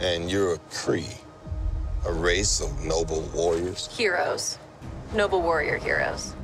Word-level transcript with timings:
And 0.00 0.30
you're 0.30 0.54
a 0.54 0.58
Cree, 0.70 1.08
a 2.06 2.12
race 2.12 2.60
of 2.60 2.70
noble 2.84 3.22
warriors? 3.34 3.88
Heroes. 3.88 4.56
Noble 5.12 5.42
warrior 5.42 5.76
heroes. 5.76 6.36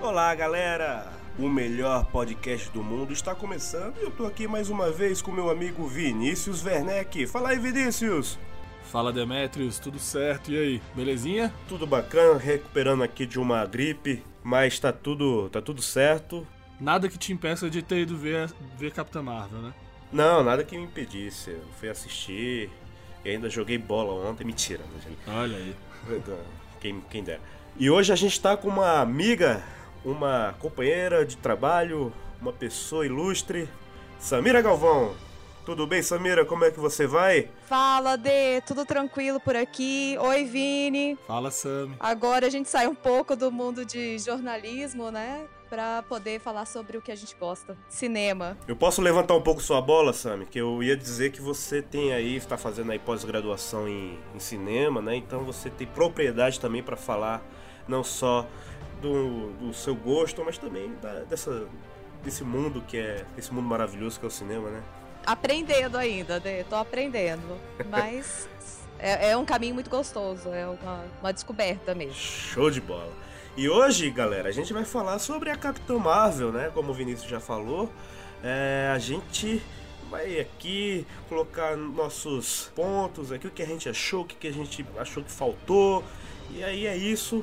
Olá, 0.00 0.32
galera! 0.36 1.12
O 1.36 1.48
melhor 1.48 2.04
podcast 2.12 2.70
do 2.70 2.80
mundo 2.80 3.12
está 3.12 3.34
começando 3.34 3.96
e 3.98 4.04
eu 4.04 4.10
tô 4.12 4.24
aqui 4.24 4.46
mais 4.46 4.70
uma 4.70 4.88
vez 4.92 5.20
com 5.20 5.32
meu 5.32 5.50
amigo 5.50 5.84
Vinícius 5.84 6.64
Werneck. 6.64 7.26
Fala 7.26 7.48
aí, 7.48 7.58
Vinícius! 7.58 8.38
Fala 8.84 9.12
Demetrius, 9.12 9.80
tudo 9.80 9.98
certo? 9.98 10.52
E 10.52 10.56
aí, 10.56 10.82
belezinha? 10.94 11.52
Tudo 11.68 11.88
bacana, 11.88 12.38
recuperando 12.38 13.02
aqui 13.02 13.26
de 13.26 13.40
uma 13.40 13.66
gripe, 13.66 14.22
mas 14.44 14.78
tá 14.78 14.92
tudo, 14.92 15.48
tá 15.48 15.62
tudo 15.62 15.80
certo. 15.80 16.46
Nada 16.78 17.08
que 17.08 17.16
te 17.16 17.32
impeça 17.32 17.70
de 17.70 17.80
ter 17.80 18.00
ido 18.00 18.16
ver, 18.16 18.52
ver 18.76 18.92
Capitã 18.92 19.22
Marvel, 19.22 19.60
né? 19.60 19.74
Não, 20.12 20.44
nada 20.44 20.62
que 20.62 20.76
me 20.76 20.84
impedisse. 20.84 21.50
Eu 21.50 21.64
fui 21.80 21.88
assistir 21.88 22.70
e 23.24 23.30
ainda 23.30 23.48
joguei 23.48 23.78
bola 23.78 24.28
ontem. 24.28 24.44
Mentira, 24.44 24.82
né, 24.84 25.00
gente? 25.02 25.18
Olha 25.30 25.56
aí. 25.56 25.74
Quem, 26.80 27.00
quem 27.10 27.24
dera. 27.24 27.40
E 27.76 27.90
hoje 27.90 28.12
a 28.12 28.16
gente 28.16 28.38
tá 28.38 28.56
com 28.56 28.68
uma 28.68 29.00
amiga, 29.00 29.62
uma 30.04 30.54
companheira 30.60 31.24
de 31.24 31.36
trabalho, 31.38 32.12
uma 32.40 32.52
pessoa 32.52 33.06
ilustre, 33.06 33.66
Samira 34.18 34.60
Galvão. 34.60 35.14
Tudo 35.64 35.86
bem, 35.86 36.02
Samira? 36.02 36.44
Como 36.44 36.62
é 36.62 36.70
que 36.70 36.78
você 36.78 37.06
vai? 37.06 37.48
Fala, 37.66 38.16
Dê, 38.16 38.60
tudo 38.66 38.84
tranquilo 38.84 39.40
por 39.40 39.56
aqui? 39.56 40.14
Oi, 40.20 40.44
Vini. 40.44 41.16
Fala, 41.26 41.50
Sam. 41.50 41.92
Agora 41.98 42.46
a 42.46 42.50
gente 42.50 42.68
sai 42.68 42.86
um 42.86 42.94
pouco 42.94 43.34
do 43.34 43.50
mundo 43.50 43.82
de 43.82 44.18
jornalismo, 44.18 45.10
né? 45.10 45.46
Pra 45.70 46.02
poder 46.02 46.38
falar 46.38 46.66
sobre 46.66 46.98
o 46.98 47.02
que 47.02 47.10
a 47.10 47.14
gente 47.14 47.34
gosta. 47.40 47.78
Cinema. 47.88 48.58
Eu 48.68 48.76
posso 48.76 49.00
levantar 49.00 49.34
um 49.34 49.40
pouco 49.40 49.62
sua 49.62 49.80
bola, 49.80 50.12
Sami? 50.12 50.44
Que 50.44 50.60
eu 50.60 50.82
ia 50.82 50.94
dizer 50.94 51.32
que 51.32 51.40
você 51.40 51.80
tem 51.80 52.12
aí, 52.12 52.36
está 52.36 52.58
fazendo 52.58 52.92
aí 52.92 52.98
pós-graduação 52.98 53.88
em, 53.88 54.18
em 54.34 54.38
cinema, 54.38 55.00
né? 55.00 55.16
Então 55.16 55.44
você 55.44 55.70
tem 55.70 55.86
propriedade 55.86 56.60
também 56.60 56.82
para 56.82 56.94
falar 56.94 57.42
não 57.88 58.04
só 58.04 58.46
do, 59.00 59.50
do, 59.52 59.72
seu 59.72 59.94
gosto, 59.94 60.44
mas 60.44 60.58
também 60.58 60.94
da, 61.00 61.20
dessa, 61.20 61.66
desse 62.22 62.44
mundo 62.44 62.84
que 62.86 62.98
é, 62.98 63.24
esse 63.38 63.52
mundo 63.52 63.66
maravilhoso 63.66 64.20
que 64.20 64.26
é 64.26 64.28
o 64.28 64.30
cinema, 64.30 64.68
né? 64.68 64.82
Aprendendo 65.24 65.96
ainda, 65.96 66.40
né? 66.40 66.64
Tô 66.64 66.76
aprendendo. 66.76 67.58
Mas 67.90 68.48
é, 68.98 69.30
é, 69.30 69.36
um 69.36 69.44
caminho 69.44 69.74
muito 69.74 69.90
gostoso, 69.90 70.48
é 70.50 70.66
uma, 70.66 71.04
uma 71.20 71.32
descoberta 71.32 71.94
mesmo. 71.94 72.14
Show 72.14 72.70
de 72.70 72.80
bola. 72.80 73.12
E 73.56 73.68
hoje, 73.68 74.10
galera, 74.10 74.48
a 74.48 74.52
gente 74.52 74.72
vai 74.72 74.84
falar 74.84 75.18
sobre 75.18 75.50
a 75.50 75.56
Capitã 75.56 75.98
Marvel, 75.98 76.50
né? 76.50 76.70
Como 76.74 76.90
o 76.90 76.94
Vinícius 76.94 77.28
já 77.28 77.38
falou, 77.38 77.90
é, 78.42 78.90
a 78.92 78.98
gente 78.98 79.62
vai 80.10 80.40
aqui 80.40 81.06
colocar 81.28 81.76
nossos 81.76 82.70
pontos 82.74 83.30
aqui, 83.30 83.46
o 83.46 83.50
que 83.50 83.62
a 83.62 83.66
gente 83.66 83.88
achou, 83.88 84.22
o 84.22 84.24
que 84.24 84.48
a 84.48 84.52
gente 84.52 84.84
achou 84.98 85.22
que 85.22 85.30
faltou. 85.30 86.02
E 86.50 86.64
aí 86.64 86.86
é 86.86 86.96
isso. 86.96 87.40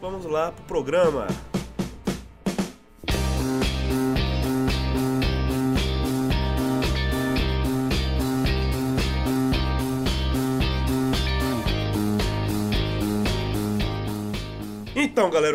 Vamos 0.00 0.24
lá 0.24 0.50
pro 0.50 0.64
programa. 0.64 1.26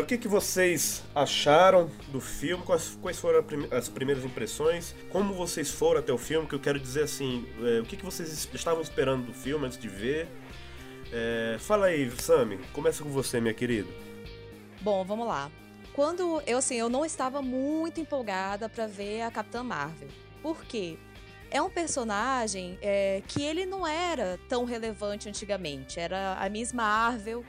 Que, 0.08 0.16
que 0.16 0.26
vocês 0.26 1.02
acharam 1.14 1.90
do 2.08 2.18
filme? 2.18 2.64
Quais, 2.64 2.98
quais 3.02 3.18
foram 3.18 3.44
as 3.70 3.90
primeiras 3.90 4.24
impressões? 4.24 4.94
Como 5.10 5.34
vocês 5.34 5.70
foram 5.70 6.00
até 6.00 6.10
o 6.10 6.16
filme? 6.16 6.48
Que 6.48 6.54
eu 6.54 6.60
quero 6.60 6.80
dizer 6.80 7.02
assim, 7.02 7.46
é, 7.62 7.80
o 7.80 7.84
que, 7.84 7.94
que 7.94 8.04
vocês 8.04 8.48
estavam 8.54 8.80
esperando 8.80 9.26
do 9.26 9.34
filme 9.34 9.66
antes 9.66 9.76
de 9.76 9.86
ver? 9.86 10.26
É, 11.12 11.58
fala 11.60 11.86
aí, 11.86 12.10
Sami, 12.18 12.58
começa 12.72 13.02
com 13.02 13.10
você, 13.10 13.38
minha 13.38 13.52
querida. 13.52 13.88
Bom, 14.80 15.04
vamos 15.04 15.26
lá. 15.26 15.50
Quando 15.92 16.42
eu 16.46 16.56
assim, 16.56 16.76
eu 16.76 16.88
não 16.88 17.04
estava 17.04 17.42
muito 17.42 18.00
empolgada 18.00 18.66
para 18.66 18.86
ver 18.86 19.20
a 19.20 19.30
Capitã 19.30 19.62
Marvel. 19.62 20.08
Por 20.42 20.64
quê? 20.64 20.96
É 21.50 21.60
um 21.60 21.68
personagem 21.68 22.78
é, 22.80 23.22
que 23.28 23.42
ele 23.42 23.66
não 23.66 23.86
era 23.86 24.38
tão 24.48 24.64
relevante 24.64 25.28
antigamente. 25.28 26.00
Era 26.00 26.34
a 26.34 26.48
Miss 26.48 26.72
Marvel, 26.72 27.44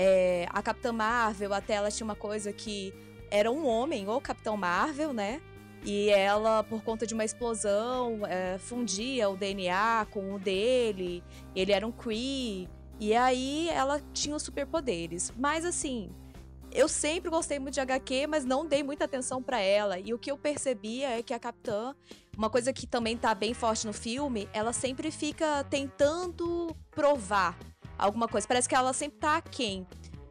é, 0.00 0.46
a 0.50 0.62
Capitã 0.62 0.92
Marvel, 0.92 1.52
até 1.52 1.74
ela 1.74 1.90
tinha 1.90 2.04
uma 2.04 2.14
coisa 2.14 2.52
que 2.52 2.94
era 3.32 3.50
um 3.50 3.66
homem, 3.66 4.08
ou 4.08 4.20
Capitão 4.20 4.56
Marvel, 4.56 5.12
né? 5.12 5.42
E 5.84 6.08
ela, 6.10 6.62
por 6.62 6.84
conta 6.84 7.04
de 7.04 7.14
uma 7.14 7.24
explosão, 7.24 8.24
é, 8.24 8.58
fundia 8.58 9.28
o 9.28 9.36
DNA 9.36 10.06
com 10.10 10.34
o 10.34 10.38
dele. 10.38 11.22
Ele 11.54 11.72
era 11.72 11.84
um 11.84 11.90
Kree. 11.90 12.68
E 13.00 13.14
aí 13.14 13.68
ela 13.70 14.00
tinha 14.12 14.36
os 14.36 14.42
superpoderes. 14.42 15.32
Mas 15.36 15.64
assim, 15.64 16.10
eu 16.70 16.88
sempre 16.88 17.28
gostei 17.28 17.58
muito 17.58 17.74
de 17.74 17.80
HQ, 17.80 18.28
mas 18.28 18.44
não 18.44 18.66
dei 18.66 18.84
muita 18.84 19.04
atenção 19.04 19.42
para 19.42 19.60
ela. 19.60 19.98
E 19.98 20.14
o 20.14 20.18
que 20.18 20.30
eu 20.30 20.38
percebia 20.38 21.10
é 21.18 21.22
que 21.24 21.34
a 21.34 21.40
Capitã, 21.40 21.94
uma 22.36 22.48
coisa 22.48 22.72
que 22.72 22.86
também 22.86 23.16
tá 23.16 23.34
bem 23.34 23.52
forte 23.52 23.84
no 23.84 23.92
filme, 23.92 24.48
ela 24.52 24.72
sempre 24.72 25.10
fica 25.10 25.64
tentando 25.64 26.74
provar 26.90 27.58
alguma 27.98 28.28
coisa. 28.28 28.46
Parece 28.46 28.68
que 28.68 28.74
ela 28.74 28.92
sempre 28.92 29.18
tá 29.18 29.40
quem. 29.40 29.86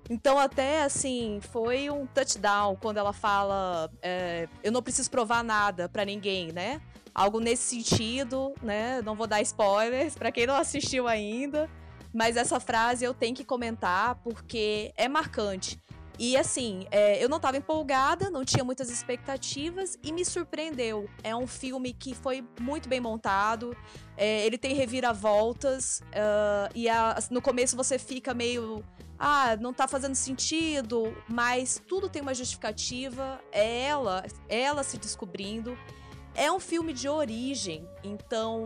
Então, 0.09 0.39
até 0.39 0.83
assim, 0.83 1.39
foi 1.51 1.89
um 1.89 2.05
touchdown 2.07 2.77
quando 2.77 2.97
ela 2.97 3.13
fala: 3.13 3.91
é, 4.01 4.47
Eu 4.63 4.71
não 4.71 4.81
preciso 4.81 5.11
provar 5.11 5.43
nada 5.43 5.89
para 5.89 6.05
ninguém, 6.05 6.51
né? 6.51 6.81
Algo 7.13 7.39
nesse 7.39 7.63
sentido, 7.75 8.53
né? 8.61 9.01
Não 9.01 9.15
vou 9.15 9.27
dar 9.27 9.41
spoilers 9.41 10.15
para 10.15 10.31
quem 10.31 10.47
não 10.47 10.55
assistiu 10.55 11.07
ainda. 11.07 11.69
Mas 12.13 12.37
essa 12.37 12.59
frase 12.59 13.03
eu 13.03 13.13
tenho 13.13 13.35
que 13.35 13.43
comentar 13.43 14.15
porque 14.23 14.93
é 14.95 15.07
marcante. 15.07 15.79
E 16.19 16.35
assim, 16.35 16.87
é, 16.89 17.23
eu 17.23 17.29
não 17.29 17.37
estava 17.37 17.57
empolgada, 17.57 18.29
não 18.29 18.43
tinha 18.43 18.63
muitas 18.63 18.89
expectativas 18.89 19.99
e 20.01 20.11
me 20.11 20.25
surpreendeu. 20.25 21.07
É 21.23 21.35
um 21.35 21.45
filme 21.45 21.93
que 21.93 22.15
foi 22.15 22.43
muito 22.59 22.89
bem 22.89 22.99
montado, 22.99 23.75
é, 24.15 24.45
ele 24.45 24.57
tem 24.57 24.73
reviravoltas, 24.73 26.01
uh, 26.07 26.71
e 26.73 26.89
a, 26.89 27.17
no 27.29 27.41
começo 27.41 27.75
você 27.75 27.99
fica 27.99 28.33
meio. 28.33 28.83
Ah, 29.19 29.55
não 29.59 29.73
tá 29.73 29.87
fazendo 29.87 30.13
sentido, 30.13 31.15
mas 31.27 31.81
tudo 31.87 32.07
tem 32.07 32.21
uma 32.21 32.35
justificativa. 32.35 33.39
É 33.51 33.83
ela, 33.83 34.23
ela 34.47 34.83
se 34.83 34.97
descobrindo. 34.97 35.75
É 36.35 36.51
um 36.51 36.59
filme 36.59 36.93
de 36.93 37.09
origem, 37.09 37.87
então 38.03 38.63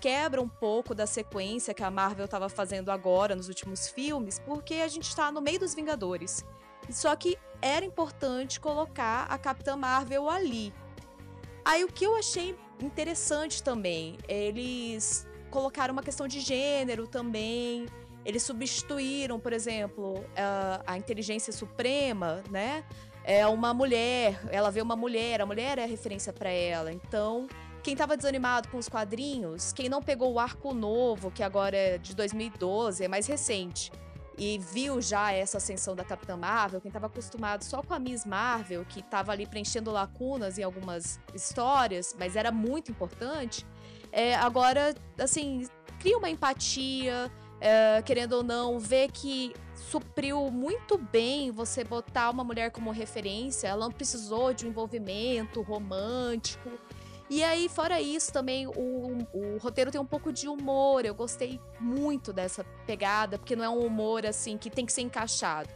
quebra 0.00 0.40
um 0.40 0.48
pouco 0.48 0.94
da 0.94 1.06
sequência 1.06 1.74
que 1.74 1.82
a 1.82 1.90
Marvel 1.90 2.24
estava 2.24 2.48
fazendo 2.48 2.90
agora 2.90 3.36
nos 3.36 3.48
últimos 3.48 3.88
filmes, 3.88 4.38
porque 4.38 4.76
a 4.76 4.88
gente 4.88 5.08
está 5.08 5.30
no 5.30 5.42
meio 5.42 5.60
dos 5.60 5.74
Vingadores. 5.74 6.44
Só 6.90 7.14
que 7.16 7.36
era 7.62 7.84
importante 7.84 8.58
colocar 8.58 9.26
a 9.28 9.38
Capitã 9.38 9.76
Marvel 9.76 10.28
ali. 10.28 10.72
Aí 11.64 11.84
o 11.84 11.88
que 11.88 12.04
eu 12.04 12.16
achei 12.16 12.56
interessante 12.80 13.62
também, 13.62 14.16
eles 14.26 15.26
colocaram 15.50 15.92
uma 15.92 16.02
questão 16.02 16.26
de 16.26 16.40
gênero 16.40 17.06
também. 17.06 17.86
Eles 18.24 18.42
substituíram, 18.42 19.38
por 19.38 19.52
exemplo, 19.52 20.24
a, 20.36 20.82
a 20.86 20.98
inteligência 20.98 21.52
suprema, 21.52 22.42
né? 22.50 22.84
É 23.24 23.46
uma 23.46 23.74
mulher, 23.74 24.40
ela 24.50 24.70
vê 24.70 24.80
uma 24.80 24.96
mulher, 24.96 25.40
a 25.40 25.46
mulher 25.46 25.78
é 25.78 25.84
a 25.84 25.86
referência 25.86 26.32
para 26.32 26.50
ela. 26.50 26.92
Então, 26.92 27.46
quem 27.82 27.92
estava 27.92 28.16
desanimado 28.16 28.68
com 28.68 28.78
os 28.78 28.88
quadrinhos, 28.88 29.72
quem 29.72 29.88
não 29.88 30.02
pegou 30.02 30.32
o 30.32 30.38
arco 30.38 30.72
novo, 30.74 31.30
que 31.30 31.42
agora 31.42 31.76
é 31.76 31.98
de 31.98 32.14
2012, 32.14 33.04
é 33.04 33.08
mais 33.08 33.26
recente, 33.26 33.90
e 34.40 34.56
viu 34.56 35.02
já 35.02 35.30
essa 35.30 35.58
ascensão 35.58 35.94
da 35.94 36.02
Capitã 36.02 36.34
Marvel, 36.34 36.80
quem 36.80 36.88
estava 36.88 37.08
acostumado 37.08 37.62
só 37.62 37.82
com 37.82 37.92
a 37.92 37.98
Miss 37.98 38.24
Marvel, 38.24 38.86
que 38.86 39.00
estava 39.00 39.32
ali 39.32 39.46
preenchendo 39.46 39.90
lacunas 39.90 40.56
em 40.56 40.62
algumas 40.62 41.20
histórias, 41.34 42.16
mas 42.18 42.36
era 42.36 42.50
muito 42.50 42.90
importante, 42.90 43.66
é, 44.10 44.34
agora, 44.34 44.94
assim, 45.18 45.68
cria 45.98 46.16
uma 46.16 46.30
empatia, 46.30 47.30
é, 47.60 48.00
querendo 48.00 48.32
ou 48.32 48.42
não, 48.42 48.78
vê 48.78 49.08
que 49.08 49.52
supriu 49.74 50.50
muito 50.50 50.96
bem 50.96 51.50
você 51.50 51.84
botar 51.84 52.30
uma 52.30 52.42
mulher 52.42 52.70
como 52.70 52.90
referência, 52.90 53.68
ela 53.68 53.84
não 53.84 53.92
precisou 53.92 54.54
de 54.54 54.64
um 54.64 54.70
envolvimento 54.70 55.60
romântico. 55.60 56.70
E 57.30 57.44
aí, 57.44 57.68
fora 57.68 58.00
isso, 58.00 58.32
também 58.32 58.66
o, 58.66 59.18
o 59.32 59.58
roteiro 59.58 59.92
tem 59.92 60.00
um 60.00 60.04
pouco 60.04 60.32
de 60.32 60.48
humor. 60.48 61.04
Eu 61.04 61.14
gostei 61.14 61.60
muito 61.78 62.32
dessa 62.32 62.64
pegada, 62.84 63.38
porque 63.38 63.54
não 63.54 63.64
é 63.64 63.68
um 63.68 63.86
humor 63.86 64.26
assim 64.26 64.58
que 64.58 64.68
tem 64.68 64.84
que 64.84 64.92
ser 64.92 65.02
encaixado. 65.02 65.70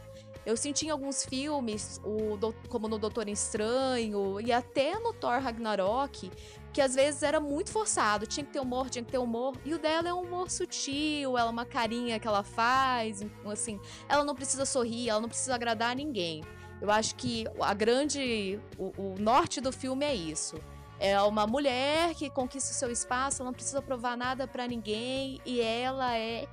Eu 0.45 0.57
senti 0.57 0.85
em 0.85 0.89
alguns 0.89 1.23
filmes, 1.23 2.01
o, 2.03 2.37
como 2.67 2.89
no 2.89 2.99
Doutor 2.99 3.29
Estranho 3.29 4.39
e 4.41 4.51
até 4.51 4.99
no 4.99 5.13
Thor 5.13 5.39
Ragnarok, 5.39 6.29
que 6.73 6.81
às 6.81 6.93
vezes 6.93 7.23
era 7.23 7.39
muito 7.39 7.71
forçado. 7.71 8.27
Tinha 8.27 8.45
que 8.45 8.51
ter 8.51 8.59
humor, 8.59 8.89
tinha 8.89 9.03
que 9.03 9.11
ter 9.11 9.17
humor. 9.17 9.55
E 9.63 9.73
o 9.73 9.79
dela 9.79 10.09
é 10.09 10.13
um 10.13 10.23
humor 10.23 10.51
sutil, 10.51 11.37
ela 11.37 11.49
é 11.49 11.51
uma 11.53 11.65
carinha 11.65 12.19
que 12.19 12.27
ela 12.27 12.43
faz, 12.43 13.25
assim. 13.45 13.79
Ela 14.09 14.25
não 14.25 14.35
precisa 14.35 14.65
sorrir, 14.65 15.07
ela 15.07 15.21
não 15.21 15.29
precisa 15.29 15.55
agradar 15.55 15.93
a 15.93 15.95
ninguém. 15.95 16.43
Eu 16.81 16.91
acho 16.91 17.15
que 17.15 17.45
a 17.61 17.73
grande. 17.73 18.59
O, 18.77 18.91
o 18.97 19.15
norte 19.17 19.61
do 19.61 19.71
filme 19.71 20.05
é 20.05 20.13
isso. 20.13 20.57
É 21.05 21.21
uma 21.21 21.45
mulher 21.45 22.13
que 22.15 22.29
conquista 22.29 22.71
o 22.71 22.73
seu 22.75 22.89
espaço, 22.91 23.41
ela 23.41 23.49
não 23.49 23.53
precisa 23.53 23.81
provar 23.81 24.17
nada 24.17 24.47
para 24.47 24.67
ninguém 24.67 25.39
e 25.45 25.61
ela 25.61 26.17
é. 26.17 26.47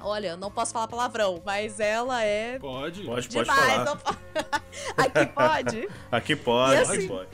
Olha, 0.00 0.36
não 0.36 0.50
posso 0.50 0.72
falar 0.72 0.88
palavrão, 0.88 1.40
mas 1.44 1.80
ela 1.80 2.22
é. 2.22 2.58
Pode. 2.58 3.02
Pode, 3.04 3.28
pode 3.28 3.46
falar. 3.46 3.84
não 3.84 3.94
Aqui 4.98 5.26
pode. 5.32 5.88
Aqui 6.12 6.36
pode, 6.36 6.76
aqui 6.82 6.92
assim, 6.96 7.08
pode. 7.08 7.28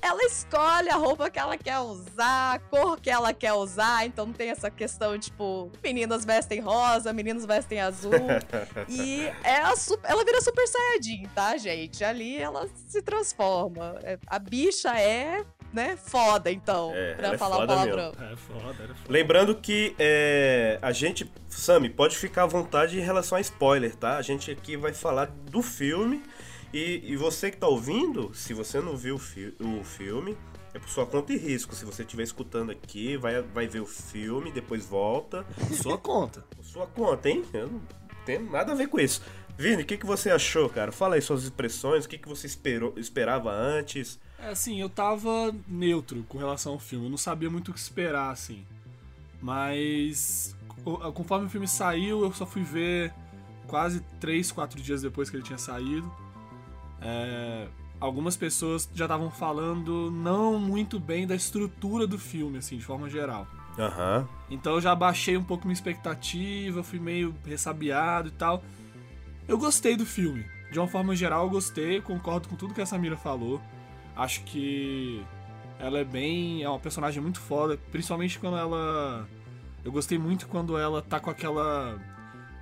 ela 0.00 0.24
escolhe 0.24 0.88
a 0.90 0.96
roupa 0.96 1.30
que 1.30 1.38
ela 1.38 1.56
quer 1.56 1.78
usar, 1.78 2.54
a 2.54 2.58
cor 2.58 2.98
que 2.98 3.08
ela 3.10 3.32
quer 3.32 3.52
usar, 3.52 4.04
então 4.04 4.26
não 4.26 4.32
tem 4.32 4.50
essa 4.50 4.68
questão, 4.70 5.16
tipo, 5.16 5.70
meninas 5.84 6.24
vestem 6.24 6.58
rosa, 6.58 7.12
meninos 7.12 7.44
vestem 7.46 7.80
azul. 7.80 8.10
e 8.88 9.26
é 9.44 9.58
a 9.60 9.76
su- 9.76 10.00
ela 10.02 10.24
vira 10.24 10.40
super 10.40 10.66
saiyajin, 10.66 11.28
tá, 11.34 11.56
gente? 11.56 12.02
Ali 12.02 12.36
ela 12.38 12.68
se 12.88 13.00
transforma. 13.02 13.96
É, 14.02 14.18
A 14.26 14.40
bicha 14.40 14.98
é, 14.98 15.44
né, 15.72 15.96
foda, 15.96 16.50
então, 16.50 16.92
É, 16.94 17.14
pra 17.14 17.26
ela 17.26 17.34
é 17.34 17.38
falar 17.38 17.56
o 17.56 17.60
foda 17.60 17.74
palavrão. 17.74 18.12
É 18.30 18.36
foda, 18.36 18.82
era 18.82 18.94
foda. 18.94 19.08
Lembrando 19.08 19.54
que 19.54 19.94
é, 19.98 20.78
a 20.82 20.92
gente, 20.92 21.30
Sami, 21.48 21.88
pode 21.88 22.16
ficar 22.16 22.42
à 22.44 22.46
vontade 22.46 22.98
em 22.98 23.02
relação 23.02 23.38
a 23.38 23.40
spoiler, 23.40 23.94
tá? 23.96 24.16
A 24.16 24.22
gente 24.22 24.50
aqui 24.50 24.76
vai 24.76 24.92
falar 24.92 25.26
do 25.26 25.62
filme 25.62 26.22
e, 26.72 27.02
e 27.12 27.16
você 27.16 27.50
que 27.50 27.56
tá 27.56 27.66
ouvindo, 27.68 28.30
se 28.34 28.52
você 28.54 28.80
não 28.80 28.96
viu 28.96 29.16
o, 29.16 29.18
fi- 29.18 29.54
o 29.60 29.82
filme, 29.84 30.36
é 30.74 30.78
por 30.78 30.88
sua 30.88 31.04
conta 31.06 31.32
e 31.32 31.36
risco. 31.36 31.74
Se 31.74 31.84
você 31.84 32.02
estiver 32.02 32.22
escutando 32.22 32.70
aqui, 32.72 33.16
vai, 33.16 33.42
vai 33.42 33.66
ver 33.66 33.80
o 33.80 33.86
filme, 33.86 34.50
depois 34.50 34.86
volta. 34.86 35.44
Sua 35.82 35.98
conta. 35.98 36.44
Por 36.56 36.64
sua 36.64 36.86
conta, 36.86 37.28
hein? 37.28 37.44
Eu 37.52 37.66
não 37.68 37.82
tenho 38.24 38.50
nada 38.50 38.72
a 38.72 38.74
ver 38.74 38.86
com 38.88 38.98
isso. 38.98 39.20
Vini, 39.58 39.82
o 39.82 39.84
que, 39.86 39.98
que 39.98 40.06
você 40.06 40.30
achou, 40.30 40.70
cara? 40.70 40.90
Fala 40.90 41.16
aí 41.16 41.20
suas 41.20 41.44
expressões, 41.44 42.06
o 42.06 42.08
que, 42.08 42.16
que 42.16 42.26
você 42.26 42.46
esperou, 42.46 42.94
esperava 42.96 43.50
antes. 43.52 44.18
É 44.42 44.48
assim, 44.50 44.80
eu 44.80 44.88
tava 44.88 45.54
neutro 45.68 46.24
com 46.28 46.36
relação 46.36 46.72
ao 46.72 46.78
filme, 46.78 47.06
eu 47.06 47.10
não 47.10 47.16
sabia 47.16 47.48
muito 47.48 47.70
o 47.70 47.74
que 47.74 47.78
esperar, 47.78 48.30
assim. 48.30 48.64
Mas 49.40 50.56
co- 50.84 51.12
conforme 51.12 51.46
o 51.46 51.50
filme 51.50 51.68
saiu, 51.68 52.22
eu 52.22 52.32
só 52.32 52.44
fui 52.44 52.62
ver 52.62 53.12
quase 53.66 54.00
3, 54.20 54.50
4 54.50 54.80
dias 54.82 55.02
depois 55.02 55.30
que 55.30 55.36
ele 55.36 55.44
tinha 55.44 55.58
saído. 55.58 56.10
É, 57.00 57.68
algumas 58.00 58.36
pessoas 58.36 58.88
já 58.94 59.04
estavam 59.04 59.30
falando 59.30 60.10
não 60.10 60.58
muito 60.58 60.98
bem 60.98 61.26
da 61.26 61.34
estrutura 61.36 62.06
do 62.06 62.18
filme, 62.18 62.58
assim, 62.58 62.76
de 62.76 62.84
forma 62.84 63.08
geral. 63.08 63.46
Aham. 63.78 64.28
Então 64.50 64.74
eu 64.74 64.80
já 64.80 64.94
baixei 64.94 65.36
um 65.36 65.44
pouco 65.44 65.66
minha 65.66 65.72
expectativa, 65.74 66.82
fui 66.82 66.98
meio 66.98 67.34
ressabiado 67.44 68.28
e 68.28 68.32
tal. 68.32 68.62
Eu 69.46 69.56
gostei 69.56 69.96
do 69.96 70.04
filme. 70.04 70.44
De 70.70 70.78
uma 70.78 70.88
forma 70.88 71.14
geral, 71.14 71.44
eu 71.44 71.50
gostei, 71.50 72.00
concordo 72.00 72.48
com 72.48 72.56
tudo 72.56 72.74
que 72.74 72.80
a 72.80 72.86
Samira 72.86 73.16
falou. 73.16 73.60
Acho 74.16 74.42
que 74.44 75.22
ela 75.78 75.98
é 75.98 76.04
bem. 76.04 76.62
É 76.62 76.68
uma 76.68 76.78
personagem 76.78 77.22
muito 77.22 77.40
foda, 77.40 77.78
principalmente 77.90 78.38
quando 78.38 78.56
ela. 78.56 79.26
Eu 79.84 79.90
gostei 79.90 80.18
muito 80.18 80.46
quando 80.48 80.76
ela 80.78 81.02
tá 81.02 81.18
com 81.18 81.30
aquela. 81.30 81.98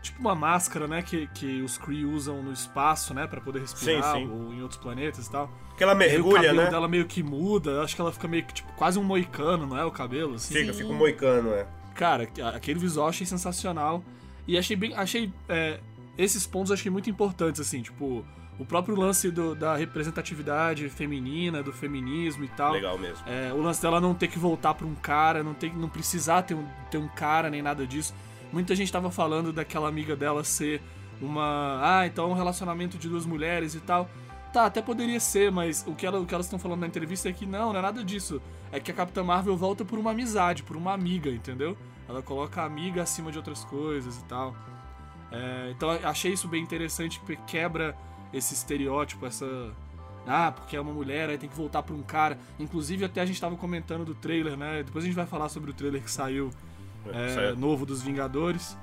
Tipo 0.02 0.20
uma 0.20 0.34
máscara, 0.34 0.88
né? 0.88 1.02
Que, 1.02 1.26
que 1.34 1.60
os 1.60 1.76
Kree 1.76 2.06
usam 2.06 2.42
no 2.42 2.52
espaço, 2.52 3.12
né? 3.12 3.26
Pra 3.26 3.40
poder 3.40 3.60
respirar, 3.60 4.14
Sim, 4.16 4.26
sim. 4.26 4.30
ou 4.30 4.54
em 4.54 4.62
outros 4.62 4.80
planetas 4.80 5.26
e 5.26 5.30
tal. 5.30 5.50
Que 5.76 5.82
ela 5.84 5.92
E 5.92 6.04
aí 6.04 6.08
o 6.08 6.10
mergulha, 6.24 6.36
cabelo 6.42 6.62
né? 6.62 6.70
dela 6.70 6.88
meio 6.88 7.06
que 7.06 7.22
muda, 7.22 7.82
acho 7.82 7.94
que 7.94 8.00
ela 8.00 8.10
fica 8.12 8.26
meio 8.26 8.44
que, 8.44 8.54
tipo, 8.54 8.72
quase 8.74 8.98
um 8.98 9.02
moicano, 9.04 9.66
não 9.66 9.76
é? 9.76 9.84
O 9.84 9.90
cabelo, 9.90 10.36
assim. 10.36 10.54
Fica, 10.54 10.72
fica 10.72 10.88
um 10.88 10.94
moicano, 10.96 11.50
é. 11.52 11.66
Cara, 11.94 12.26
aquele 12.54 12.78
visual 12.78 13.06
eu 13.06 13.10
achei 13.10 13.26
sensacional. 13.26 14.02
E 14.48 14.56
achei 14.56 14.74
bem. 14.74 14.94
Achei. 14.94 15.30
é, 15.48 15.80
esses 16.16 16.46
pontos 16.46 16.70
eu 16.70 16.74
achei 16.74 16.90
muito 16.90 17.10
importantes, 17.10 17.60
assim, 17.60 17.82
tipo, 17.82 18.24
o 18.60 18.64
próprio 18.64 18.94
lance 18.94 19.30
do- 19.30 19.54
da 19.54 19.74
representatividade 19.74 20.88
feminina, 20.90 21.62
do 21.62 21.72
feminismo 21.72 22.44
e 22.44 22.48
tal. 22.48 22.72
Legal 22.74 22.96
mesmo. 22.98 23.24
É, 23.26 23.52
o 23.52 23.60
lance 23.62 23.80
dela 23.80 24.00
não 24.00 24.14
ter 24.14 24.28
que 24.28 24.38
voltar 24.38 24.74
pra 24.74 24.86
um 24.86 24.94
cara, 24.94 25.42
não, 25.42 25.54
ter, 25.54 25.74
não 25.74 25.88
precisar 25.88 26.42
ter 26.42 26.54
um, 26.54 26.66
ter 26.90 26.98
um 26.98 27.08
cara 27.08 27.48
nem 27.50 27.62
nada 27.62 27.86
disso. 27.86 28.14
Muita 28.52 28.76
gente 28.76 28.92
tava 28.92 29.10
falando 29.10 29.52
daquela 29.52 29.88
amiga 29.88 30.14
dela 30.14 30.44
ser 30.44 30.80
uma. 31.20 31.80
Ah, 31.82 32.06
então 32.06 32.26
é 32.26 32.28
um 32.28 32.34
relacionamento 32.34 32.98
de 32.98 33.08
duas 33.08 33.24
mulheres 33.26 33.74
e 33.74 33.80
tal. 33.80 34.08
Tá, 34.52 34.66
até 34.66 34.82
poderia 34.82 35.20
ser, 35.20 35.50
mas 35.52 35.84
o 35.86 35.94
que, 35.94 36.04
ela- 36.04 36.18
o 36.20 36.26
que 36.26 36.34
elas 36.34 36.46
estão 36.46 36.58
falando 36.58 36.80
na 36.80 36.86
entrevista 36.86 37.28
é 37.28 37.32
que 37.32 37.46
não, 37.46 37.72
não 37.72 37.78
é 37.78 37.82
nada 37.82 38.02
disso. 38.04 38.42
É 38.72 38.80
que 38.80 38.90
a 38.90 38.94
Capitã 38.94 39.22
Marvel 39.22 39.56
volta 39.56 39.84
por 39.84 39.98
uma 39.98 40.10
amizade, 40.10 40.62
por 40.64 40.76
uma 40.76 40.92
amiga, 40.92 41.30
entendeu? 41.30 41.78
Ela 42.08 42.20
coloca 42.20 42.60
a 42.60 42.64
amiga 42.64 43.02
acima 43.02 43.30
de 43.30 43.38
outras 43.38 43.64
coisas 43.64 44.18
e 44.18 44.24
tal. 44.24 44.56
É, 45.30 45.70
então 45.70 45.88
achei 46.02 46.32
isso 46.32 46.48
bem 46.48 46.60
interessante, 46.62 47.20
porque 47.20 47.36
quebra 47.46 47.96
esse 48.32 48.54
estereótipo, 48.54 49.26
essa. 49.26 49.46
Ah, 50.26 50.52
porque 50.52 50.76
é 50.76 50.80
uma 50.80 50.92
mulher, 50.92 51.30
aí 51.30 51.38
tem 51.38 51.48
que 51.48 51.56
voltar 51.56 51.82
pra 51.82 51.94
um 51.94 52.02
cara. 52.02 52.38
Inclusive, 52.58 53.04
até 53.04 53.20
a 53.20 53.26
gente 53.26 53.40
tava 53.40 53.56
comentando 53.56 54.04
do 54.04 54.14
trailer, 54.14 54.56
né? 54.56 54.82
Depois 54.82 55.04
a 55.04 55.06
gente 55.06 55.16
vai 55.16 55.26
falar 55.26 55.48
sobre 55.48 55.70
o 55.70 55.74
trailer 55.74 56.02
que 56.02 56.10
saiu 56.10 56.50
é, 57.08 57.28
Certo. 57.34 57.58
novo 57.58 57.86
dos 57.86 58.02
Vingadores. 58.02 58.76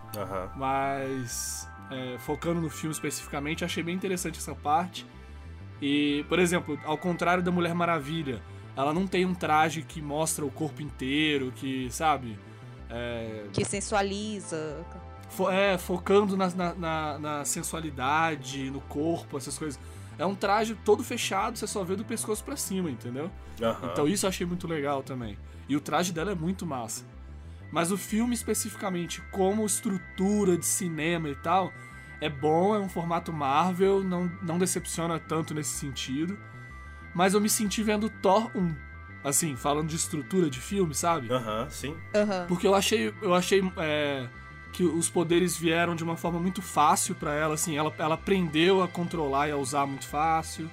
Mas 0.55 1.69
é, 1.91 2.17
focando 2.19 2.59
no 2.59 2.69
filme 2.69 2.91
especificamente, 2.93 3.63
achei 3.63 3.83
bem 3.83 3.95
interessante 3.95 4.37
essa 4.39 4.55
parte. 4.55 5.05
E, 5.81 6.25
por 6.27 6.39
exemplo, 6.39 6.77
ao 6.83 6.97
contrário 6.97 7.43
da 7.43 7.51
Mulher 7.51 7.73
Maravilha, 7.75 8.41
ela 8.75 8.91
não 8.93 9.05
tem 9.07 9.25
um 9.25 9.33
traje 9.33 9.83
que 9.83 10.01
mostra 10.01 10.43
o 10.43 10.49
corpo 10.51 10.81
inteiro, 10.81 11.51
que, 11.55 11.87
sabe? 11.91 12.37
É, 12.89 13.45
Que 13.53 13.63
sensualiza. 13.63 14.83
Fo- 15.29 15.49
é, 15.49 15.77
focando 15.77 16.35
na, 16.37 16.49
na- 16.49 16.73
na- 16.75 17.19
na 17.19 17.45
sensualidade, 17.45 18.69
no 18.71 18.81
corpo, 18.81 19.37
essas 19.37 19.57
coisas. 19.57 19.79
É 20.17 20.25
um 20.25 20.33
traje 20.35 20.75
todo 20.83 21.03
fechado, 21.03 21.57
você 21.57 21.67
só 21.67 21.83
vê 21.83 21.95
do 21.95 22.03
pescoço 22.03 22.43
pra 22.43 22.55
cima, 22.55 22.89
entendeu? 22.89 23.29
Aham. 23.61 23.89
Então 23.91 24.07
isso 24.07 24.25
eu 24.25 24.29
achei 24.29 24.45
muito 24.47 24.67
legal 24.67 25.03
também. 25.03 25.37
E 25.69 25.75
o 25.75 25.81
traje 25.81 26.11
dela 26.11 26.31
é 26.31 26.35
muito 26.35 26.65
massa. 26.65 27.05
Mas 27.71 27.91
o 27.91 27.97
filme 27.97 28.33
especificamente, 28.33 29.21
como 29.31 29.65
estrutura 29.65 30.57
de 30.57 30.65
cinema 30.65 31.29
e 31.29 31.35
tal, 31.35 31.71
é 32.21 32.29
bom, 32.29 32.73
é 32.73 32.79
um 32.79 32.89
formato 32.89 33.31
Marvel, 33.31 34.03
não, 34.03 34.31
não 34.41 34.57
decepciona 34.57 35.19
tanto 35.19 35.53
nesse 35.53 35.71
sentido. 35.77 36.37
Mas 37.13 37.33
eu 37.33 37.41
me 37.41 37.49
senti 37.49 37.83
vendo 37.83 38.09
Thor 38.09 38.49
1. 38.55 38.73
Assim, 39.23 39.55
falando 39.55 39.89
de 39.89 39.97
estrutura 39.97 40.49
de 40.49 40.59
filme, 40.61 40.95
sabe? 40.95 41.31
Aham, 41.31 41.67
sim. 41.69 41.95
Aham. 42.15 42.45
Porque 42.47 42.65
eu 42.65 42.73
achei, 42.73 43.13
eu 43.21 43.33
achei 43.35 43.61
é, 43.77 44.27
que 44.73 44.83
os 44.83 45.09
poderes 45.09 45.57
vieram 45.57 45.95
de 45.95 46.03
uma 46.03 46.15
forma 46.15 46.39
muito 46.39 46.61
fácil 46.61 47.15
pra 47.15 47.33
ela, 47.33 47.55
assim, 47.55 47.75
ela, 47.77 47.93
ela 47.97 48.15
aprendeu 48.15 48.83
a 48.83 48.87
controlar 48.87 49.47
e 49.47 49.51
a 49.51 49.57
usar 49.57 49.85
muito 49.85 50.07
fácil. 50.07 50.69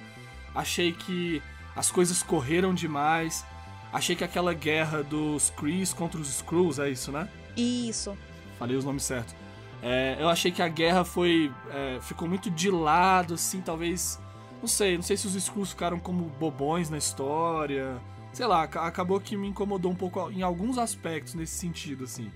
Achei 0.53 0.91
que 0.91 1.41
as 1.75 1.89
coisas 1.91 2.21
correram 2.21 2.73
demais. 2.73 3.45
Achei 3.91 4.15
que 4.15 4.23
aquela 4.23 4.53
guerra 4.53 5.01
dos 5.03 5.49
Krees 5.51 5.93
contra 5.93 6.19
os 6.19 6.29
Skrulls, 6.29 6.79
é 6.79 6.89
isso, 6.89 7.11
né? 7.11 7.27
Isso. 7.55 8.15
Falei 8.59 8.75
os 8.75 8.85
nomes 8.85 9.03
certos. 9.03 9.33
É, 9.81 10.17
eu 10.19 10.29
achei 10.29 10.51
que 10.51 10.61
a 10.61 10.67
guerra 10.67 11.03
foi. 11.05 11.51
é, 11.71 11.99
ficou 12.01 12.27
muito 12.27 12.49
de 12.49 12.69
lado, 12.69 13.33
assim, 13.35 13.61
talvez. 13.61 14.19
Não 14.61 14.67
sei, 14.67 14.95
não 14.95 15.03
sei 15.03 15.15
se 15.17 15.27
os 15.27 15.35
Skrulls 15.35 15.71
ficaram 15.71 15.99
como 15.99 16.25
bobões 16.39 16.89
na 16.89 16.97
história. 16.97 17.97
Sei 18.33 18.45
lá, 18.45 18.63
aca- 18.63 18.81
acabou 18.81 19.19
que 19.19 19.37
me 19.37 19.47
incomodou 19.47 19.91
um 19.91 19.95
pouco 19.95 20.29
em 20.31 20.41
alguns 20.41 20.77
aspectos 20.77 21.33
nesse 21.35 21.55
sentido, 21.57 22.03
assim. 22.03 22.29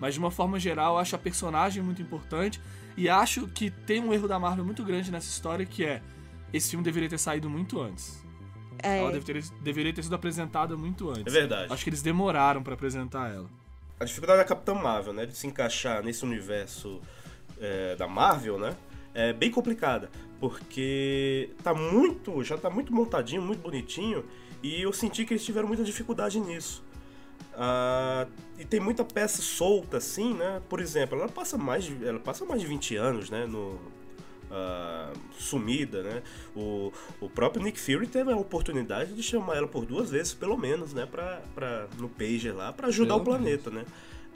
Mas 0.00 0.14
de 0.14 0.20
uma 0.20 0.30
forma 0.30 0.58
geral, 0.58 0.94
eu 0.94 0.98
acho 0.98 1.14
a 1.14 1.18
personagem 1.18 1.82
muito 1.82 2.02
importante. 2.02 2.60
E 2.96 3.08
acho 3.08 3.48
que 3.48 3.70
tem 3.70 4.00
um 4.02 4.12
erro 4.12 4.28
da 4.28 4.38
Marvel 4.38 4.64
muito 4.64 4.84
grande 4.84 5.10
nessa 5.10 5.28
história, 5.28 5.64
que 5.66 5.84
é. 5.84 6.00
Esse 6.52 6.70
filme 6.70 6.84
deveria 6.84 7.08
ter 7.08 7.18
saído 7.18 7.50
muito 7.50 7.80
antes. 7.80 8.22
É. 8.82 8.98
Ela 8.98 9.12
deve 9.12 9.24
ter- 9.24 9.42
deveria 9.62 9.92
ter 9.92 10.02
sido 10.04 10.14
apresentada 10.14 10.76
muito 10.76 11.08
antes. 11.10 11.26
É 11.26 11.30
verdade. 11.30 11.72
Acho 11.72 11.82
que 11.82 11.90
eles 11.90 12.02
demoraram 12.02 12.62
pra 12.62 12.74
apresentar 12.74 13.32
ela. 13.34 13.48
A 13.98 14.04
dificuldade 14.04 14.38
da 14.38 14.44
Capitã 14.44 14.74
Marvel, 14.74 15.12
né? 15.12 15.26
De 15.26 15.36
se 15.36 15.46
encaixar 15.46 16.02
nesse 16.04 16.24
universo 16.24 17.00
é, 17.60 17.96
da 17.96 18.06
Marvel, 18.06 18.58
né? 18.58 18.76
É 19.14 19.32
bem 19.32 19.50
complicada. 19.50 20.10
Porque 20.38 21.50
tá 21.62 21.72
muito. 21.72 22.44
Já 22.44 22.58
tá 22.58 22.68
muito 22.70 22.92
montadinho, 22.94 23.40
muito 23.42 23.62
bonitinho. 23.62 24.24
E 24.62 24.82
eu 24.82 24.92
senti 24.92 25.24
que 25.24 25.32
eles 25.32 25.44
tiveram 25.44 25.66
muita 25.66 25.82
dificuldade 25.82 26.38
nisso. 26.38 26.83
Ah, 27.56 28.26
e 28.58 28.64
tem 28.64 28.80
muita 28.80 29.04
peça 29.04 29.42
solta, 29.42 29.98
assim, 29.98 30.34
né? 30.34 30.60
Por 30.68 30.80
exemplo, 30.80 31.18
ela 31.18 31.28
passa 31.28 31.56
mais 31.56 31.84
de, 31.84 32.06
ela 32.06 32.18
passa 32.18 32.44
mais 32.44 32.60
de 32.60 32.66
20 32.66 32.96
anos, 32.96 33.30
né? 33.30 33.46
No, 33.46 33.78
ah, 34.50 35.12
sumida, 35.38 36.02
né? 36.02 36.22
O, 36.54 36.92
o 37.20 37.28
próprio 37.28 37.62
Nick 37.62 37.78
Fury 37.78 38.06
teve 38.06 38.32
a 38.32 38.36
oportunidade 38.36 39.12
de 39.12 39.22
chamar 39.22 39.56
ela 39.56 39.66
por 39.66 39.84
duas 39.84 40.10
vezes, 40.10 40.32
pelo 40.32 40.56
menos, 40.56 40.94
né? 40.94 41.06
Pra, 41.06 41.42
pra, 41.54 41.88
no 41.98 42.08
pager 42.08 42.54
lá, 42.54 42.72
pra 42.72 42.88
ajudar 42.88 43.14
Pelo 43.14 43.22
o 43.22 43.24
planeta, 43.24 43.70
né? 43.70 43.84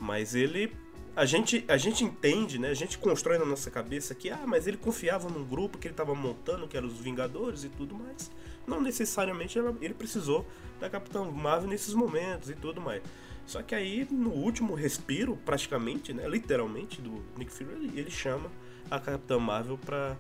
Mas 0.00 0.34
ele. 0.34 0.72
A 1.18 1.25
gente, 1.25 1.64
a 1.66 1.76
gente 1.76 2.04
entende, 2.04 2.60
né? 2.60 2.68
A 2.68 2.75
gente 2.75 2.96
constrói 2.96 3.38
na 3.38 3.44
nossa 3.44 3.72
cabeça 3.72 4.14
que, 4.14 4.30
ah, 4.30 4.44
mas 4.46 4.68
ele 4.68 4.76
confiava 4.76 5.28
num 5.28 5.44
grupo 5.44 5.76
que 5.76 5.88
ele 5.88 5.94
tava 5.94 6.14
montando, 6.14 6.68
que 6.68 6.76
eram 6.76 6.87
os 6.87 7.00
Vingadores 7.00 7.64
e 7.64 7.68
tudo 7.68 7.92
mais. 7.92 8.30
Não 8.64 8.80
necessariamente 8.80 9.58
ela- 9.58 9.76
ele 9.80 9.94
precisou 9.94 10.46
da 10.78 10.88
Capitã 10.88 11.25
Marvel 11.25 11.68
nesses 11.68 11.92
momentos 11.92 12.50
e 12.50 12.54
tudo 12.54 12.80
mais. 12.80 13.02
Só 13.44 13.60
que 13.62 13.75
aí, 13.75 14.06
no 14.08 14.30
último 14.30 14.75
respiro, 14.75 15.37
praticamente, 15.44 16.12
né? 16.12 16.28
Literalmente, 16.28 17.02
do 17.02 17.20
Nick 17.37 17.50
Fury, 17.50 17.72
ele, 17.72 17.98
ele 17.98 18.10
chama 18.12 18.48
a 18.88 19.00
Capitã 19.00 19.40
Marvel 19.40 19.76
pra, 19.76 20.16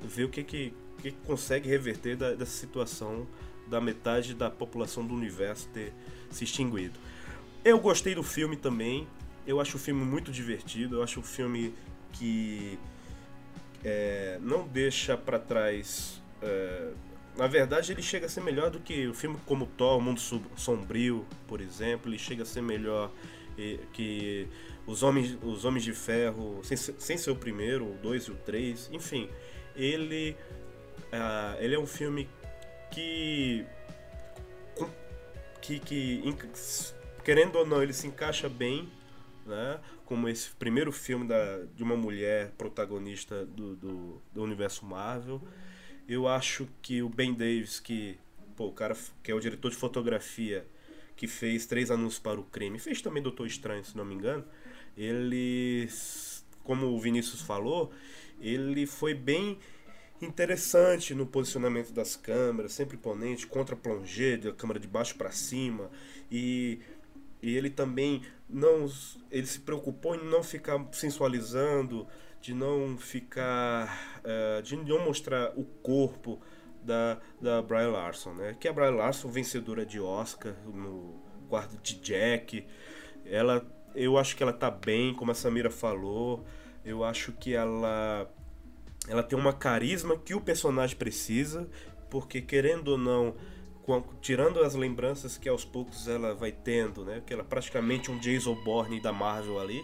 ver 0.00 0.24
o 0.24 0.30
que 0.30 0.42
que, 0.42 0.72
que 1.02 1.12
consegue 1.26 1.68
reverter 1.68 2.16
da, 2.16 2.32
dessa 2.32 2.52
situação 2.52 3.26
da 3.66 3.78
metade 3.78 4.32
da 4.32 4.48
população 4.50 5.06
do 5.06 5.12
universo 5.12 5.68
ter 5.68 5.92
se 6.30 6.44
extinguido. 6.44 6.98
Eu 7.62 7.78
gostei 7.78 8.14
do 8.14 8.22
filme 8.22 8.56
também. 8.56 9.06
Eu 9.50 9.60
acho 9.60 9.76
o 9.76 9.80
filme 9.80 10.04
muito 10.04 10.30
divertido. 10.30 10.96
Eu 10.96 11.02
acho 11.02 11.18
o 11.18 11.22
filme 11.22 11.74
que 12.12 12.78
é, 13.84 14.38
não 14.40 14.66
deixa 14.66 15.16
para 15.16 15.38
trás. 15.38 16.22
É, 16.40 16.92
na 17.36 17.48
verdade, 17.48 17.90
ele 17.92 18.02
chega 18.02 18.26
a 18.26 18.28
ser 18.28 18.42
melhor 18.42 18.70
do 18.70 18.78
que 18.78 19.08
o 19.08 19.14
filme 19.14 19.36
como 19.46 19.66
Thor, 19.66 19.98
O 19.98 20.00
Mundo 20.00 20.20
Sombrio, 20.56 21.26
por 21.48 21.60
exemplo. 21.60 22.08
Ele 22.08 22.18
chega 22.18 22.44
a 22.44 22.46
ser 22.46 22.62
melhor 22.62 23.10
que 23.92 24.48
os 24.86 25.02
Homens, 25.02 25.36
os 25.42 25.64
Homens 25.64 25.84
de 25.84 25.92
Ferro, 25.92 26.60
sem, 26.62 26.76
sem 26.76 27.18
ser 27.18 27.30
o 27.30 27.36
primeiro, 27.36 27.84
o 27.84 27.98
2 28.02 28.24
e 28.24 28.30
o 28.30 28.34
3. 28.36 28.90
Enfim, 28.92 29.28
ele, 29.74 30.36
uh, 31.12 31.60
ele 31.60 31.74
é 31.74 31.78
um 31.78 31.86
filme 31.86 32.28
que, 32.90 33.64
que, 35.60 35.78
que, 35.80 36.34
querendo 37.24 37.56
ou 37.56 37.66
não, 37.66 37.82
ele 37.82 37.92
se 37.92 38.06
encaixa 38.06 38.48
bem 38.48 38.88
né? 39.46 39.80
como 40.04 40.28
esse 40.28 40.50
primeiro 40.50 40.92
filme 40.92 41.26
da, 41.26 41.64
de 41.74 41.82
uma 41.82 41.96
mulher 41.96 42.52
protagonista 42.58 43.44
do, 43.46 43.76
do, 43.76 44.22
do, 44.32 44.42
universo 44.42 44.84
Marvel. 44.84 45.40
Eu 46.08 46.26
acho 46.26 46.68
que 46.82 47.02
o 47.02 47.08
Ben 47.08 47.32
Davis, 47.32 47.78
que 47.78 48.18
pô, 48.56 48.66
o 48.66 48.72
cara 48.72 48.96
que 49.22 49.30
é 49.30 49.34
o 49.34 49.40
diretor 49.40 49.70
de 49.70 49.76
fotografia, 49.76 50.66
que 51.16 51.26
fez 51.26 51.66
Três 51.66 51.90
Anúncios 51.90 52.18
para 52.18 52.40
o 52.40 52.44
Crime, 52.44 52.78
fez 52.78 53.00
também 53.02 53.22
Doutor 53.22 53.46
Estranho, 53.46 53.84
se 53.84 53.96
não 53.96 54.04
me 54.04 54.14
engano, 54.14 54.44
ele, 54.96 55.88
como 56.64 56.86
o 56.86 56.98
Vinícius 56.98 57.42
falou, 57.42 57.92
ele 58.40 58.86
foi 58.86 59.14
bem 59.14 59.58
interessante 60.20 61.14
no 61.14 61.26
posicionamento 61.26 61.92
das 61.92 62.16
câmeras, 62.16 62.72
sempre 62.72 62.96
imponente, 62.96 63.46
contra 63.46 63.76
plongé, 63.76 64.36
da 64.36 64.52
câmera 64.52 64.78
de 64.78 64.86
baixo 64.86 65.14
para 65.16 65.30
cima, 65.30 65.90
e, 66.30 66.78
e 67.42 67.56
ele 67.56 67.70
também 67.70 68.22
não 68.48 68.86
ele 69.30 69.46
se 69.46 69.60
preocupou 69.60 70.14
em 70.14 70.24
não 70.24 70.42
ficar 70.42 70.86
sensualizando, 70.92 72.06
de 72.40 72.54
não 72.54 72.96
ficar 72.98 74.20
uh, 74.20 74.62
de 74.62 74.76
não 74.76 75.04
mostrar 75.04 75.52
o 75.56 75.64
corpo 75.64 76.40
da, 76.82 77.18
da 77.40 77.62
Brian 77.62 77.90
Larson, 77.90 78.32
né? 78.32 78.56
Que 78.58 78.68
a 78.68 78.72
Brian 78.72 78.92
Larson, 78.92 79.28
vencedora 79.28 79.84
de 79.84 80.00
Oscar 80.00 80.54
no 80.66 81.20
quarto 81.48 81.76
de 81.82 81.96
Jack, 81.96 82.66
ela 83.24 83.66
eu 83.94 84.16
acho 84.16 84.36
que 84.36 84.42
ela 84.42 84.52
tá 84.52 84.70
bem, 84.70 85.12
como 85.14 85.32
a 85.32 85.34
Samira 85.34 85.70
falou. 85.70 86.44
Eu 86.84 87.04
acho 87.04 87.32
que 87.32 87.54
ela 87.54 88.30
ela 89.08 89.22
tem 89.22 89.38
uma 89.38 89.52
carisma 89.52 90.16
que 90.16 90.34
o 90.34 90.40
personagem 90.40 90.96
precisa, 90.96 91.68
porque 92.08 92.40
querendo 92.40 92.88
ou 92.88 92.98
não, 92.98 93.34
tirando 94.20 94.60
as 94.60 94.74
lembranças 94.74 95.36
que 95.36 95.48
aos 95.48 95.64
poucos 95.64 96.06
ela 96.06 96.34
vai 96.34 96.52
tendo, 96.52 97.04
né? 97.04 97.22
Que 97.26 97.32
ela 97.32 97.42
é 97.42 97.46
praticamente 97.46 98.10
um 98.10 98.18
Jason 98.18 98.54
Bourne 98.54 99.00
da 99.00 99.12
Marvel 99.12 99.58
ali, 99.58 99.82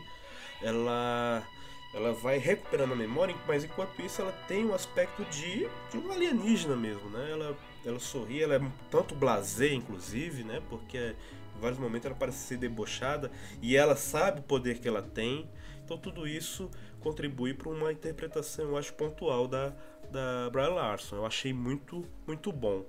ela 0.63 1.47
ela 1.95 2.13
vai 2.13 2.37
recuperando 2.37 2.93
a 2.93 2.97
memória, 2.97 3.35
mas 3.47 3.65
enquanto 3.65 4.03
isso 4.03 4.21
ela 4.21 4.33
tem 4.47 4.67
um 4.67 4.75
aspecto 4.75 5.25
de, 5.27 5.67
de 5.91 5.97
um 5.97 6.13
alienígena 6.13 6.77
mesmo, 6.77 7.09
né? 7.09 7.31
Ela 7.31 7.57
ela 7.87 8.01
sorri, 8.01 8.43
ela 8.43 8.57
é 8.57 8.61
tanto 8.91 9.15
blasé 9.15 9.73
inclusive, 9.73 10.43
né? 10.43 10.61
Porque 10.69 11.15
em 11.57 11.61
vários 11.61 11.79
momentos 11.79 12.07
ela 12.07 12.15
parece 12.15 12.39
ser 12.39 12.59
debochada 12.59 13.31
e 13.63 13.77
ela 13.77 13.97
sabe 13.97 14.41
o 14.41 14.43
poder 14.43 14.79
que 14.79 14.89
ela 14.89 15.03
tem. 15.03 15.49
Então 15.85 15.97
tudo 15.97 16.27
isso 16.27 16.71
contribui 17.01 17.55
para 17.55 17.69
uma 17.69 17.93
interpretação, 17.93 18.67
eu 18.67 18.77
acho, 18.77 18.93
pontual 18.95 19.47
da, 19.47 19.73
da 20.11 20.51
Brian 20.51 20.71
Larson. 20.71 21.17
Eu 21.17 21.27
achei 21.27 21.53
muito, 21.53 22.05
muito 22.27 22.53
bom. 22.53 22.85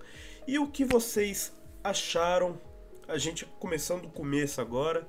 E 0.47 0.57
o 0.57 0.65
que 0.65 0.85
vocês 0.85 1.51
acharam, 1.83 2.57
a 3.05 3.17
gente 3.17 3.45
começando 3.59 4.03
do 4.03 4.09
começo 4.09 4.61
agora, 4.61 5.05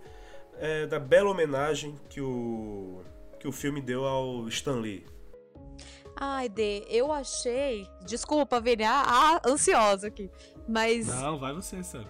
é, 0.58 0.84
da 0.84 0.98
bela 0.98 1.30
homenagem 1.30 1.96
que 2.10 2.20
o, 2.20 3.04
que 3.38 3.46
o 3.46 3.52
filme 3.52 3.80
deu 3.80 4.04
ao 4.04 4.48
Stan 4.48 4.80
Lee? 4.80 5.06
Ai, 6.16 6.48
Dê, 6.48 6.84
eu 6.88 7.12
achei. 7.12 7.88
Desculpa, 8.04 8.60
Vini, 8.60 8.82
ah, 8.82 9.04
ah, 9.06 9.40
ansiosa 9.48 10.08
aqui. 10.08 10.28
Mas. 10.68 11.06
Não, 11.06 11.38
vai 11.38 11.54
você, 11.54 11.84
sabe? 11.84 12.08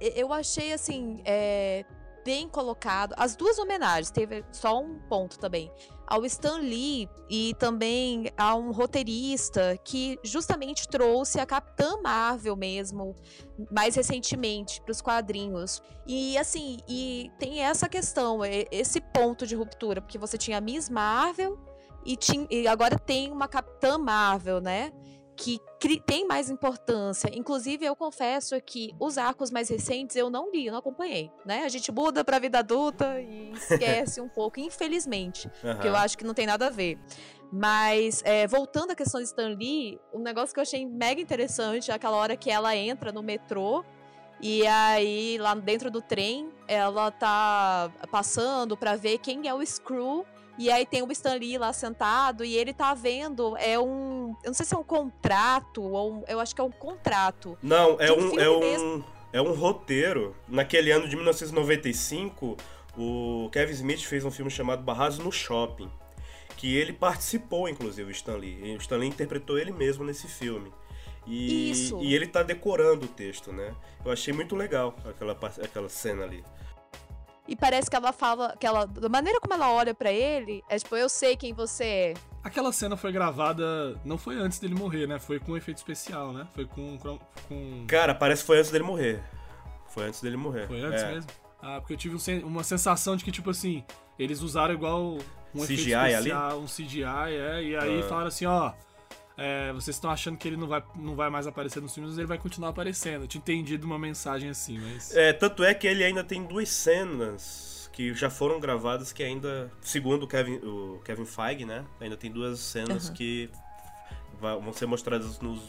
Eu 0.00 0.32
achei, 0.32 0.72
assim, 0.72 1.20
é, 1.26 1.84
bem 2.24 2.48
colocado. 2.48 3.14
As 3.18 3.36
duas 3.36 3.58
homenagens, 3.58 4.10
teve 4.10 4.42
só 4.50 4.80
um 4.80 4.98
ponto 5.00 5.38
também. 5.38 5.70
Ao 6.12 6.26
Stan 6.26 6.58
Lee 6.58 7.08
e 7.26 7.54
também 7.58 8.30
a 8.36 8.54
um 8.54 8.70
roteirista 8.70 9.78
que 9.82 10.18
justamente 10.22 10.86
trouxe 10.86 11.40
a 11.40 11.46
Capitã 11.46 12.02
Marvel 12.02 12.54
mesmo, 12.54 13.16
mais 13.70 13.94
recentemente, 13.96 14.78
para 14.82 14.92
os 14.92 15.00
quadrinhos. 15.00 15.80
E 16.06 16.36
assim, 16.36 16.80
e 16.86 17.30
tem 17.38 17.60
essa 17.60 17.88
questão, 17.88 18.40
esse 18.70 19.00
ponto 19.00 19.46
de 19.46 19.54
ruptura, 19.54 20.02
porque 20.02 20.18
você 20.18 20.36
tinha 20.36 20.58
a 20.58 20.60
Miss 20.60 20.90
Marvel 20.90 21.58
e, 22.04 22.14
tinha, 22.14 22.46
e 22.50 22.68
agora 22.68 22.98
tem 22.98 23.32
uma 23.32 23.48
Capitã 23.48 23.96
Marvel, 23.96 24.60
né? 24.60 24.92
Que 25.36 25.60
tem 26.06 26.26
mais 26.26 26.50
importância. 26.50 27.30
Inclusive, 27.34 27.84
eu 27.84 27.96
confesso 27.96 28.60
que 28.60 28.94
os 29.00 29.18
arcos 29.18 29.50
mais 29.50 29.68
recentes 29.68 30.16
eu 30.16 30.30
não 30.30 30.50
li, 30.50 30.70
não 30.70 30.78
acompanhei, 30.78 31.30
né? 31.44 31.64
A 31.64 31.68
gente 31.68 31.90
muda 31.90 32.24
pra 32.24 32.38
vida 32.38 32.58
adulta 32.58 33.20
e 33.20 33.52
esquece 33.56 34.20
um 34.20 34.28
pouco, 34.28 34.60
infelizmente, 34.60 35.48
uhum. 35.62 35.72
porque 35.72 35.88
eu 35.88 35.96
acho 35.96 36.16
que 36.16 36.24
não 36.24 36.34
tem 36.34 36.46
nada 36.46 36.66
a 36.66 36.70
ver. 36.70 36.98
Mas, 37.52 38.22
é, 38.24 38.46
voltando 38.46 38.92
à 38.92 38.94
questão 38.94 39.20
de 39.20 39.26
Stan 39.26 39.48
Lee, 39.48 40.00
um 40.14 40.20
negócio 40.20 40.54
que 40.54 40.60
eu 40.60 40.62
achei 40.62 40.86
mega 40.86 41.20
interessante 41.20 41.90
é 41.90 41.94
aquela 41.94 42.16
hora 42.16 42.36
que 42.36 42.50
ela 42.50 42.74
entra 42.74 43.12
no 43.12 43.22
metrô 43.22 43.84
e 44.42 44.66
aí, 44.66 45.38
lá 45.38 45.54
dentro 45.54 45.88
do 45.88 46.02
trem, 46.02 46.50
ela 46.66 47.12
tá 47.12 47.92
passando 48.10 48.76
para 48.76 48.96
ver 48.96 49.18
quem 49.18 49.46
é 49.46 49.54
o 49.54 49.64
Screw 49.64 50.26
e 50.58 50.70
aí 50.70 50.84
tem 50.84 51.02
o 51.02 51.10
Stan 51.12 51.34
Lee 51.34 51.58
lá 51.58 51.72
sentado 51.72 52.44
e 52.44 52.54
ele 52.54 52.72
tá 52.72 52.94
vendo, 52.94 53.56
é 53.56 53.78
um. 53.78 54.36
Eu 54.42 54.48
não 54.48 54.54
sei 54.54 54.66
se 54.66 54.74
é 54.74 54.78
um 54.78 54.84
contrato, 54.84 55.82
ou 55.82 56.12
um, 56.12 56.24
eu 56.28 56.40
acho 56.40 56.54
que 56.54 56.60
é 56.60 56.64
um 56.64 56.70
contrato. 56.70 57.56
Não, 57.62 57.96
é 58.00 58.12
um. 58.12 58.34
um 58.34 58.40
é, 58.40 58.50
um 58.50 59.04
é 59.32 59.40
um 59.40 59.54
roteiro. 59.54 60.36
Naquele 60.46 60.90
ano 60.90 61.08
de 61.08 61.16
1995, 61.16 62.56
o 62.96 63.48
Kevin 63.50 63.72
Smith 63.72 64.02
fez 64.02 64.24
um 64.24 64.30
filme 64.30 64.50
chamado 64.50 64.82
Barrados 64.82 65.18
no 65.18 65.32
Shopping. 65.32 65.90
Que 66.56 66.76
ele 66.76 66.92
participou, 66.92 67.68
inclusive, 67.68 68.08
o 68.08 68.12
Stan 68.12 68.36
Lee. 68.36 68.76
O 68.76 68.80
Stan 68.80 68.96
Lee 68.96 69.08
interpretou 69.08 69.58
ele 69.58 69.72
mesmo 69.72 70.04
nesse 70.04 70.28
filme. 70.28 70.70
E, 71.26 71.70
Isso. 71.70 71.98
e 72.02 72.14
ele 72.14 72.26
tá 72.26 72.42
decorando 72.42 73.06
o 73.06 73.08
texto, 73.08 73.52
né? 73.52 73.74
Eu 74.04 74.12
achei 74.12 74.34
muito 74.34 74.54
legal 74.54 74.94
aquela, 75.04 75.32
aquela 75.32 75.88
cena 75.88 76.24
ali. 76.24 76.44
E 77.46 77.56
parece 77.56 77.90
que 77.90 77.96
ela 77.96 78.12
fala, 78.12 78.56
que 78.58 78.66
ela, 78.66 78.86
da 78.86 79.08
maneira 79.08 79.40
como 79.40 79.52
ela 79.54 79.70
olha 79.72 79.92
para 79.94 80.12
ele, 80.12 80.62
é 80.68 80.78
tipo, 80.78 80.94
eu 80.96 81.08
sei 81.08 81.36
quem 81.36 81.52
você 81.52 81.84
é. 81.84 82.14
Aquela 82.44 82.72
cena 82.72 82.96
foi 82.96 83.12
gravada, 83.12 84.00
não 84.04 84.16
foi 84.16 84.36
antes 84.36 84.58
dele 84.58 84.74
morrer, 84.74 85.06
né? 85.06 85.18
Foi 85.18 85.38
com 85.38 85.52
um 85.52 85.56
efeito 85.56 85.78
especial, 85.78 86.32
né? 86.32 86.46
Foi 86.54 86.64
com, 86.64 86.98
com... 87.48 87.84
Cara, 87.86 88.14
parece 88.14 88.42
que 88.42 88.46
foi 88.46 88.58
antes 88.58 88.70
dele 88.70 88.84
morrer. 88.84 89.22
Foi 89.88 90.06
antes 90.06 90.20
dele 90.20 90.36
morrer. 90.36 90.66
Foi 90.66 90.80
antes 90.80 91.02
é. 91.02 91.12
mesmo? 91.14 91.30
Ah, 91.60 91.80
porque 91.80 91.92
eu 91.92 91.96
tive 91.96 92.42
uma 92.42 92.64
sensação 92.64 93.16
de 93.16 93.24
que, 93.24 93.30
tipo 93.30 93.50
assim, 93.50 93.84
eles 94.18 94.40
usaram 94.40 94.74
igual 94.74 95.18
um 95.54 95.64
CGI 95.64 95.92
efeito 95.92 96.06
especial, 96.06 96.50
ali? 96.50 96.58
um 96.58 96.66
CGI, 96.66 97.04
é, 97.04 97.62
e 97.62 97.76
aí 97.76 98.00
ah. 98.00 98.08
falaram 98.08 98.28
assim, 98.28 98.46
ó 98.46 98.72
é, 99.36 99.72
vocês 99.72 99.96
estão 99.96 100.10
achando 100.10 100.36
que 100.36 100.46
ele 100.46 100.56
não 100.56 100.66
vai, 100.66 100.82
não 100.94 101.14
vai 101.14 101.30
mais 101.30 101.46
aparecer 101.46 101.80
nos 101.80 101.94
filmes, 101.94 102.10
mas 102.10 102.18
ele 102.18 102.26
vai 102.26 102.38
continuar 102.38 102.70
aparecendo. 102.70 103.22
Eu 103.22 103.28
tinha 103.28 103.40
entendido 103.40 103.86
uma 103.86 103.98
mensagem 103.98 104.50
assim, 104.50 104.78
mas. 104.78 105.14
É, 105.16 105.32
tanto 105.32 105.64
é 105.64 105.74
que 105.74 105.86
ele 105.86 106.04
ainda 106.04 106.22
tem 106.22 106.44
duas 106.44 106.68
cenas 106.68 107.90
que 107.92 108.14
já 108.14 108.30
foram 108.30 108.58
gravadas 108.58 109.12
que 109.12 109.22
ainda, 109.22 109.70
segundo 109.80 110.24
o 110.24 110.26
Kevin, 110.26 110.56
o 110.56 111.00
Kevin 111.04 111.26
Feige, 111.26 111.64
né? 111.64 111.84
Ainda 112.00 112.16
tem 112.16 112.30
duas 112.30 112.58
cenas 112.58 113.08
uhum. 113.08 113.14
que 113.14 113.50
vão 114.40 114.72
ser 114.72 114.86
mostradas 114.86 115.38
nos 115.40 115.60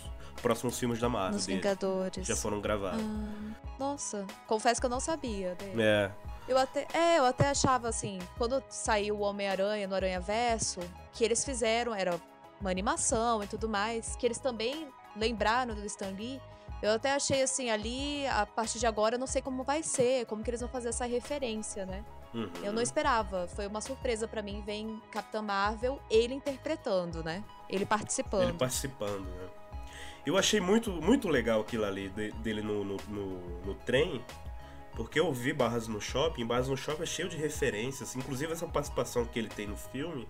próximos 0.41 0.79
filmes 0.79 0.99
da 0.99 1.09
Marvel. 1.09 1.33
Nos 1.33 1.45
Vingadores. 1.45 2.25
Já 2.27 2.35
foram 2.35 2.59
gravados. 2.59 3.01
Hum, 3.01 3.53
nossa, 3.77 4.25
confesso 4.47 4.79
que 4.79 4.85
eu 4.85 4.89
não 4.89 4.99
sabia. 4.99 5.55
Dele. 5.55 5.81
É. 5.81 6.11
Eu 6.47 6.57
até, 6.57 6.87
é, 6.93 7.19
eu 7.19 7.25
até 7.25 7.49
achava 7.49 7.87
assim, 7.87 8.19
quando 8.37 8.61
saiu 8.69 9.15
o 9.15 9.21
Homem-Aranha 9.21 9.87
no 9.87 9.95
Aranha 9.95 10.19
Verso, 10.19 10.81
que 11.13 11.23
eles 11.23 11.45
fizeram, 11.45 11.95
era 11.95 12.19
uma 12.63 12.71
animação 12.71 13.43
e 13.43 13.47
tudo 13.47 13.67
mais, 13.67 14.15
que 14.15 14.25
eles 14.25 14.39
também 14.39 14.87
lembraram 15.15 15.75
do 15.75 15.85
Stan 15.85 16.11
Lee. 16.11 16.41
Eu 16.81 16.91
até 16.91 17.13
achei 17.13 17.41
assim, 17.41 17.69
ali, 17.69 18.25
a 18.27 18.45
partir 18.45 18.79
de 18.79 18.85
agora, 18.85 19.15
eu 19.15 19.19
não 19.19 19.27
sei 19.27 19.41
como 19.41 19.63
vai 19.63 19.83
ser, 19.83 20.25
como 20.25 20.43
que 20.43 20.49
eles 20.49 20.61
vão 20.61 20.69
fazer 20.69 20.89
essa 20.89 21.05
referência, 21.05 21.85
né? 21.85 22.03
Uhum. 22.33 22.49
Eu 22.63 22.73
não 22.73 22.81
esperava, 22.81 23.47
foi 23.47 23.67
uma 23.67 23.79
surpresa 23.79 24.27
para 24.27 24.41
mim 24.41 24.61
ver 24.65 24.85
Capitã 25.11 25.41
Marvel, 25.41 26.01
ele 26.09 26.33
interpretando, 26.33 27.23
né? 27.23 27.43
Ele 27.69 27.85
participando. 27.85 28.43
Ele 28.43 28.53
participando, 28.53 29.25
né? 29.25 29.49
Eu 30.25 30.37
achei 30.37 30.61
muito, 30.61 30.89
muito 30.89 31.27
legal 31.27 31.61
aquilo 31.61 31.83
ali 31.83 32.09
dele 32.09 32.61
no, 32.61 32.83
no, 32.83 32.97
no, 33.09 33.65
no 33.65 33.75
trem, 33.75 34.23
porque 34.95 35.19
eu 35.19 35.31
vi 35.33 35.51
Barras 35.51 35.87
no 35.87 35.99
Shopping, 35.99 36.45
Barras 36.45 36.69
no 36.69 36.77
Shopping 36.77 37.03
é 37.03 37.05
cheio 37.05 37.27
de 37.27 37.35
referências, 37.35 38.15
inclusive 38.15 38.53
essa 38.53 38.65
participação 38.65 39.25
que 39.25 39.37
ele 39.37 39.49
tem 39.49 39.67
no 39.67 39.75
filme 39.75 40.27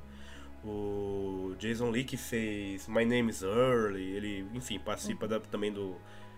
O 0.65 1.55
Jason 1.59 1.89
Lee 1.89 2.03
que 2.03 2.15
fez 2.17 2.87
My 2.87 3.03
Name 3.05 3.29
is 3.29 3.41
Earl, 3.41 3.97
ele, 3.97 4.47
enfim, 4.53 4.79
participa 4.79 5.27
da- 5.27 5.39
também 5.39 5.71
do, 5.71 5.95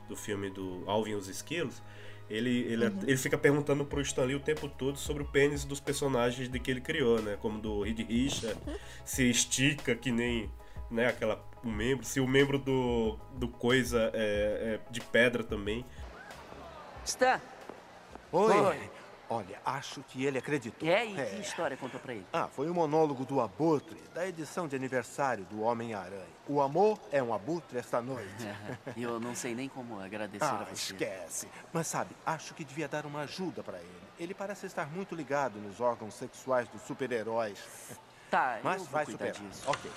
do 0.09 0.15
filme 0.15 0.49
do 0.49 0.83
Alvin 0.87 1.11
e 1.11 1.15
os 1.15 1.27
Esquilos. 1.27 1.81
Ele, 2.27 2.61
ele, 2.61 2.85
ele 2.85 3.17
fica 3.17 3.37
perguntando 3.37 3.85
pro 3.85 4.01
Stan 4.01 4.23
Lee 4.23 4.35
o 4.35 4.39
tempo 4.39 4.67
todo 4.67 4.97
sobre 4.97 5.21
o 5.21 5.27
pênis 5.27 5.63
dos 5.63 5.79
personagens 5.79 6.49
de 6.49 6.59
que 6.59 6.71
ele 6.71 6.81
criou, 6.81 7.21
né? 7.21 7.37
Como 7.39 7.59
do 7.59 7.83
Reed 7.83 7.99
Richard, 7.99 8.59
se 9.05 9.29
estica 9.29 9.95
que 9.95 10.11
nem 10.11 10.49
né, 10.89 11.05
aquela, 11.07 11.43
o 11.63 11.69
membro, 11.69 12.03
se 12.03 12.19
o 12.19 12.27
membro 12.27 12.57
do, 12.57 13.15
do 13.35 13.47
Coisa 13.47 14.09
é, 14.13 14.79
é 14.87 14.91
de 14.91 15.01
pedra 15.01 15.43
também. 15.43 15.85
Stan, 17.05 17.39
Oi. 18.31 18.53
Oi. 18.59 18.89
Olha, 19.29 19.59
acho 19.65 20.01
que 20.03 20.23
ele 20.23 20.37
acreditou. 20.37 20.87
é? 20.87 21.05
E 21.05 21.15
que 21.15 21.41
história 21.41 21.75
contou 21.75 21.99
pra 21.99 22.13
ele? 22.13 22.25
Ah, 22.31 22.47
foi 22.47 22.69
o 22.69 22.73
monólogo 22.75 23.25
do 23.25 23.41
Abutre, 23.41 23.99
da 24.13 24.27
edição 24.27 24.67
de 24.67 24.75
aniversário 24.75 25.45
do 25.45 25.61
Homem-Aranha. 25.61 26.25
O 26.47 26.61
amor 26.61 26.99
é 27.11 27.23
um 27.23 27.33
abutre 27.33 27.77
esta 27.79 28.01
noite. 28.01 28.29
E 28.95 29.01
eu 29.03 29.19
não 29.19 29.33
sei 29.35 29.55
nem 29.55 29.67
como 29.67 29.99
agradecer 29.99 30.43
a 30.45 30.49
Ah, 30.61 30.67
você. 30.69 30.93
esquece. 30.93 31.47
Mas 31.73 31.87
sabe, 31.87 32.15
acho 32.25 32.53
que 32.53 32.63
devia 32.63 32.87
dar 32.87 33.05
uma 33.05 33.21
ajuda 33.21 33.63
pra 33.63 33.77
ele. 33.79 34.03
Ele 34.19 34.33
parece 34.33 34.65
estar 34.67 34.85
muito 34.89 35.15
ligado 35.15 35.59
nos 35.59 35.81
órgãos 35.81 36.13
sexuais 36.13 36.67
dos 36.69 36.81
super-heróis. 36.83 37.59
Tá, 38.29 38.59
Mas 38.63 38.75
eu 38.77 38.79
vou 38.83 38.87
vai 38.91 39.05
cuidar 39.05 39.33
superar. 39.33 39.49
disso. 39.51 39.63
Ok. 39.69 39.91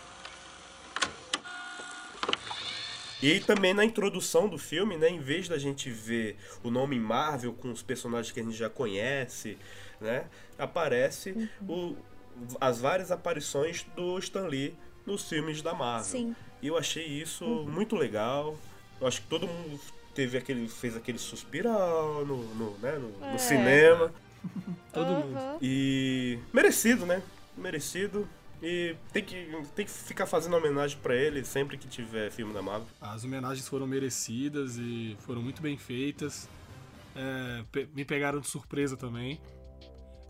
E 3.22 3.32
aí 3.32 3.40
também 3.40 3.74
na 3.74 3.84
introdução 3.84 4.48
do 4.48 4.56
filme, 4.58 4.96
né, 4.96 5.08
em 5.08 5.18
vez 5.18 5.48
da 5.48 5.58
gente 5.58 5.90
ver 5.90 6.36
o 6.62 6.70
nome 6.70 6.98
Marvel 6.98 7.52
com 7.52 7.70
os 7.72 7.82
personagens 7.82 8.30
que 8.32 8.38
a 8.40 8.42
gente 8.44 8.56
já 8.56 8.70
conhece, 8.70 9.58
né, 10.00 10.26
aparece 10.58 11.48
o- 11.68 11.96
as 12.60 12.80
várias 12.80 13.10
aparições 13.10 13.84
do 13.96 14.16
Stan 14.20 14.46
Lee 14.46 14.74
nos 15.04 15.28
filmes 15.28 15.60
da 15.62 15.74
Marvel. 15.74 16.04
Sim. 16.20 16.36
E 16.62 16.68
eu 16.68 16.76
achei 16.78 17.04
isso 17.06 17.44
muito 17.44 17.96
legal. 17.96 18.56
Eu 19.00 19.06
acho 19.08 19.20
que 19.22 19.26
todo 19.28 19.46
mundo 19.48 19.80
teve 20.14 20.36
aquele 20.38 20.68
fez 20.68 20.96
aquele 20.96 21.18
suspiral 21.18 22.24
no, 22.24 22.36
no, 22.54 22.78
né, 22.78 22.92
no, 22.92 23.08
no 23.18 23.26
É. 23.34 23.38
cinema 23.38 24.12
Todo 24.92 25.06
mundo. 25.10 25.36
Aham. 25.36 25.58
e 25.60 26.38
merecido, 26.52 27.04
né? 27.04 27.20
Merecido. 27.56 28.28
E 28.62 28.96
tem 29.12 29.22
que, 29.24 29.36
tem 29.74 29.84
que 29.86 29.90
ficar 29.90 30.26
fazendo 30.26 30.56
homenagem 30.56 30.98
pra 31.00 31.14
ele 31.14 31.44
sempre 31.44 31.76
que 31.78 31.86
tiver 31.86 32.30
filme 32.30 32.52
da 32.52 32.60
Marvel. 32.60 32.88
As 33.00 33.24
homenagens 33.24 33.68
foram 33.68 33.86
merecidas 33.86 34.76
e 34.78 35.16
foram 35.20 35.40
muito 35.40 35.62
bem 35.62 35.76
feitas. 35.76 36.48
É, 37.14 37.64
pe- 37.70 37.88
me 37.94 38.04
pegaram 38.04 38.40
de 38.40 38.48
surpresa 38.48 38.96
também. 38.96 39.40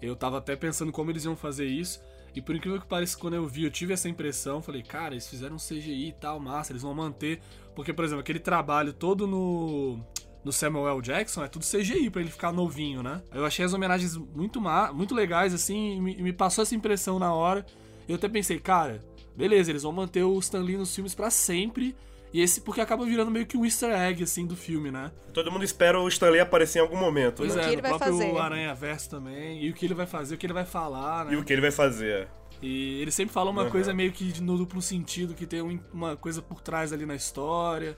Eu 0.01 0.15
tava 0.15 0.39
até 0.39 0.55
pensando 0.57 0.93
como 0.93 1.11
eles 1.11 1.25
iam 1.25 1.37
fazer 1.37 1.67
isso. 1.67 2.01
E 2.35 2.43
por 2.43 2.55
incrível 2.55 2.79
que 2.81 2.87
pareça, 2.87 3.17
quando 3.19 3.35
eu 3.35 3.47
vi, 3.49 3.65
eu 3.65 3.71
tive 3.71 3.95
essa 3.95 4.09
impressão. 4.09 4.61
Falei, 4.63 4.83
cara, 4.83 5.15
eles 5.15 5.27
fizeram 5.27 5.57
um 5.57 5.59
CGI 5.59 6.09
e 6.09 6.13
tal, 6.13 6.39
massa, 6.39 6.73
eles 6.73 6.83
vão 6.83 6.95
manter. 6.95 7.41
Porque, 7.75 7.93
por 7.95 8.05
exemplo, 8.05 8.21
aquele 8.21 8.39
trabalho 8.39 8.93
todo 8.93 9.27
no, 9.27 9.99
no 10.45 10.53
Samuel 10.53 10.89
L. 10.97 11.01
Jackson 11.03 11.43
é 11.43 11.49
tudo 11.49 11.65
CGI 11.65 12.11
pra 12.11 12.21
ele 12.21 12.31
ficar 12.31 12.53
novinho, 12.53 13.03
né? 13.03 13.23
Eu 13.33 13.45
achei 13.47 13.65
as 13.65 13.73
homenagens 13.73 14.17
muito, 14.17 14.61
muito 14.93 15.15
legais, 15.15 15.55
assim, 15.55 15.97
e 15.97 16.23
me 16.23 16.33
passou 16.33 16.63
essa 16.63 16.75
impressão 16.75 17.19
na 17.19 17.33
hora. 17.33 17.65
Eu 18.09 18.17
até 18.17 18.29
pensei, 18.29 18.59
cara, 18.59 19.05
beleza, 19.37 19.71
eles 19.71 19.83
vão 19.83 19.93
manter 19.93 20.23
o 20.25 20.39
Stan 20.39 20.61
Lee 20.61 20.77
nos 20.77 20.95
filmes 20.95 21.15
pra 21.15 21.31
sempre. 21.31 21.95
E 22.33 22.43
esse 22.43 22.61
porque 22.61 22.81
acaba 22.81 23.07
virando 23.07 23.31
meio 23.31 23.47
que 23.47 23.57
um 23.57 23.65
easter 23.65 23.91
egg, 23.91 24.23
assim, 24.23 24.45
do 24.47 24.55
filme, 24.55 24.91
né? 24.91 25.11
Todo 25.33 25.51
mundo 25.51 25.65
espera 25.65 25.99
o 25.99 26.07
Stan 26.09 26.29
Lee 26.29 26.41
aparecer 26.41 26.79
em 26.79 26.83
algum 26.83 26.97
momento, 26.97 27.37
Pois 27.39 27.55
né? 27.55 27.63
é, 27.63 27.65
que 27.65 27.71
ele 27.71 27.77
no 27.77 27.83
vai 27.83 27.91
próprio 27.93 28.13
fazer. 28.19 28.37
Aranha 28.39 28.75
Verso 28.75 29.09
também. 29.09 29.65
E 29.65 29.71
o 29.71 29.75
que 29.75 29.87
ele 29.87 29.95
vai 29.95 30.07
fazer, 30.07 30.35
o 30.35 30.39
que 30.39 30.45
ele 30.45 30.53
vai 30.53 30.67
falar, 30.67 31.25
né? 31.25 31.33
E 31.33 31.37
o 31.37 31.45
que 31.45 31.53
ele 31.53 31.63
vai 31.63 31.71
fazer. 31.71 32.29
E 32.61 33.01
ele 33.01 33.11
sempre 33.11 33.33
fala 33.33 33.51
uma 33.51 33.63
Uhum. 33.65 33.71
coisa 33.71 33.95
meio 33.95 34.13
que 34.13 34.41
no 34.43 34.59
duplo 34.59 34.83
sentido, 34.83 35.33
que 35.33 35.47
tem 35.47 35.63
um- 35.63 35.81
uma 35.93 36.17
coisa 36.17 36.43
por 36.43 36.61
trás 36.61 36.93
ali 36.93 37.07
na 37.07 37.15
história. 37.15 37.97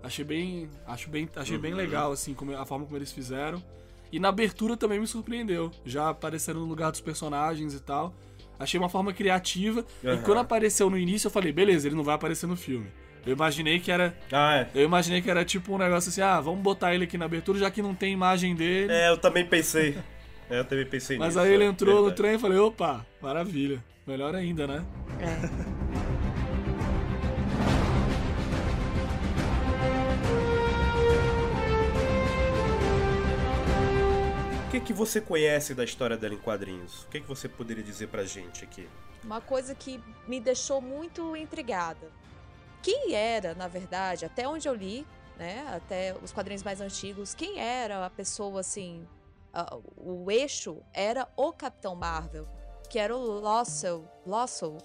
Achei 0.00 0.24
bem. 0.24 0.70
Acho 0.86 1.10
bem, 1.10 1.28
achei 1.34 1.58
bem 1.58 1.72
Uhum. 1.72 1.76
legal, 1.78 2.12
assim, 2.12 2.34
como, 2.34 2.54
a 2.56 2.64
forma 2.64 2.84
como 2.84 2.96
eles 2.96 3.10
fizeram. 3.10 3.60
E 4.12 4.20
na 4.20 4.28
abertura 4.28 4.76
também 4.76 5.00
me 5.00 5.06
surpreendeu. 5.08 5.72
Já 5.84 6.10
apareceram 6.10 6.60
no 6.60 6.66
lugar 6.66 6.92
dos 6.92 7.00
personagens 7.00 7.74
e 7.74 7.80
tal. 7.80 8.14
Achei 8.58 8.78
uma 8.78 8.88
forma 8.88 9.12
criativa. 9.12 9.84
E 10.02 10.08
Aham. 10.08 10.22
quando 10.22 10.38
apareceu 10.38 10.88
no 10.90 10.98
início, 10.98 11.26
eu 11.28 11.30
falei, 11.30 11.52
beleza, 11.52 11.88
ele 11.88 11.94
não 11.96 12.04
vai 12.04 12.14
aparecer 12.14 12.46
no 12.46 12.56
filme. 12.56 12.86
Eu 13.26 13.32
imaginei 13.32 13.80
que 13.80 13.90
era. 13.90 14.16
Ah, 14.32 14.56
é. 14.58 14.68
Eu 14.74 14.84
imaginei 14.84 15.20
que 15.20 15.28
era 15.30 15.44
tipo 15.44 15.74
um 15.74 15.78
negócio 15.78 16.08
assim, 16.10 16.20
ah, 16.20 16.40
vamos 16.40 16.60
botar 16.60 16.94
ele 16.94 17.04
aqui 17.04 17.18
na 17.18 17.24
abertura, 17.24 17.58
já 17.58 17.70
que 17.70 17.82
não 17.82 17.94
tem 17.94 18.12
imagem 18.12 18.54
dele. 18.54 18.92
É, 18.92 19.10
eu 19.10 19.16
também 19.18 19.44
pensei. 19.44 19.98
É, 20.48 20.60
eu 20.60 20.64
também 20.64 20.86
pensei 20.86 21.18
Mas 21.18 21.34
nisso. 21.34 21.40
aí 21.40 21.52
ele 21.52 21.64
é 21.64 21.66
entrou 21.66 21.92
no 21.96 22.00
verdade. 22.02 22.16
trem 22.22 22.34
e 22.34 22.38
falei, 22.38 22.58
opa, 22.58 23.04
maravilha. 23.20 23.82
Melhor 24.06 24.32
ainda, 24.36 24.66
né? 24.68 24.84
É. 25.20 25.75
que, 34.80 34.86
que 34.86 34.92
você 34.92 35.20
conhece 35.20 35.74
da 35.74 35.84
história 35.84 36.16
dela 36.16 36.34
em 36.34 36.38
quadrinhos? 36.38 37.02
O 37.04 37.08
que, 37.08 37.20
que 37.20 37.26
você 37.28 37.48
poderia 37.48 37.82
dizer 37.82 38.08
pra 38.08 38.24
gente 38.24 38.64
aqui? 38.64 38.88
Uma 39.24 39.40
coisa 39.40 39.74
que 39.74 40.00
me 40.26 40.40
deixou 40.40 40.80
muito 40.80 41.34
intrigada. 41.36 42.10
Quem 42.82 43.14
era, 43.14 43.54
na 43.54 43.66
verdade, 43.68 44.24
até 44.24 44.46
onde 44.46 44.68
eu 44.68 44.74
li, 44.74 45.06
né, 45.36 45.66
até 45.74 46.14
os 46.22 46.32
quadrinhos 46.32 46.62
mais 46.62 46.80
antigos, 46.80 47.34
quem 47.34 47.58
era 47.58 48.06
a 48.06 48.10
pessoa 48.10 48.60
assim, 48.60 49.06
a- 49.52 49.76
o 49.96 50.30
eixo 50.30 50.78
era 50.92 51.28
o 51.36 51.52
Capitão 51.52 51.94
Marvel, 51.96 52.46
que 52.88 52.98
era 52.98 53.14
o 53.16 53.20
Lossell, 53.40 54.08
Lossell. 54.24 54.78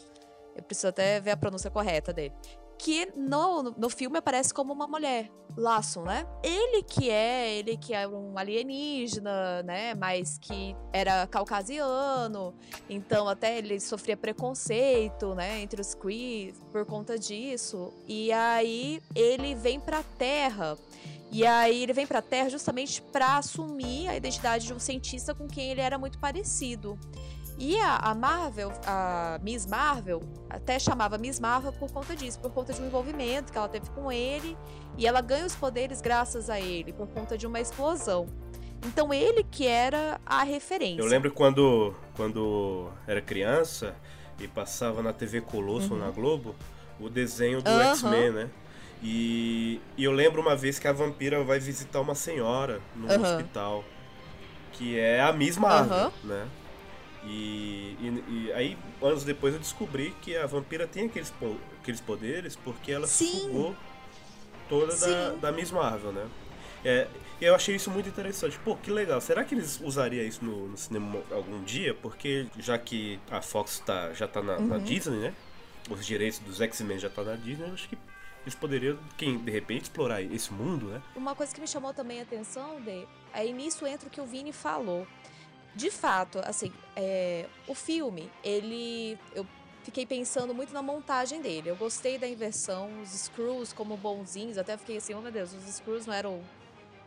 Eu 0.56 0.64
preciso 0.64 0.88
até 0.88 1.20
ver 1.20 1.32
a 1.32 1.38
pronúncia 1.38 1.70
correta 1.70 2.12
dele. 2.12 2.34
Que 2.84 3.12
no, 3.16 3.62
no 3.78 3.92
filme 3.92 4.18
aparece 4.18 4.52
como 4.52 4.74
uma 4.74 4.88
mulher, 4.88 5.30
Lasson, 5.56 6.02
né? 6.02 6.26
Ele 6.42 6.82
que 6.82 7.12
é, 7.12 7.54
ele 7.54 7.78
que 7.78 7.94
é 7.94 8.08
um 8.08 8.36
alienígena, 8.36 9.62
né? 9.62 9.94
Mas 9.94 10.40
que 10.40 10.76
era 10.92 11.28
caucasiano, 11.28 12.56
então 12.90 13.28
até 13.28 13.60
ele 13.60 13.80
sofria 13.80 14.18
preconceito, 14.18 15.36
né, 15.36 15.62
entre 15.62 15.80
os 15.80 15.94
Kree 15.94 16.56
por 16.72 16.84
conta 16.84 17.20
disso. 17.20 17.94
E 18.08 18.32
aí 18.32 19.00
ele 19.14 19.54
vem 19.54 19.80
pra 19.80 20.02
Terra. 20.18 20.76
E 21.32 21.46
aí 21.46 21.84
ele 21.84 21.94
vem 21.94 22.08
pra 22.08 22.20
Terra 22.20 22.50
justamente 22.50 23.00
pra 23.00 23.38
assumir 23.38 24.08
a 24.08 24.18
identidade 24.18 24.66
de 24.66 24.74
um 24.74 24.80
cientista 24.80 25.36
com 25.36 25.48
quem 25.48 25.70
ele 25.70 25.82
era 25.82 26.00
muito 26.00 26.18
parecido. 26.18 26.98
E 27.58 27.78
a, 27.78 27.98
a 27.98 28.16
Marvel, 28.16 28.72
a 28.86 29.40
Miss 29.44 29.66
Marvel, 29.68 30.22
até 30.50 30.80
chamava 30.80 31.18
Miss 31.18 31.40
Marvel 31.40 31.72
por 31.74 31.92
conta 31.92 32.16
disso, 32.16 32.40
por 32.40 32.52
conta 32.52 32.74
de 32.74 32.82
um 32.82 32.88
envolvimento 32.88 33.52
que 33.52 33.58
ela 33.58 33.70
teve 33.70 33.90
com 33.92 34.12
ele, 34.12 34.58
e 34.98 35.06
ela 35.06 35.22
ganha 35.22 35.46
os 35.46 35.56
poderes 35.56 36.02
graças 36.02 36.50
a 36.50 36.60
ele, 36.60 36.92
por 36.92 37.08
conta 37.08 37.38
de 37.38 37.46
uma 37.46 37.60
explosão. 37.60 38.26
Então 38.84 39.14
ele 39.14 39.44
que 39.44 39.68
era 39.68 40.20
a 40.26 40.44
referência. 40.44 41.02
Eu 41.02 41.06
lembro 41.06 41.32
quando, 41.32 41.94
quando 42.16 42.90
era 43.06 43.22
criança 43.22 43.96
e 44.40 44.48
passava 44.48 45.04
na 45.04 45.14
TV 45.14 45.42
Colosso 45.42 45.94
ou 45.94 46.00
na 46.00 46.10
Globo 46.10 46.56
o 47.00 47.10
desenho 47.10 47.62
do 47.62 47.70
Uhum. 47.70 47.82
X-Men, 47.82 48.32
né? 48.32 48.50
E, 49.04 49.80
e 49.98 50.04
eu 50.04 50.12
lembro 50.12 50.42
uma 50.42 50.56
vez 50.56 50.80
que 50.80 50.88
a 50.88 50.94
vampira 50.94 51.44
vai 51.44 51.60
visitar 51.60 52.00
uma 52.02 52.16
senhora 52.16 52.82
no 52.96 53.08
Aham. 53.12 53.22
hospital, 53.22 53.84
que 54.74 54.98
é 54.98 55.22
a 55.22 55.32
Miss 55.32 55.58
Marvel, 55.58 56.12
né? 56.24 56.48
E, 57.24 57.96
e, 58.00 58.24
e 58.48 58.54
aí, 58.54 58.78
anos 59.02 59.24
depois, 59.24 59.54
eu 59.54 59.60
descobri 59.60 60.14
que 60.22 60.36
a 60.36 60.46
vampira 60.48 60.88
tem 60.88 61.06
aqueles, 61.06 61.32
aqueles 61.80 62.02
poderes 62.02 62.56
porque 62.56 62.92
ela 62.92 63.06
Sim. 63.08 63.42
sugou 63.42 63.76
toda 64.68 64.88
da, 64.88 64.96
Sim. 65.32 65.40
da 65.40 65.52
Miss 65.52 65.72
Marvel, 65.72 66.12
né? 66.12 66.28
É, 66.84 67.08
eu 67.40 67.54
achei 67.54 67.76
isso 67.76 67.92
muito 67.92 68.10
interessante. 68.10 68.58
Pô, 68.60 68.76
que 68.76 68.90
legal. 68.90 69.22
Será 69.22 69.44
que 69.44 69.54
eles 69.54 69.80
usariam 69.84 70.26
isso 70.26 70.44
no, 70.44 70.68
no 70.70 70.78
cinema 70.78 71.22
algum 71.32 71.62
dia? 71.64 71.94
Porque 71.94 72.48
já 72.58 72.78
que 72.78 73.20
a 73.30 73.42
Fox 73.42 73.80
tá, 73.86 74.14
já 74.14 74.28
tá 74.28 74.42
na, 74.42 74.60
na 74.60 74.76
Uhum. 74.78 74.84
Disney, 74.84 75.18
né? 75.18 75.34
Os 75.90 76.06
direitos 76.06 76.40
dos 76.40 76.60
X-Men 76.60 76.98
já 76.98 77.10
tá 77.10 77.24
na 77.24 77.36
Disney, 77.36 77.68
eu 77.68 77.74
acho 77.74 77.88
que 77.88 77.98
eles 78.44 78.56
poderiam, 78.56 78.98
quem 79.18 79.38
de 79.38 79.52
repente, 79.52 79.84
explorar 79.84 80.22
esse 80.24 80.52
mundo, 80.52 80.88
né? 80.88 81.02
Uma 81.16 81.36
coisa 81.36 81.54
que 81.54 81.62
me 81.62 81.68
chamou 81.68 81.94
também 81.94 82.20
a 82.20 82.24
atenção, 82.24 82.82
Dê, 82.82 83.06
aí 83.32 83.54
nisso 83.54 83.86
entra 83.86 84.08
o 84.08 84.10
que 84.12 84.20
o 84.20 84.26
Vini 84.26 84.52
falou. 84.52 85.06
De 85.76 85.90
fato, 85.90 86.40
assim, 86.44 86.72
é, 86.96 87.46
o 87.68 87.74
filme, 87.74 88.30
ele. 88.44 89.18
Eu 89.34 89.46
fiquei 89.84 90.06
pensando 90.06 90.54
muito 90.54 90.74
na 90.74 90.82
montagem 90.82 91.42
dele. 91.42 91.70
Eu 91.70 91.76
gostei 91.76 92.18
da 92.18 92.28
inversão, 92.28 92.90
os 93.02 93.10
Screws 93.10 93.74
como 93.74 93.96
bonzinhos, 93.98 94.58
até 94.58 94.78
fiquei 94.78 94.98
assim, 94.98 95.14
oh 95.14 95.22
meu 95.22 95.32
Deus, 95.32 95.54
os 95.54 95.64
Screws 95.76 96.06
não 96.06 96.14
eram 96.14 96.42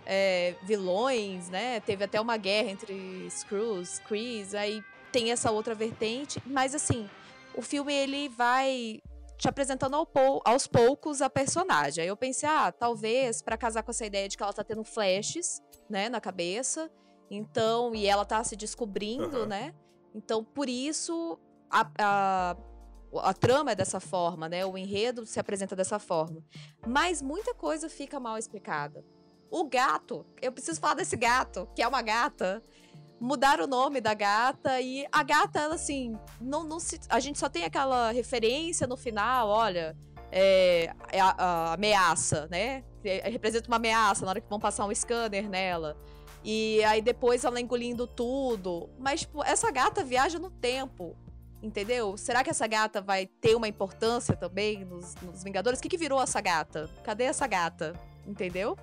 é, 0.06 0.54
vilões, 0.62 1.48
né? 1.50 1.80
Teve 1.80 2.04
até 2.04 2.20
uma 2.20 2.36
guerra 2.36 2.70
entre 2.70 3.28
Screws, 3.30 3.98
Krees, 4.00 4.54
aí 4.54 4.82
tem 5.12 5.30
essa 5.30 5.50
outra 5.50 5.74
vertente, 5.74 6.42
mas 6.44 6.74
assim, 6.74 7.08
o 7.54 7.62
filme 7.62 7.92
ele 7.94 8.28
vai 8.28 9.00
te 9.38 9.48
apresentando 9.48 9.94
ao 9.94 10.06
pou- 10.06 10.42
aos 10.44 10.66
poucos 10.66 11.20
a 11.22 11.28
personagem. 11.30 12.02
Aí 12.02 12.08
eu 12.08 12.16
pensei, 12.16 12.48
ah, 12.48 12.72
talvez 12.72 13.42
pra 13.42 13.56
casar 13.56 13.82
com 13.82 13.90
essa 13.90 14.06
ideia 14.06 14.28
de 14.28 14.36
que 14.36 14.42
ela 14.42 14.52
tá 14.52 14.64
tendo 14.64 14.82
flashes, 14.82 15.60
né, 15.88 16.08
na 16.08 16.20
cabeça. 16.20 16.90
Então, 17.30 17.94
e 17.94 18.06
ela 18.06 18.24
tá 18.24 18.42
se 18.44 18.56
descobrindo, 18.56 19.38
Aham. 19.38 19.46
né? 19.46 19.74
Então, 20.14 20.44
por 20.44 20.68
isso, 20.68 21.38
a- 21.70 21.90
a- 21.98 22.56
a 23.22 23.34
trama 23.34 23.72
é 23.72 23.74
dessa 23.74 24.00
forma, 24.00 24.48
né? 24.48 24.64
O 24.66 24.76
enredo 24.76 25.24
se 25.26 25.40
apresenta 25.40 25.74
dessa 25.74 25.98
forma. 25.98 26.42
Mas 26.86 27.22
muita 27.22 27.54
coisa 27.54 27.88
fica 27.88 28.20
mal 28.20 28.36
explicada. 28.38 29.04
O 29.50 29.64
gato, 29.64 30.26
eu 30.42 30.50
preciso 30.52 30.80
falar 30.80 30.94
desse 30.94 31.16
gato, 31.16 31.68
que 31.74 31.82
é 31.82 31.88
uma 31.88 32.02
gata. 32.02 32.62
Mudaram 33.20 33.64
o 33.64 33.68
nome 33.68 34.00
da 34.00 34.12
gata 34.12 34.80
e 34.80 35.06
a 35.10 35.22
gata, 35.22 35.60
ela 35.60 35.76
assim, 35.76 36.18
não, 36.40 36.64
não 36.64 36.80
se, 36.80 37.00
a 37.08 37.20
gente 37.20 37.38
só 37.38 37.48
tem 37.48 37.64
aquela 37.64 38.10
referência 38.10 38.86
no 38.86 38.96
final, 38.96 39.48
olha, 39.48 39.96
é, 40.32 40.92
é 41.12 41.20
a, 41.20 41.34
a, 41.38 41.72
ameaça, 41.74 42.48
né? 42.50 42.82
Representa 43.24 43.68
uma 43.68 43.76
ameaça 43.76 44.24
na 44.24 44.30
hora 44.32 44.40
que 44.40 44.48
vão 44.50 44.58
passar 44.58 44.84
um 44.84 44.94
scanner 44.94 45.48
nela. 45.48 45.96
E 46.44 46.84
aí 46.84 47.00
depois 47.00 47.42
ela 47.42 47.58
engolindo 47.58 48.06
tudo. 48.06 48.90
Mas, 48.98 49.20
tipo, 49.20 49.42
essa 49.42 49.70
gata 49.70 50.04
viaja 50.04 50.38
no 50.38 50.50
tempo. 50.50 51.16
Entendeu? 51.62 52.18
Será 52.18 52.44
que 52.44 52.50
essa 52.50 52.66
gata 52.66 53.00
vai 53.00 53.24
ter 53.26 53.54
uma 53.54 53.66
importância 53.66 54.36
também 54.36 54.84
nos, 54.84 55.14
nos 55.22 55.42
Vingadores? 55.42 55.78
O 55.78 55.82
que, 55.82 55.88
que 55.88 55.96
virou 55.96 56.20
essa 56.20 56.38
gata? 56.42 56.90
Cadê 57.02 57.24
essa 57.24 57.46
gata? 57.46 57.98
Entendeu? 58.26 58.76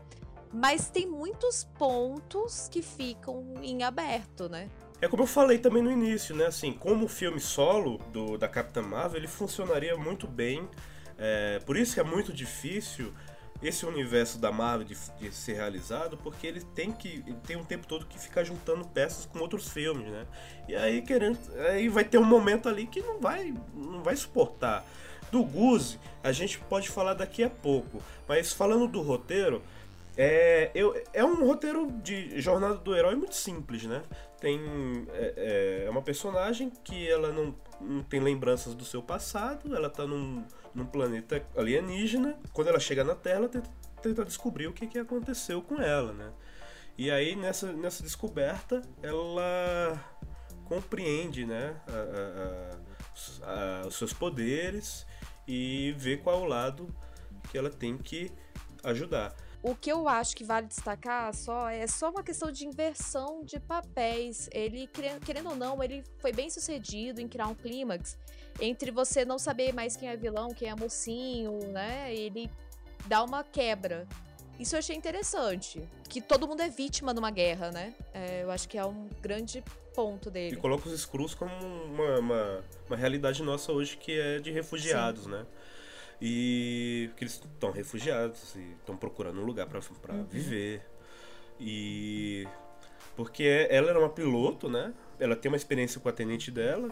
Mas 0.52 0.89
tem 0.89 1.06
muitos 1.06 1.63
pontos 1.78 2.67
que 2.67 2.82
ficam 2.82 3.54
em 3.62 3.84
aberto, 3.84 4.50
né? 4.50 4.67
É 5.00 5.08
como 5.08 5.24
eu 5.24 5.28
falei 5.28 5.60
também 5.60 5.84
no 5.84 5.91
início, 5.91 6.36
né? 6.36 6.47
Assim, 6.47 6.74
como 6.74 7.08
filme 7.08 7.39
solo 7.39 8.00
do, 8.12 8.38
da 8.38 8.47
Capitã 8.47 8.82
Marvel, 8.82 9.17
ele 9.17 9.28
funcionaria 9.28 9.95
muito 9.95 10.28
bem. 10.28 10.67
É, 11.17 11.60
por 11.60 11.78
isso 11.78 11.93
que 11.93 12.00
é 12.00 12.04
muito 12.04 12.34
difícil 12.34 13.13
esse 13.62 13.86
universo 13.86 14.39
da 14.39 14.52
Marvel 14.52 14.88
de, 14.88 14.97
de, 15.19 15.34
ser 15.34 15.54
realizado, 15.54 16.17
porque 16.17 16.47
ele 16.47 16.62
tem 16.62 16.91
que 16.91 17.24
ele 17.28 17.38
tem 17.45 17.56
um 17.56 17.63
tempo 17.63 17.86
todo 17.86 18.06
que 18.06 18.19
ficar 18.19 18.43
juntando 18.43 18.86
peças 18.86 19.26
com 19.26 19.39
outros 19.39 19.69
filmes, 19.69 20.08
né? 20.08 20.26
E 20.67 20.76
aí 20.76 21.02
querendo, 21.02 21.38
aí 21.69 21.88
vai 21.88 22.04
ter 22.04 22.17
um 22.17 22.24
momento 22.24 22.67
ali 22.67 22.88
que 22.88 23.02
não 23.02 23.19
vai 23.19 23.54
não 23.74 24.02
vai 24.02 24.15
suportar. 24.15 24.86
Do 25.32 25.43
Guzi, 25.43 25.97
a 26.21 26.32
gente 26.32 26.60
pode 26.60 26.89
falar 26.89 27.13
daqui 27.13 27.43
a 27.43 27.50
pouco, 27.50 28.04
mas 28.28 28.52
falando 28.52 28.86
do 28.86 29.02
roteiro, 29.02 29.62
é, 30.17 30.69
eu, 30.76 31.02
é 31.13 31.24
um 31.24 31.45
roteiro 31.45 31.89
de 32.04 32.39
jornada 32.41 32.76
do 32.76 32.95
herói 32.95 33.15
muito 33.15 33.36
simples, 33.36 33.84
né? 33.84 34.02
Tem 34.41 34.60
é, 35.13 35.86
é 35.86 35.89
uma 35.89 36.01
personagem 36.01 36.69
que 36.84 37.08
ela 37.08 37.32
não, 37.32 37.56
não 37.80 38.04
tem 38.04 38.19
lembranças 38.19 38.75
do 38.75 38.84
seu 38.84 39.01
passado, 39.01 39.73
ela 39.73 39.89
tá 39.89 40.06
num 40.06 40.43
num 40.73 40.86
planeta 40.86 41.45
alienígena. 41.56 42.38
Quando 42.54 42.69
ela 42.69 42.80
chega 42.80 43.04
na 43.04 43.15
Terra, 43.15 43.38
ela 43.38 43.49
tenta, 43.49 43.69
tenta 44.01 44.25
descobrir 44.25 44.67
o 44.67 44.73
que, 44.73 44.88
que 44.88 44.99
aconteceu 44.99 45.62
com 45.62 45.82
ela, 45.82 46.13
né? 46.13 46.32
E 46.97 47.10
aí, 47.10 47.36
nessa, 47.36 47.71
nessa 47.71 48.04
descoberta, 48.04 48.82
ela 49.01 49.99
compreende 50.65 51.45
né, 51.45 51.75
os 53.88 53.95
seus 53.95 54.13
poderes 54.13 55.06
e 55.47 55.93
vê 55.97 56.17
qual 56.17 56.45
é 56.45 56.47
lado 56.47 56.93
que 57.49 57.58
ela 57.58 57.69
tem 57.69 57.97
que 57.97 58.32
ajudar. 58.84 59.36
O 59.63 59.76
que 59.76 59.91
eu 59.91 60.08
acho 60.10 60.36
que 60.36 60.43
vale 60.43 60.65
destacar 60.65 61.32
só 61.36 61.69
é 61.69 61.86
só 61.86 62.10
uma 62.10 62.24
questão 62.24 62.52
de 62.52 62.65
inversão 62.65 63.43
de 63.43 63.60
papéis. 63.60 64.50
Ele, 64.52 64.89
querendo 65.24 65.50
ou 65.50 65.56
não, 65.56 65.84
ele 65.84 66.04
foi 66.17 66.32
bem 66.32 66.50
sucedido 66.50 67.21
em 67.21 67.28
criar 67.28 67.47
um 67.47 67.54
clímax 67.54 68.17
entre 68.60 68.89
você 68.89 69.24
não 69.24 69.38
saber 69.38 69.71
mais 69.71 69.95
quem 69.95 70.10
é 70.10 70.17
vilão, 70.17 70.50
quem 70.50 70.69
é 70.69 70.76
mocinho, 70.76 71.60
né? 71.67 72.13
Ele 72.13 72.50
dá 73.08 73.24
uma 73.24 73.43
quebra. 73.43 74.08
Isso 74.60 74.76
eu 74.76 74.80
achei 74.80 74.95
interessante. 74.95 75.88
Que 76.10 76.21
todo 76.21 76.47
mundo 76.47 76.62
é 76.62 76.69
vítima 76.69 77.13
numa 77.13 77.30
guerra, 77.30 77.71
né? 77.71 77.93
É, 78.13 78.43
eu 78.43 78.52
acho 78.52 78.67
que 78.67 78.78
é 78.78 78.86
um 78.86 79.10
grande 79.21 79.63
ponto 79.93 80.32
dele. 80.32 80.56
E 80.56 80.60
coloca 80.60 80.88
os 80.88 80.93
Skrulls 80.93 81.36
como 81.36 81.52
uma, 81.54 82.19
uma, 82.19 82.63
uma 82.88 82.95
realidade 82.95 83.43
nossa 83.43 83.71
hoje 83.71 83.97
que 83.97 84.19
é 84.19 84.39
de 84.39 84.52
refugiados, 84.52 85.24
Sim. 85.24 85.32
né? 85.32 85.45
E 86.21 87.10
que 87.17 87.23
eles 87.23 87.34
estão 87.34 87.71
refugiados 87.71 88.55
e 88.55 88.73
estão 88.79 88.95
procurando 88.95 89.41
um 89.41 89.45
lugar 89.45 89.67
para 89.67 89.79
uhum. 90.13 90.23
viver. 90.25 90.86
E 91.60 92.47
porque 93.15 93.67
ela 93.69 93.89
era 93.89 93.99
uma 93.99 94.10
piloto, 94.10 94.69
né? 94.69 94.93
Ela 95.19 95.36
tem 95.36 95.51
uma 95.51 95.57
experiência 95.57 95.99
com 95.99 96.10
a 96.10 96.12
tenente 96.12 96.51
dela, 96.51 96.89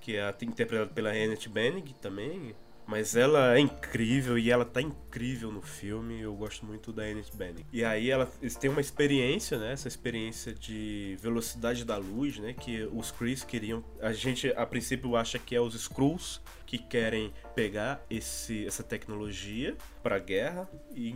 que 0.00 0.16
é 0.16 0.34
interpretada 0.42 0.90
pela 0.92 1.10
Annette 1.10 1.48
Bening 1.48 1.94
também. 2.00 2.54
Mas 2.86 3.16
ela 3.16 3.56
é 3.56 3.60
incrível 3.60 4.38
e 4.38 4.50
ela 4.50 4.64
tá 4.64 4.80
incrível 4.80 5.50
no 5.50 5.60
filme. 5.60 6.20
Eu 6.20 6.34
gosto 6.34 6.64
muito 6.64 6.92
da 6.92 7.02
Annette 7.02 7.36
Bening. 7.36 7.64
E 7.72 7.84
aí 7.84 8.10
ela, 8.10 8.30
eles 8.40 8.54
têm 8.54 8.70
uma 8.70 8.80
experiência, 8.80 9.58
né? 9.58 9.72
Essa 9.72 9.88
experiência 9.88 10.54
de 10.54 11.18
velocidade 11.20 11.84
da 11.84 11.96
luz, 11.96 12.38
né? 12.38 12.52
Que 12.52 12.88
os 12.92 13.10
Chris 13.10 13.42
queriam. 13.42 13.84
A 14.00 14.12
gente 14.12 14.48
a 14.56 14.64
princípio 14.64 15.16
acha 15.16 15.38
que 15.38 15.54
é 15.56 15.60
os 15.60 15.74
Skrulls 15.74 16.40
que 16.66 16.78
querem 16.78 17.32
pegar 17.54 18.04
esse, 18.10 18.66
essa 18.66 18.82
tecnologia 18.82 19.76
para 20.02 20.18
guerra, 20.18 20.68
e, 20.94 21.14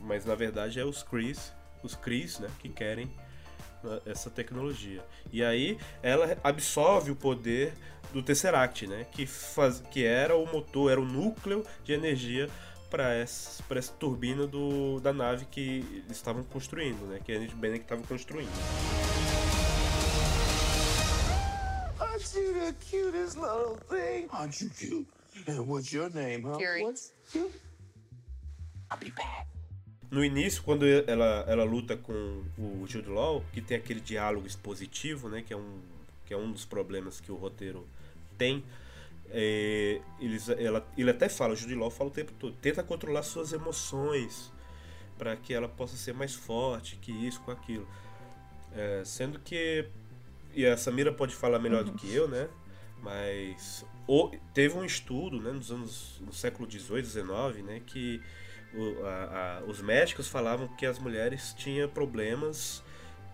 mas 0.00 0.24
na 0.24 0.34
verdade 0.34 0.80
é 0.80 0.84
os 0.84 1.02
Chris, 1.02 1.52
os 1.82 1.94
Chris, 1.94 2.40
né, 2.40 2.48
que 2.58 2.68
querem 2.68 3.10
essa 4.06 4.30
tecnologia. 4.30 5.04
E 5.32 5.42
aí 5.42 5.78
ela 6.02 6.36
absorve 6.42 7.10
o 7.10 7.16
poder 7.16 7.72
do 8.12 8.22
Tesseract, 8.22 8.86
né, 8.86 9.06
que, 9.12 9.26
faz, 9.26 9.80
que 9.90 10.04
era 10.04 10.36
o 10.36 10.44
motor, 10.46 10.90
era 10.90 11.00
o 11.00 11.04
núcleo 11.04 11.64
de 11.84 11.92
energia 11.92 12.50
para 12.90 13.14
essa, 13.14 13.62
essa 13.70 13.92
turbina 13.92 14.46
do, 14.46 14.98
da 15.00 15.12
nave 15.12 15.44
que 15.44 15.84
eles 15.92 16.16
estavam 16.16 16.42
construindo, 16.42 17.06
né, 17.06 17.20
que 17.24 17.30
a 17.30 17.38
gente 17.38 17.54
bem 17.54 17.72
que 17.74 17.78
estava 17.78 18.02
construindo. 18.02 18.50
Aren't 22.00 22.34
you 22.34 22.52
the 22.52 22.72
cutest 22.90 23.36
little 23.36 23.78
thing? 23.88 24.28
Aren't 24.32 24.62
you 24.62 24.70
cute? 24.70 25.06
And 25.46 25.66
what's 25.66 25.92
your 25.92 26.10
name, 26.10 26.42
huh? 26.42 26.58
Fury. 26.58 26.82
What's 26.82 27.12
you? 27.34 27.50
I'll 28.90 28.98
be 28.98 29.10
back. 29.12 29.46
No 30.10 30.24
início, 30.24 30.62
quando 30.62 30.84
ela, 30.86 31.44
ela 31.46 31.64
luta 31.64 31.96
com 31.96 32.42
o 32.58 32.84
Jude 32.86 33.08
Law, 33.08 33.44
que 33.52 33.60
tem 33.60 33.76
aquele 33.76 34.00
diálogo 34.00 34.46
expositivo, 34.46 35.28
né, 35.28 35.42
que 35.42 35.52
é 35.52 35.56
um, 35.56 35.80
que 36.26 36.34
é 36.34 36.36
um 36.36 36.50
dos 36.50 36.64
problemas 36.64 37.20
que 37.20 37.30
o 37.30 37.36
roteiro 37.36 37.86
tem, 38.36 38.64
é, 39.30 40.00
eles, 40.18 40.48
ela, 40.48 40.84
ele 40.98 41.10
até 41.10 41.28
fala, 41.28 41.52
o 41.52 41.56
Jude 41.56 41.76
Law 41.76 41.90
fala 41.90 42.10
o 42.10 42.12
tempo 42.12 42.32
todo, 42.38 42.52
tenta 42.60 42.82
controlar 42.82 43.22
suas 43.22 43.52
emoções 43.52 44.52
para 45.16 45.36
que 45.36 45.54
ela 45.54 45.68
possa 45.68 45.96
ser 45.96 46.12
mais 46.12 46.34
forte 46.34 46.96
que 46.96 47.12
isso, 47.12 47.40
com 47.42 47.52
aquilo. 47.52 47.86
É, 48.74 49.02
sendo 49.04 49.38
que 49.38 49.86
e 50.54 50.66
a 50.66 50.76
Samira 50.76 51.12
pode 51.12 51.34
falar 51.34 51.58
melhor 51.58 51.84
do 51.84 51.92
que 51.92 52.12
eu, 52.12 52.26
né? 52.26 52.48
Mas 53.02 53.84
o, 54.06 54.30
teve 54.52 54.76
um 54.76 54.84
estudo, 54.84 55.40
né, 55.40 55.52
nos 55.52 55.70
anos 55.70 56.20
no 56.20 56.32
século 56.32 56.66
18, 56.66 57.04
19, 57.04 57.62
né, 57.62 57.80
que 57.86 58.20
o, 58.74 59.04
a, 59.04 59.58
a, 59.58 59.64
os 59.64 59.80
médicos 59.80 60.28
falavam 60.28 60.68
que 60.68 60.86
as 60.86 60.98
mulheres 60.98 61.54
tinham 61.56 61.88
problemas, 61.88 62.82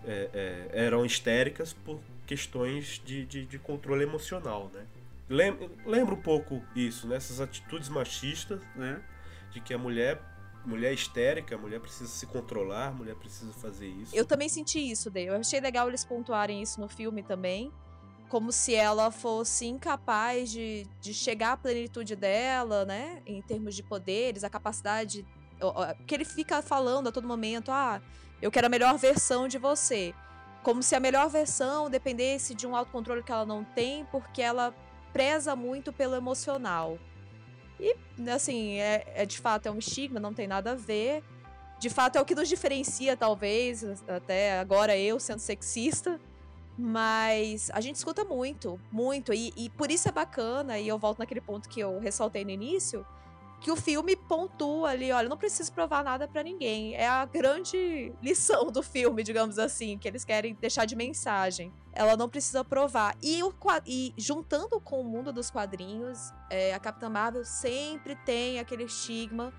é, 0.05 0.29
é, 0.33 0.85
eram 0.85 1.05
histéricas 1.05 1.73
por 1.73 1.99
questões 2.25 3.01
de, 3.05 3.25
de, 3.25 3.45
de 3.45 3.59
controle 3.59 4.03
emocional, 4.03 4.69
né? 4.73 4.85
Lembra 5.85 6.15
um 6.15 6.21
pouco 6.21 6.63
isso, 6.75 7.07
né? 7.07 7.17
Essas 7.17 7.41
atitudes 7.41 7.89
machistas, 7.89 8.61
né? 8.75 9.01
De 9.51 9.59
que 9.59 9.73
a 9.73 9.77
mulher 9.77 10.21
mulher 10.65 10.93
histérica, 10.93 11.55
a 11.55 11.57
mulher 11.57 11.79
precisa 11.79 12.09
se 12.09 12.25
controlar, 12.25 12.87
a 12.87 12.91
mulher 12.91 13.15
precisa 13.15 13.53
fazer 13.53 13.87
isso. 13.87 14.13
Eu 14.13 14.25
também 14.25 14.49
senti 14.49 14.79
isso, 14.79 15.09
Dei. 15.09 15.29
Eu 15.29 15.35
achei 15.35 15.61
legal 15.61 15.87
eles 15.87 16.03
pontuarem 16.03 16.61
isso 16.61 16.81
no 16.81 16.89
filme 16.89 17.23
também. 17.23 17.71
Como 18.29 18.51
se 18.51 18.75
ela 18.75 19.09
fosse 19.09 19.65
incapaz 19.65 20.51
de, 20.51 20.85
de 20.99 21.13
chegar 21.13 21.53
à 21.53 21.57
plenitude 21.57 22.15
dela, 22.15 22.85
né? 22.85 23.21
Em 23.25 23.41
termos 23.41 23.75
de 23.75 23.83
poderes, 23.83 24.43
a 24.43 24.49
capacidade. 24.49 25.25
Que 26.05 26.15
ele 26.15 26.25
fica 26.25 26.61
falando 26.61 27.07
a 27.07 27.11
todo 27.11 27.27
momento: 27.27 27.71
ah, 27.71 28.01
eu 28.41 28.51
quero 28.51 28.67
a 28.67 28.69
melhor 28.69 28.97
versão 28.97 29.47
de 29.47 29.57
você. 29.57 30.13
Como 30.61 30.83
se 30.83 30.95
a 30.95 30.99
melhor 30.99 31.29
versão 31.29 31.89
dependesse 31.89 32.53
de 32.53 32.67
um 32.67 32.75
autocontrole 32.75 33.23
que 33.23 33.31
ela 33.31 33.45
não 33.45 33.63
tem, 33.63 34.05
porque 34.05 34.41
ela 34.41 34.75
preza 35.13 35.55
muito 35.55 35.93
pelo 35.93 36.15
emocional. 36.15 36.99
E, 37.79 37.95
assim, 38.29 38.77
é, 38.79 39.03
é, 39.15 39.25
de 39.25 39.39
fato 39.39 39.67
é 39.67 39.71
um 39.71 39.77
estigma, 39.77 40.19
não 40.19 40.33
tem 40.33 40.47
nada 40.47 40.71
a 40.71 40.75
ver. 40.75 41.23
De 41.79 41.89
fato 41.89 42.17
é 42.17 42.21
o 42.21 42.25
que 42.25 42.35
nos 42.35 42.49
diferencia, 42.49 43.15
talvez, 43.15 43.83
até 44.07 44.59
agora 44.59 44.97
eu 44.97 45.19
sendo 45.19 45.39
sexista. 45.39 46.19
Mas 46.77 47.71
a 47.73 47.81
gente 47.81 47.95
escuta 47.95 48.23
muito, 48.23 48.79
muito. 48.91 49.33
E, 49.33 49.51
e 49.57 49.69
por 49.69 49.89
isso 49.89 50.07
é 50.07 50.11
bacana, 50.11 50.77
e 50.77 50.87
eu 50.87 50.99
volto 50.99 51.19
naquele 51.19 51.41
ponto 51.41 51.67
que 51.67 51.79
eu 51.79 51.99
ressaltei 51.99 52.45
no 52.45 52.51
início, 52.51 53.05
que 53.59 53.71
o 53.71 53.75
filme 53.75 54.15
pontua 54.15 54.91
ali, 54.91 55.11
olha, 55.11 55.27
não 55.27 55.37
preciso 55.37 55.73
provar 55.73 56.03
nada 56.03 56.27
para 56.27 56.43
ninguém. 56.43 56.93
É 56.93 57.07
a 57.07 57.25
grande 57.25 58.13
lição 58.21 58.71
do 58.71 58.83
filme, 58.83 59.23
digamos 59.23 59.57
assim, 59.57 59.97
que 59.97 60.07
eles 60.07 60.23
querem 60.23 60.53
deixar 60.53 60.85
de 60.85 60.95
mensagem. 60.95 61.73
Ela 61.91 62.15
não 62.15 62.29
precisa 62.29 62.63
provar. 62.63 63.17
E, 63.21 63.41
o, 63.41 63.51
e 63.85 64.13
juntando 64.15 64.79
com 64.79 65.01
o 65.01 65.03
mundo 65.03 65.33
dos 65.33 65.49
quadrinhos, 65.49 66.31
é, 66.51 66.73
a 66.75 66.79
Capitã 66.79 67.09
Marvel 67.09 67.43
sempre 67.43 68.15
tem 68.17 68.59
aquele 68.59 68.83
estigma, 68.83 69.51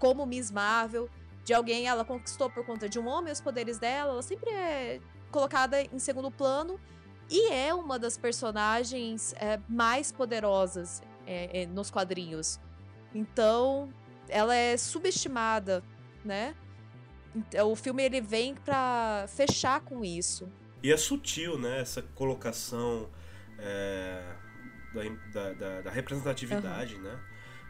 como 0.00 0.26
Miss 0.26 0.50
Marvel, 0.50 1.08
de 1.44 1.54
alguém, 1.54 1.86
ela 1.86 2.04
conquistou 2.04 2.50
por 2.50 2.64
conta 2.66 2.88
de 2.88 2.98
um 2.98 3.06
homem 3.06 3.32
os 3.32 3.40
poderes 3.40 3.78
dela, 3.78 4.12
ela 4.12 4.22
sempre 4.22 4.50
é 4.50 5.00
colocada 5.30 5.82
em 5.82 5.98
segundo 5.98 6.30
plano 6.30 6.78
e 7.30 7.52
é 7.52 7.72
uma 7.72 7.98
das 7.98 8.18
personagens 8.18 9.32
é, 9.34 9.60
mais 9.68 10.10
poderosas 10.10 11.02
é, 11.26 11.62
é, 11.62 11.66
nos 11.66 11.90
quadrinhos. 11.90 12.58
Então, 13.14 13.92
ela 14.28 14.54
é 14.54 14.76
subestimada, 14.76 15.82
né? 16.24 16.54
Então, 17.34 17.70
o 17.70 17.76
filme 17.76 18.02
ele 18.02 18.20
vem 18.20 18.54
para 18.54 19.26
fechar 19.28 19.80
com 19.80 20.04
isso. 20.04 20.48
E 20.82 20.92
é 20.92 20.96
sutil, 20.96 21.56
né? 21.56 21.80
Essa 21.80 22.02
colocação 22.02 23.08
é, 23.58 24.22
da, 25.32 25.52
da, 25.52 25.80
da, 25.82 25.90
representatividade, 25.90 26.96
uhum. 26.96 27.02
né? 27.02 27.20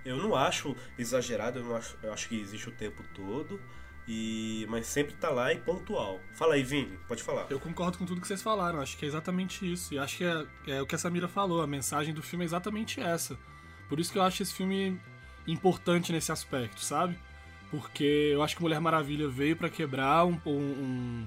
Eu 0.05 0.17
não 0.17 0.35
acho 0.35 0.75
exagerado, 0.99 1.59
eu, 1.59 1.65
não 1.65 1.77
acho, 1.77 1.99
eu 2.03 2.13
acho 2.13 2.29
que 2.31 2.41
existe 2.41 2.71
o 2.71 2.73
tempo 2.73 3.03
todo. 3.15 3.61
E, 4.09 4.67
mas 4.69 4.87
sempre 4.87 5.15
tá 5.15 5.31
lá 5.31 5.53
e 5.53 5.59
pontual. 5.59 6.19
Fala 6.35 6.55
aí, 6.55 6.63
Vini, 6.63 6.99
pode 7.07 7.23
falar. 7.23 7.47
Eu 7.49 7.61
concordo 7.61 7.99
com 7.99 8.05
tudo 8.05 8.21
que 8.21 8.27
vocês 8.27 8.43
falaram, 8.43 8.81
acho 8.81 8.97
que 8.97 9.05
é 9.05 9.09
exatamente 9.09 9.71
isso. 9.71 9.95
E 9.95 9.99
acho 9.99 10.17
que 10.17 10.25
é, 10.25 10.47
é 10.67 10.83
o 10.83 10.87
que 10.87 10.95
a 10.95 10.99
Samira 10.99 11.29
falou, 11.29 11.63
a 11.63 11.67
mensagem 11.67 12.13
do 12.13 12.23
filme 12.23 12.45
é 12.45 12.47
exatamente 12.47 13.01
essa. 13.01 13.39
Por 13.89 14.01
isso 14.01 14.13
que 14.13 14.19
eu 14.19 14.23
acho 14.23 14.43
esse 14.43 14.55
filme 14.55 15.01
importante 15.47 16.13
nesse 16.13 16.33
aspecto, 16.33 16.81
sabe? 16.81 17.19
Porque 17.71 18.31
eu 18.33 18.43
acho 18.43 18.57
que 18.57 18.63
Mulher 18.63 18.81
Maravilha 18.81 19.29
veio 19.29 19.57
para 19.57 19.69
quebrar 19.69 20.25
um, 20.27 20.39
um, 20.45 21.27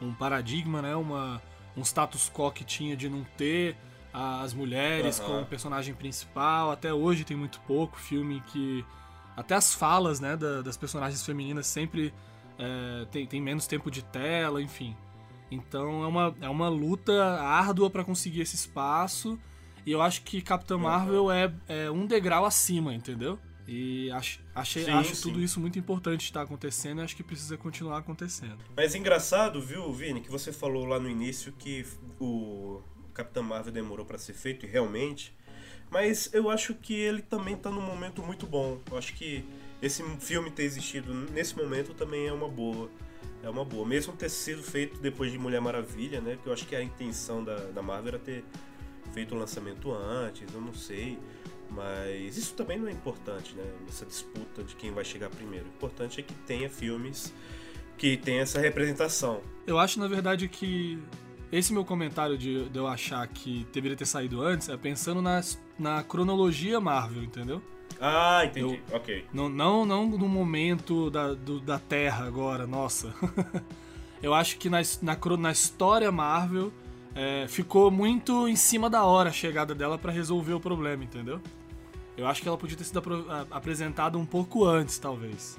um, 0.00 0.14
paradigma, 0.14 0.82
né? 0.82 0.96
Uma, 0.96 1.40
um 1.76 1.82
status 1.82 2.30
quo 2.32 2.50
que 2.50 2.64
tinha 2.64 2.96
de 2.96 3.08
não 3.08 3.24
ter 3.36 3.76
as 4.12 4.52
mulheres 4.52 5.18
uhum. 5.18 5.26
como 5.26 5.46
personagem 5.46 5.94
principal. 5.94 6.70
Até 6.70 6.92
hoje 6.92 7.24
tem 7.24 7.36
muito 7.36 7.60
pouco 7.60 7.98
filme 7.98 8.42
que. 8.48 8.84
Até 9.36 9.54
as 9.54 9.74
falas 9.74 10.20
né, 10.20 10.36
da, 10.36 10.62
das 10.62 10.76
personagens 10.76 11.24
femininas 11.24 11.66
sempre 11.66 12.12
é, 12.58 13.06
tem, 13.10 13.26
tem 13.26 13.40
menos 13.40 13.66
tempo 13.66 13.90
de 13.90 14.02
tela, 14.02 14.62
enfim. 14.62 14.96
Então 15.50 16.02
é 16.02 16.06
uma, 16.06 16.36
é 16.40 16.48
uma 16.48 16.68
luta 16.68 17.40
árdua 17.40 17.90
para 17.90 18.04
conseguir 18.04 18.40
esse 18.40 18.56
espaço. 18.56 19.38
E 19.86 19.92
eu 19.92 20.00
acho 20.00 20.22
que 20.22 20.40
Capitã 20.40 20.78
Marvel 20.78 21.24
uhum. 21.24 21.32
é, 21.32 21.52
é 21.68 21.90
um 21.90 22.06
degrau 22.06 22.44
acima, 22.44 22.94
entendeu? 22.94 23.38
E 23.66 24.10
acho, 24.10 24.40
achei, 24.54 24.84
sim, 24.84 24.90
acho 24.90 25.14
sim. 25.14 25.22
tudo 25.22 25.40
isso 25.40 25.58
muito 25.58 25.78
importante 25.78 26.24
estar 26.24 26.42
acontecendo 26.42 27.00
e 27.00 27.04
acho 27.04 27.16
que 27.16 27.22
precisa 27.22 27.56
continuar 27.56 27.98
acontecendo. 27.98 28.58
Mas 28.76 28.94
engraçado, 28.94 29.60
viu, 29.60 29.90
Vini, 29.92 30.20
que 30.20 30.30
você 30.30 30.52
falou 30.52 30.84
lá 30.84 31.00
no 31.00 31.08
início 31.08 31.52
que 31.52 31.86
o 32.20 32.82
Capitão 33.14 33.42
Marvel 33.42 33.72
demorou 33.72 34.04
para 34.04 34.18
ser 34.18 34.34
feito, 34.34 34.66
e 34.66 34.68
realmente. 34.68 35.34
Mas 35.90 36.28
eu 36.32 36.50
acho 36.50 36.74
que 36.74 36.94
ele 36.94 37.22
também 37.22 37.56
tá 37.56 37.70
num 37.70 37.80
momento 37.80 38.22
muito 38.22 38.46
bom. 38.46 38.80
Eu 38.90 38.98
acho 38.98 39.14
que 39.14 39.44
esse 39.80 40.02
filme 40.18 40.50
ter 40.50 40.64
existido 40.64 41.12
nesse 41.12 41.56
momento 41.56 41.94
também 41.94 42.26
é 42.26 42.32
uma 42.32 42.48
boa. 42.48 42.90
É 43.42 43.48
uma 43.48 43.64
boa. 43.64 43.86
Mesmo 43.86 44.12
ter 44.14 44.28
sido 44.28 44.62
feito 44.62 44.98
depois 45.00 45.30
de 45.30 45.38
Mulher 45.38 45.60
Maravilha, 45.60 46.20
né? 46.20 46.38
Que 46.42 46.48
eu 46.48 46.52
acho 46.52 46.66
que 46.66 46.74
a 46.74 46.82
intenção 46.82 47.44
da, 47.44 47.56
da 47.56 47.82
Marvel 47.82 48.08
era 48.08 48.18
ter 48.18 48.44
feito 49.12 49.34
o 49.34 49.38
lançamento 49.38 49.92
antes, 49.92 50.52
eu 50.52 50.60
não 50.60 50.74
sei. 50.74 51.18
Mas 51.70 52.36
isso 52.36 52.54
também 52.54 52.78
não 52.78 52.88
é 52.88 52.92
importante, 52.92 53.54
né? 53.54 53.64
Essa 53.88 54.06
disputa 54.06 54.62
de 54.62 54.74
quem 54.76 54.90
vai 54.90 55.04
chegar 55.04 55.28
primeiro. 55.28 55.66
O 55.66 55.68
importante 55.68 56.20
é 56.20 56.22
que 56.22 56.34
tenha 56.46 56.68
filmes 56.70 57.32
que 57.96 58.16
tenha 58.16 58.42
essa 58.42 58.60
representação. 58.60 59.40
Eu 59.66 59.78
acho, 59.78 59.98
na 59.98 60.08
verdade, 60.08 60.48
que 60.48 60.98
esse 61.54 61.72
meu 61.72 61.84
comentário 61.84 62.36
de, 62.36 62.68
de 62.68 62.78
eu 62.78 62.86
achar 62.86 63.26
que 63.28 63.64
deveria 63.72 63.96
ter 63.96 64.06
saído 64.06 64.42
antes 64.42 64.68
é 64.68 64.76
pensando 64.76 65.22
na, 65.22 65.40
na 65.78 66.02
cronologia 66.02 66.80
Marvel, 66.80 67.22
entendeu? 67.22 67.62
Ah, 68.00 68.42
entendi. 68.44 68.82
Eu, 68.90 68.96
ok. 68.96 69.24
Não, 69.32 69.48
não, 69.48 69.86
não 69.86 70.06
no 70.06 70.28
momento 70.28 71.10
da, 71.10 71.32
do, 71.32 71.60
da 71.60 71.78
Terra 71.78 72.26
agora, 72.26 72.66
nossa. 72.66 73.14
eu 74.20 74.34
acho 74.34 74.58
que 74.58 74.68
na, 74.68 74.78
na, 75.00 75.16
na 75.36 75.52
história 75.52 76.10
Marvel 76.10 76.72
é, 77.14 77.46
ficou 77.46 77.88
muito 77.88 78.48
em 78.48 78.56
cima 78.56 78.90
da 78.90 79.04
hora 79.04 79.28
a 79.28 79.32
chegada 79.32 79.76
dela 79.76 79.96
para 79.96 80.10
resolver 80.10 80.54
o 80.54 80.60
problema, 80.60 81.04
entendeu? 81.04 81.40
Eu 82.16 82.26
acho 82.26 82.42
que 82.42 82.48
ela 82.48 82.58
podia 82.58 82.76
ter 82.76 82.84
sido 82.84 83.00
apresentada 83.50 84.18
um 84.18 84.26
pouco 84.26 84.64
antes, 84.64 84.98
talvez. 84.98 85.56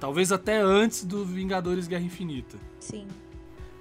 Talvez 0.00 0.32
até 0.32 0.58
antes 0.58 1.04
do 1.04 1.24
Vingadores 1.24 1.86
Guerra 1.86 2.04
Infinita. 2.04 2.58
Sim. 2.80 3.06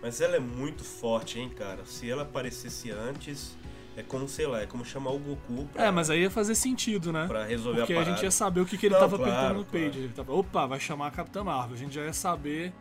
Mas 0.04 0.20
ela 0.20 0.36
é 0.36 0.40
muito 0.40 0.84
forte, 0.84 1.40
hein, 1.40 1.50
cara? 1.50 1.86
Se 1.86 2.12
ela 2.12 2.24
aparecesse 2.24 2.92
antes, 2.92 3.56
é 3.96 4.04
como, 4.04 4.28
sei 4.28 4.46
lá, 4.46 4.62
é 4.62 4.66
como 4.66 4.84
chamar 4.84 5.12
o 5.12 5.18
Goku 5.18 5.66
pra... 5.72 5.86
É, 5.86 5.92
mas 5.92 6.10
aí 6.10 6.24
ia 6.24 6.30
fazer 6.30 6.56
sentido, 6.56 7.14
né? 7.14 7.26
Pra 7.26 7.46
resolver 7.46 7.80
Porque 7.80 7.94
a 7.94 7.96
Porque 7.96 8.10
a 8.10 8.14
gente 8.14 8.24
ia 8.24 8.32
saber 8.32 8.60
o 8.60 8.66
que, 8.66 8.78
que 8.78 8.88
ele 8.88 8.96
Não, 8.96 9.00
tava 9.02 9.18
claro, 9.18 9.32
apertando 9.32 9.58
no 9.60 9.66
claro. 9.66 9.86
page. 9.86 10.00
Ele 10.00 10.14
tava, 10.14 10.34
opa, 10.34 10.66
vai 10.66 10.80
chamar 10.80 11.08
a 11.08 11.12
Capitã 11.12 11.42
Marvel. 11.42 11.74
A 11.74 11.78
gente 11.78 11.96
já 11.96 12.04
ia 12.04 12.12
saber 12.12 12.74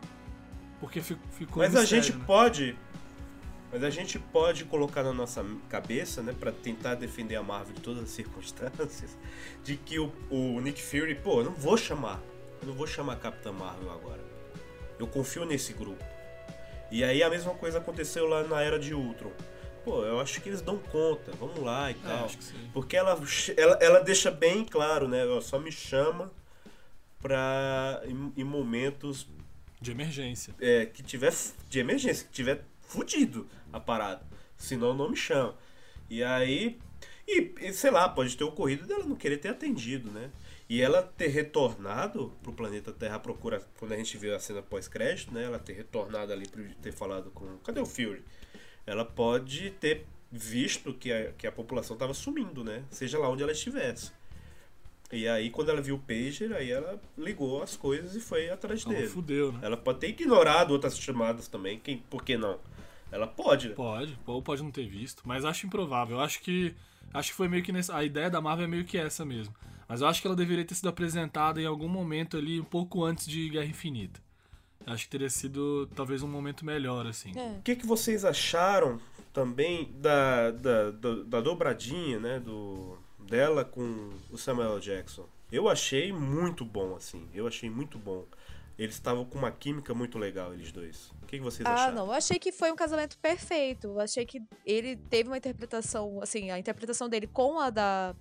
porque 0.81 1.01
ficou 1.01 1.63
Mas 1.63 1.77
a 1.77 1.85
gente 1.85 2.11
né? 2.11 2.23
pode 2.27 2.75
mas 3.71 3.83
a 3.83 3.89
gente 3.89 4.19
pode 4.19 4.65
colocar 4.65 5.01
na 5.01 5.11
nossa 5.11 5.43
cabeça, 5.67 6.21
né, 6.21 6.31
para 6.39 6.51
tentar 6.51 6.93
defender 6.93 7.35
a 7.35 7.41
Marvel 7.41 7.73
de 7.73 7.81
todas 7.81 8.03
as 8.03 8.11
circunstâncias, 8.11 9.17
de 9.63 9.75
que 9.75 9.97
o, 9.97 10.11
o 10.29 10.61
Nick 10.61 10.79
Fury, 10.79 11.15
pô, 11.15 11.39
eu 11.39 11.45
não 11.45 11.53
vou 11.53 11.75
chamar, 11.75 12.21
eu 12.61 12.67
não 12.67 12.75
vou 12.75 12.85
chamar 12.85 13.13
a 13.13 13.15
Capitã 13.15 13.51
Marvel 13.51 13.91
agora. 13.91 14.21
Eu 14.99 15.07
confio 15.07 15.43
nesse 15.43 15.73
grupo. 15.73 16.03
E 16.93 17.03
aí 17.03 17.23
a 17.23 17.29
mesma 17.29 17.55
coisa 17.55 17.79
aconteceu 17.79 18.27
lá 18.27 18.43
na 18.43 18.61
era 18.61 18.77
de 18.77 18.93
Ultron. 18.93 19.31
Pô, 19.83 20.05
eu 20.05 20.19
acho 20.19 20.39
que 20.39 20.47
eles 20.47 20.61
dão 20.61 20.77
conta, 20.77 21.31
vamos 21.39 21.57
lá 21.57 21.89
e 21.89 21.95
é, 21.95 21.97
tal. 22.03 22.29
Porque 22.71 22.95
ela, 22.95 23.19
ela, 23.57 23.79
ela 23.81 23.99
deixa 24.01 24.29
bem 24.29 24.63
claro, 24.63 25.07
né? 25.07 25.21
Ela 25.21 25.41
só 25.41 25.57
me 25.57 25.71
chama 25.71 26.31
pra. 27.19 27.99
em, 28.05 28.31
em 28.37 28.43
momentos. 28.43 29.27
De 29.81 29.89
emergência. 29.89 30.53
É, 30.61 30.85
que 30.85 31.01
tiver. 31.01 31.33
De 31.67 31.79
emergência, 31.79 32.27
que 32.27 32.31
tiver 32.31 32.63
fudido 32.83 33.47
a 33.73 33.79
parada. 33.79 34.21
Senão 34.55 34.93
não 34.93 35.09
me 35.09 35.17
chama. 35.17 35.55
E 36.07 36.23
aí. 36.23 36.79
E, 37.27 37.55
e, 37.59 37.73
sei 37.73 37.89
lá, 37.89 38.07
pode 38.07 38.37
ter 38.37 38.43
ocorrido 38.43 38.85
dela 38.85 39.03
não 39.03 39.15
querer 39.15 39.37
ter 39.37 39.49
atendido, 39.49 40.11
né? 40.11 40.29
E 40.73 40.81
ela 40.81 41.03
ter 41.03 41.27
retornado 41.27 42.33
pro 42.41 42.51
planeta 42.51 42.91
Terra 42.91 43.17
à 43.17 43.19
procura, 43.19 43.61
quando 43.77 43.91
a 43.91 43.95
gente 43.95 44.17
viu 44.17 44.35
a 44.35 44.39
cena 44.39 44.59
pós-crédito, 44.59 45.31
né? 45.31 45.43
Ela 45.43 45.59
ter 45.59 45.73
retornado 45.73 46.33
ali 46.33 46.47
pra 46.47 46.63
ter 46.81 46.91
falado 46.91 47.29
com. 47.29 47.59
Cadê 47.59 47.79
o 47.79 47.85
Fury? 47.85 48.23
Ela 48.83 49.05
pode 49.05 49.69
ter 49.69 50.07
visto 50.31 50.91
que 50.91 51.11
a, 51.11 51.31
que 51.33 51.45
a 51.45 51.51
população 51.51 51.95
tava 51.95 52.11
sumindo, 52.15 52.63
né? 52.63 52.83
Seja 52.89 53.19
lá 53.19 53.29
onde 53.29 53.43
ela 53.43 53.51
estivesse. 53.51 54.11
E 55.11 55.27
aí, 55.27 55.51
quando 55.51 55.69
ela 55.69 55.79
viu 55.79 55.93
o 55.93 55.99
Pager, 55.99 56.51
aí 56.53 56.71
ela 56.71 56.99
ligou 57.15 57.61
as 57.61 57.75
coisas 57.75 58.15
e 58.15 58.19
foi 58.19 58.49
atrás 58.49 58.83
ela 58.83 58.95
dele. 58.95 59.07
Fudeu, 59.07 59.51
né? 59.51 59.59
Ela 59.61 59.77
pode 59.77 59.99
ter 59.99 60.07
ignorado 60.07 60.71
outras 60.71 60.97
chamadas 60.97 61.47
também, 61.47 61.77
quem, 61.77 61.99
por 61.99 62.23
que 62.23 62.35
não? 62.35 62.59
Ela 63.13 63.27
pode, 63.27 63.69
né? 63.69 63.75
Pode, 63.75 64.17
ou 64.25 64.41
pode 64.41 64.63
não 64.63 64.71
ter 64.71 64.87
visto, 64.87 65.21
mas 65.23 65.45
acho 65.45 65.67
improvável. 65.67 66.19
Acho 66.19 66.41
que 66.41 66.73
acho 67.13 67.29
que 67.29 67.35
foi 67.35 67.47
meio 67.47 67.63
que 67.63 67.71
nessa, 67.71 67.95
a 67.95 68.03
ideia 68.03 68.27
da 68.27 68.41
Marvel 68.41 68.65
é 68.65 68.67
meio 68.67 68.85
que 68.85 68.97
essa 68.97 69.23
mesmo. 69.23 69.53
Mas 69.87 70.01
eu 70.01 70.07
acho 70.07 70.19
que 70.19 70.27
ela 70.27 70.35
deveria 70.35 70.65
ter 70.65 70.73
sido 70.73 70.89
apresentada 70.89 71.61
em 71.61 71.65
algum 71.65 71.87
momento 71.87 72.37
ali, 72.37 72.59
um 72.59 72.63
pouco 72.63 73.03
antes 73.03 73.27
de 73.27 73.49
Guerra 73.49 73.67
Infinita. 73.67 74.19
Acho 74.87 75.05
que 75.05 75.11
teria 75.11 75.29
sido 75.29 75.87
talvez 75.95 76.23
um 76.23 76.27
momento 76.27 76.65
melhor, 76.65 77.05
assim. 77.05 77.31
É. 77.37 77.57
O 77.59 77.61
que, 77.61 77.75
que 77.75 77.85
vocês 77.85 78.25
acharam 78.25 78.99
também 79.31 79.91
da, 79.95 80.49
da, 80.51 80.91
da, 80.91 81.15
da 81.23 81.41
dobradinha, 81.41 82.19
né? 82.19 82.39
Do, 82.39 82.97
dela 83.19 83.63
com 83.63 84.09
o 84.31 84.37
Samuel 84.37 84.79
Jackson? 84.79 85.27
Eu 85.51 85.69
achei 85.69 86.11
muito 86.11 86.65
bom, 86.65 86.95
assim. 86.95 87.27
Eu 87.33 87.47
achei 87.47 87.69
muito 87.69 87.99
bom. 87.99 88.25
Eles 88.83 88.95
estavam 88.95 89.23
com 89.23 89.37
uma 89.37 89.49
química 89.49 89.93
muito 89.93 90.17
legal, 90.17 90.53
eles 90.53 90.69
dois. 90.69 91.09
O 91.21 91.25
que, 91.25 91.39
vocês 91.39 91.65
ah, 91.65 91.73
acharam? 91.73 91.91
Ah, 91.93 91.95
não. 91.95 92.05
Eu 92.07 92.11
achei 92.11 92.37
que 92.37 92.51
foi 92.51 92.69
um 92.69 92.75
casamento 92.75 93.17
perfeito. 93.17 93.87
Eu 93.87 93.99
achei 94.01 94.25
que 94.25 94.41
ele 94.65 94.97
teve 94.97 95.29
uma 95.29 95.37
interpretação, 95.37 96.19
assim, 96.21 96.51
a 96.51 96.59
interpretação 96.59 97.07
dele 97.07 97.25
com 97.25 97.57
a 97.57 97.69
da, 97.69 98.13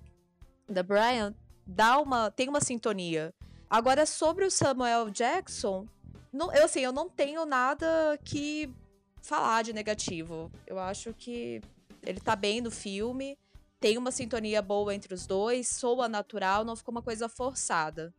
da 0.68 0.84
Brian 0.84 1.34
dá 1.66 1.98
uma, 1.98 2.30
tem 2.30 2.48
uma 2.48 2.60
sintonia. 2.60 3.34
Agora, 3.68 4.06
sobre 4.06 4.44
o 4.44 4.50
Samuel 4.52 5.10
Jackson, 5.10 5.84
não, 6.32 6.54
eu, 6.54 6.64
assim, 6.64 6.80
eu 6.80 6.92
não 6.92 7.08
tenho 7.08 7.44
nada 7.44 8.16
que 8.24 8.72
falar 9.20 9.62
de 9.62 9.72
negativo. 9.72 10.48
Eu 10.64 10.78
acho 10.78 11.12
que 11.12 11.60
ele 12.04 12.20
tá 12.20 12.36
bem 12.36 12.60
no 12.60 12.70
filme, 12.70 13.36
tem 13.80 13.98
uma 13.98 14.12
sintonia 14.12 14.62
boa 14.62 14.94
entre 14.94 15.12
os 15.12 15.26
dois, 15.26 15.66
soa 15.66 16.08
natural, 16.08 16.64
não 16.64 16.76
ficou 16.76 16.92
uma 16.92 17.02
coisa 17.02 17.28
forçada. 17.28 18.14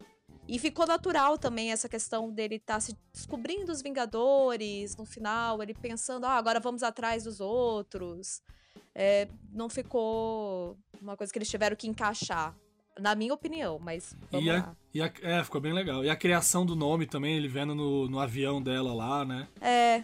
E 0.47 0.59
ficou 0.59 0.85
natural 0.85 1.37
também 1.37 1.71
essa 1.71 1.87
questão 1.87 2.29
dele 2.31 2.55
estar 2.55 2.75
tá 2.75 2.79
se 2.79 2.97
descobrindo 3.13 3.71
os 3.71 3.81
Vingadores 3.81 4.95
no 4.97 5.05
final, 5.05 5.61
ele 5.63 5.73
pensando, 5.73 6.25
ah, 6.25 6.33
agora 6.33 6.59
vamos 6.59 6.83
atrás 6.83 7.23
dos 7.23 7.39
outros. 7.39 8.41
É, 8.93 9.27
não 9.51 9.69
ficou 9.69 10.77
uma 11.01 11.15
coisa 11.15 11.31
que 11.31 11.39
eles 11.39 11.49
tiveram 11.49 11.75
que 11.75 11.87
encaixar. 11.87 12.55
Na 12.99 13.15
minha 13.15 13.33
opinião, 13.33 13.79
mas 13.79 14.15
vamos 14.29 14.45
e 14.45 14.49
a, 14.51 14.53
lá. 14.53 14.75
E 14.93 15.01
a, 15.01 15.11
é, 15.23 15.43
ficou 15.43 15.59
bem 15.59 15.73
legal. 15.73 16.05
E 16.05 16.09
a 16.11 16.15
criação 16.15 16.63
do 16.63 16.75
nome 16.75 17.07
também, 17.07 17.35
ele 17.35 17.47
vendo 17.47 17.73
no, 17.73 18.07
no 18.07 18.19
avião 18.19 18.61
dela 18.61 18.93
lá, 18.93 19.25
né? 19.25 19.47
É. 19.59 20.03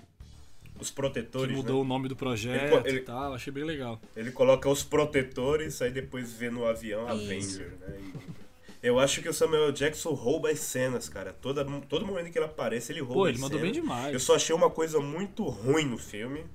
Os 0.80 0.90
protetores. 0.90 1.52
Que 1.52 1.56
mudou 1.56 1.76
né? 1.76 1.82
o 1.82 1.84
nome 1.84 2.08
do 2.08 2.16
projeto 2.16 2.78
ele, 2.78 2.90
ele, 2.90 2.98
e 2.98 3.02
tal, 3.02 3.36
achei 3.36 3.54
bem 3.54 3.64
legal. 3.64 4.02
Ele 4.16 4.32
coloca 4.32 4.68
os 4.68 4.82
protetores, 4.82 5.80
aí 5.84 5.92
depois 5.92 6.34
vê 6.34 6.50
no 6.50 6.66
avião 6.66 7.04
Isso. 7.04 7.26
Avenger, 7.26 7.78
né? 7.80 8.00
E... 8.00 8.49
Eu 8.82 8.98
acho 8.98 9.22
que 9.22 9.28
o 9.28 9.34
Samuel 9.34 9.72
Jackson 9.74 10.12
rouba 10.14 10.50
as 10.50 10.60
cenas, 10.60 11.10
cara. 11.10 11.34
Toda, 11.34 11.66
todo 11.82 12.06
momento 12.06 12.32
que 12.32 12.38
ele 12.38 12.46
aparece, 12.46 12.92
ele 12.94 13.02
rouba 13.02 13.14
Pô, 13.16 13.28
ele 13.28 13.38
mandou 13.38 13.60
cenas. 13.60 13.74
bem 13.74 13.82
demais. 13.82 14.14
Eu 14.14 14.20
só 14.20 14.36
achei 14.36 14.56
uma 14.56 14.70
coisa 14.70 15.00
muito 15.02 15.44
ruim 15.44 15.86
no 15.86 15.98
filme, 15.98 16.46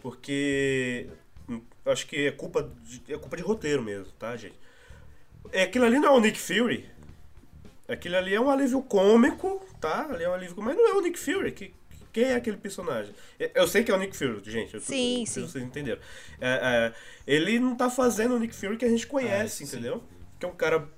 porque 0.00 1.06
acho 1.84 2.06
que 2.06 2.26
é 2.26 2.30
culpa 2.32 2.62
de, 2.84 3.02
é 3.12 3.18
culpa 3.18 3.36
de 3.36 3.42
roteiro 3.42 3.82
mesmo, 3.82 4.12
tá, 4.18 4.36
gente? 4.36 4.58
É, 5.52 5.62
aquilo 5.62 5.84
ali 5.84 5.98
não 5.98 6.08
é 6.08 6.12
o 6.12 6.20
Nick 6.20 6.38
Fury. 6.38 6.88
Aquilo 7.88 8.16
ali 8.16 8.34
é 8.34 8.40
um 8.40 8.48
alívio 8.50 8.82
cômico, 8.82 9.60
tá? 9.80 10.06
Ali 10.10 10.24
é 10.24 10.28
um 10.28 10.34
alívio 10.34 10.54
cômico, 10.54 10.74
mas 10.74 10.82
não 10.82 10.94
é 10.96 10.98
o 10.98 11.02
Nick 11.02 11.18
Fury. 11.18 11.52
Que, 11.52 11.74
quem 12.12 12.24
é 12.24 12.34
aquele 12.36 12.56
personagem? 12.56 13.12
É, 13.38 13.50
Eu 13.54 13.66
sei 13.68 13.82
que 13.84 13.90
é 13.90 13.94
o 13.94 13.98
Nick 13.98 14.16
Fury, 14.16 14.40
gente. 14.44 14.74
Eu 14.74 14.80
Sim, 14.80 15.24
sim. 15.26 15.42
Vocês 15.46 15.62
entenderam. 15.64 16.00
É, 16.40 16.48
é, 16.48 16.94
ele 17.26 17.58
não 17.58 17.74
tá 17.76 17.90
fazendo 17.90 18.34
o 18.34 18.38
Nick 18.38 18.54
Fury 18.54 18.76
que 18.76 18.84
a 18.84 18.88
gente 18.88 19.06
conhece, 19.06 19.62
É, 19.62 19.66
sim. 19.66 19.76
entendeu? 19.76 20.02
Que 20.38 20.46
é 20.46 20.48
um 20.48 20.54
cara 20.54 20.88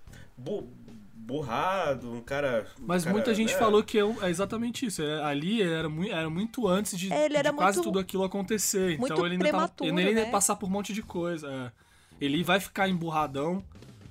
bu- 0.43 0.69
burrado, 1.15 2.13
um 2.13 2.21
cara. 2.21 2.67
um 2.81 2.85
Mas 2.87 3.05
cara, 3.05 3.15
muita 3.15 3.35
gente 3.35 3.53
né? 3.53 3.59
falou 3.59 3.83
que 3.83 3.97
é, 3.99 4.05
um- 4.05 4.23
é 4.23 4.29
exatamente 4.29 4.85
isso. 4.87 5.03
É, 5.03 5.23
ali 5.25 5.63
era, 5.63 5.89
era 6.11 6.29
muito 6.31 6.67
antes 6.69 6.99
de, 6.99 7.13
É, 7.13 7.25
ele 7.27 7.37
era 7.37 7.51
de 7.51 7.57
quase 7.57 7.79
muito- 7.79 7.89
tudo 7.89 7.99
aquilo 7.99 8.25
acontecer. 8.25 8.99
muito 8.99 9.13
então 9.13 9.25
ele 9.27 9.35
ainda, 9.37 9.51
tava, 9.51 9.73
ele 9.81 9.91
ainda 10.01 10.21
ia 10.21 10.25
né? 10.27 10.31
passar 10.31 10.57
por 10.57 10.67
um 10.67 10.73
monte 10.73 10.93
de 10.93 11.03
coisa. 11.03 11.49
é. 11.49 11.83
Ele 12.21 12.43
vai 12.45 12.61
ficar 12.61 12.89
emburradão 12.89 13.65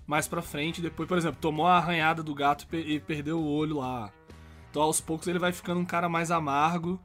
mais 0.08 0.28
pra 0.28 0.42
frente. 0.42 0.82
Depois, 0.82 1.08
por 1.08 1.18
exemplo, 1.18 1.38
tomou 1.40 1.66
a 1.66 1.78
arranhada 1.78 2.22
do 2.22 2.34
gato 2.36 2.64
e 2.64 2.68
pe- 2.68 2.86
e 2.96 3.00
perdeu 3.00 3.40
o 3.40 3.46
olho 3.48 3.78
lá. 3.78 4.12
Então 4.70 4.82
aos 4.82 5.00
poucos 5.00 5.28
ele 5.28 5.40
vai 5.40 5.52
ficando 5.54 5.80
um 5.80 5.86
cara 5.86 6.10
mais 6.10 6.32
amargo. 6.32 7.00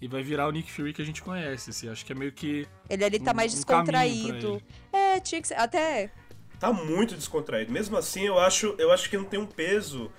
E 0.00 0.06
vai 0.06 0.22
virar 0.22 0.46
o 0.46 0.50
Nick 0.52 0.70
Fury 0.70 0.92
que 0.92 1.00
a 1.00 1.04
gente 1.04 1.22
conhece. 1.22 1.70
Assim. 1.70 1.88
Acho 1.88 2.04
que 2.04 2.12
é 2.12 2.14
meio 2.14 2.30
que. 2.30 2.66
Ele 2.88 3.02
ali 3.04 3.18
tá 3.18 3.32
um- 3.32 3.34
mais 3.34 3.52
um 3.52 3.56
descontraído. 3.56 4.56
ele. 4.56 4.64
É, 4.92 5.18
tinha 5.20 5.40
que 5.40 5.48
ser. 5.48 5.54
Até. 5.54 6.10
Tá 6.58 6.72
muito 6.72 7.14
descontraído. 7.14 7.72
Mesmo 7.72 7.96
assim, 7.96 8.26
eu 8.26 8.38
acho, 8.38 8.74
eu 8.78 8.90
acho 8.90 9.08
que 9.10 9.16
não 9.16 9.24
tem 9.24 9.38
um 9.38 9.46
peso, 9.46 10.10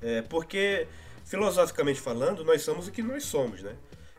é, 0.00 0.22
porque, 0.22 0.86
filosoficamente 1.24 2.00
falando, 2.00 2.44
nós 2.44 2.62
somos 2.62 2.88
o 2.88 2.92
que 2.92 3.02
nós 3.02 3.24
somos, 3.24 3.62
né? 3.62 3.76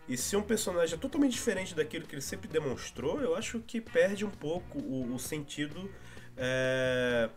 E 0.07 0.17
se 0.17 0.35
um 0.35 0.41
personagem 0.41 0.95
é 0.95 0.97
totalmente 0.97 1.31
diferente 1.31 1.73
daquilo 1.73 2.05
que 2.05 2.15
ele 2.15 2.21
sempre 2.21 2.47
demonstrou, 2.47 3.21
eu 3.21 3.35
acho 3.35 3.59
que 3.59 3.79
perde 3.79 4.25
um 4.25 4.29
pouco 4.29 4.77
o, 4.79 5.13
o 5.13 5.19
sentido 5.19 5.89
é, 6.35 7.29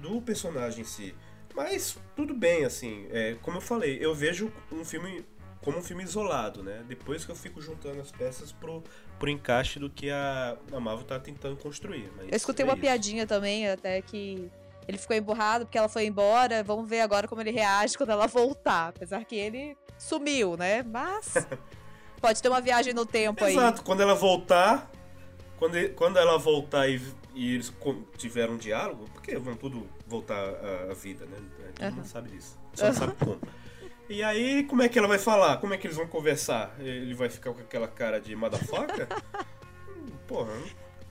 do 0.00 0.20
personagem 0.22 0.82
em 0.82 0.84
si. 0.84 1.14
Mas 1.54 1.98
tudo 2.14 2.34
bem, 2.34 2.64
assim, 2.64 3.06
é, 3.10 3.36
como 3.42 3.56
eu 3.56 3.60
falei, 3.60 3.98
eu 4.00 4.14
vejo 4.14 4.52
um 4.72 4.84
filme 4.84 5.24
como 5.60 5.78
um 5.78 5.82
filme 5.82 6.04
isolado, 6.04 6.62
né? 6.62 6.84
Depois 6.86 7.24
que 7.24 7.30
eu 7.30 7.34
fico 7.34 7.60
juntando 7.60 8.00
as 8.00 8.12
peças 8.12 8.52
pro, 8.52 8.84
pro 9.18 9.30
encaixe 9.30 9.78
do 9.78 9.88
que 9.88 10.10
a, 10.10 10.56
a 10.72 10.80
Marvel 10.80 11.04
tá 11.04 11.18
tentando 11.18 11.56
construir. 11.56 12.10
Eu 12.28 12.36
escutei 12.36 12.64
é 12.64 12.66
uma 12.68 12.74
isso. 12.74 12.82
piadinha 12.82 13.26
também, 13.26 13.68
até 13.68 14.00
que 14.02 14.50
ele 14.86 14.98
ficou 14.98 15.16
emburrado 15.16 15.64
porque 15.64 15.78
ela 15.78 15.88
foi 15.88 16.06
embora. 16.06 16.62
Vamos 16.62 16.88
ver 16.88 17.00
agora 17.00 17.26
como 17.26 17.40
ele 17.40 17.50
reage 17.50 17.96
quando 17.96 18.10
ela 18.10 18.26
voltar. 18.26 18.88
Apesar 18.88 19.24
que 19.24 19.34
ele 19.36 19.76
sumiu, 19.98 20.56
né? 20.56 20.82
Mas. 20.82 21.34
Pode 22.20 22.40
ter 22.42 22.48
uma 22.48 22.60
viagem 22.60 22.94
no 22.94 23.04
tempo 23.04 23.44
aí. 23.44 23.52
Exato, 23.54 23.82
quando 23.82 24.00
ela 24.00 24.14
voltar, 24.14 24.90
quando, 25.58 25.74
ele- 25.76 25.90
quando 25.90 26.18
ela 26.18 26.38
voltar 26.38 26.88
e, 26.88 26.98
e 27.34 27.54
eles 27.54 27.70
tiveram 28.16 28.54
um 28.54 28.56
diálogo, 28.56 29.04
porque 29.12 29.36
vão 29.36 29.54
tudo 29.56 29.86
voltar 30.06 30.34
à, 30.38 30.90
à 30.90 30.94
vida, 30.94 31.26
né? 31.26 31.36
A 31.78 31.84
gente 31.84 31.96
não 31.98 32.04
sabe 32.04 32.30
disso. 32.30 32.58
Só 32.72 32.86
não 32.86 32.94
sabe 32.94 33.12
como. 33.18 33.38
E 34.08 34.22
aí, 34.22 34.64
como 34.64 34.82
é 34.82 34.88
que 34.88 34.98
ela 34.98 35.08
vai 35.08 35.18
falar? 35.18 35.56
Como 35.58 35.72
é 35.72 35.78
que 35.78 35.86
eles 35.86 35.96
vão 35.96 36.06
conversar? 36.06 36.74
Ele 36.78 37.14
vai 37.14 37.28
ficar 37.30 37.52
com 37.52 37.60
aquela 37.60 37.88
cara 37.88 38.20
de 38.20 38.36
motherfucker? 38.36 39.08
Porra, 40.28 40.52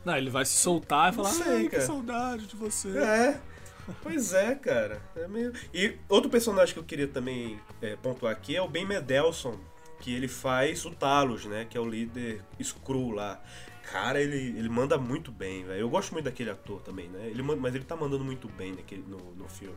Não, 0.06 0.16
ele 0.18 0.30
vai 0.30 0.46
se 0.46 0.54
soltar 0.54 1.12
e 1.12 1.16
falar: 1.16 1.30
sei, 1.30 1.54
Ai, 1.54 1.64
que 1.64 1.70
cara." 1.70 1.84
saudade 1.86 2.48
de 2.48 2.56
você. 2.56 2.90
é. 2.98 3.40
Pois 4.02 4.34
é, 4.34 4.56
cara. 4.56 5.02
É 5.14 5.28
meio... 5.28 5.52
E 5.74 5.98
outro 6.08 6.30
personagem 6.30 6.74
que 6.74 6.80
eu 6.80 6.86
queria 6.86 7.06
também 7.08 7.60
é, 7.82 7.98
pontuar 7.98 8.32
aqui 8.32 8.56
é 8.56 8.62
o 8.62 8.68
Ben 8.68 8.86
Mendelsohn, 8.86 9.58
que 10.00 10.14
ele 10.16 10.30
faz 10.30 10.86
o 10.86 10.92
Talos, 10.92 11.44
né? 11.46 11.68
Que 11.70 11.78
é 11.78 11.82
o 11.82 11.86
líder 11.86 12.42
Skrull 12.60 13.12
lá. 13.12 13.42
Cara, 13.92 14.22
ele, 14.22 14.38
ele 14.58 14.70
manda 14.70 14.98
muito 14.98 15.34
bem, 15.34 15.66
velho. 15.66 15.82
Eu 15.82 15.90
gosto 15.90 16.14
muito 16.14 16.24
daquele 16.26 16.50
ator 16.50 16.82
também, 16.82 17.10
né? 17.10 17.28
Ele, 17.28 17.42
manda- 17.44 17.60
mas 17.60 17.76
ele 17.76 17.84
tá 17.84 17.94
mandando 17.98 18.24
muito 18.24 18.48
bem 18.48 18.72
naquele, 18.72 19.04
no, 19.06 19.18
no 19.36 19.50
filme. 19.50 19.76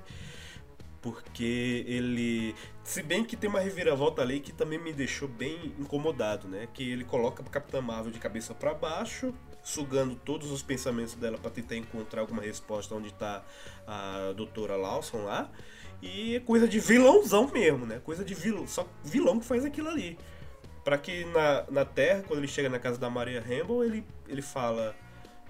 Porque 1.02 1.85
ele. 1.87 2.54
Se 2.82 3.02
bem 3.02 3.24
que 3.24 3.37
tem 3.37 3.48
uma 3.48 3.61
reviravolta 3.61 4.22
ali 4.22 4.40
que 4.40 4.52
também 4.52 4.78
me 4.78 4.92
deixou 4.92 5.28
bem 5.28 5.74
incomodado, 5.78 6.48
né? 6.48 6.68
Que 6.72 6.90
ele 6.90 7.04
coloca 7.04 7.42
a 7.42 7.46
Capitã 7.46 7.80
Marvel 7.80 8.12
de 8.12 8.18
cabeça 8.18 8.54
para 8.54 8.74
baixo, 8.74 9.35
sugando 9.62 10.14
todos 10.16 10.50
os 10.50 10.62
pensamentos 10.62 11.14
dela 11.14 11.38
para 11.38 11.50
tentar 11.50 11.76
encontrar 11.76 12.22
alguma 12.22 12.42
resposta 12.42 12.94
onde 12.94 13.12
tá 13.12 13.44
a 13.87 14.32
doutora 14.37 14.76
Lawson 14.76 15.24
lá. 15.24 15.50
E 16.02 16.37
é 16.37 16.40
coisa 16.40 16.68
de 16.68 16.78
vilãozão 16.78 17.50
mesmo, 17.52 17.87
né? 17.87 18.00
Coisa 18.04 18.24
de 18.24 18.35
vilão. 18.35 18.66
Só 18.66 18.87
vilão 19.04 19.38
que 19.38 19.46
faz 19.46 19.64
aquilo 19.64 19.88
ali. 19.88 20.18
Pra 20.85 20.98
que 20.98 21.24
na, 21.26 21.64
na 21.70 21.85
Terra, 21.85 22.22
quando 22.26 22.40
ele 22.40 22.48
chega 22.48 22.68
na 22.68 22.78
casa 22.78 22.98
da 22.98 23.11
Maria 23.11 23.40
Rambo, 23.40 23.82
ele, 23.82 24.04
ele 24.28 24.42
fala. 24.42 24.94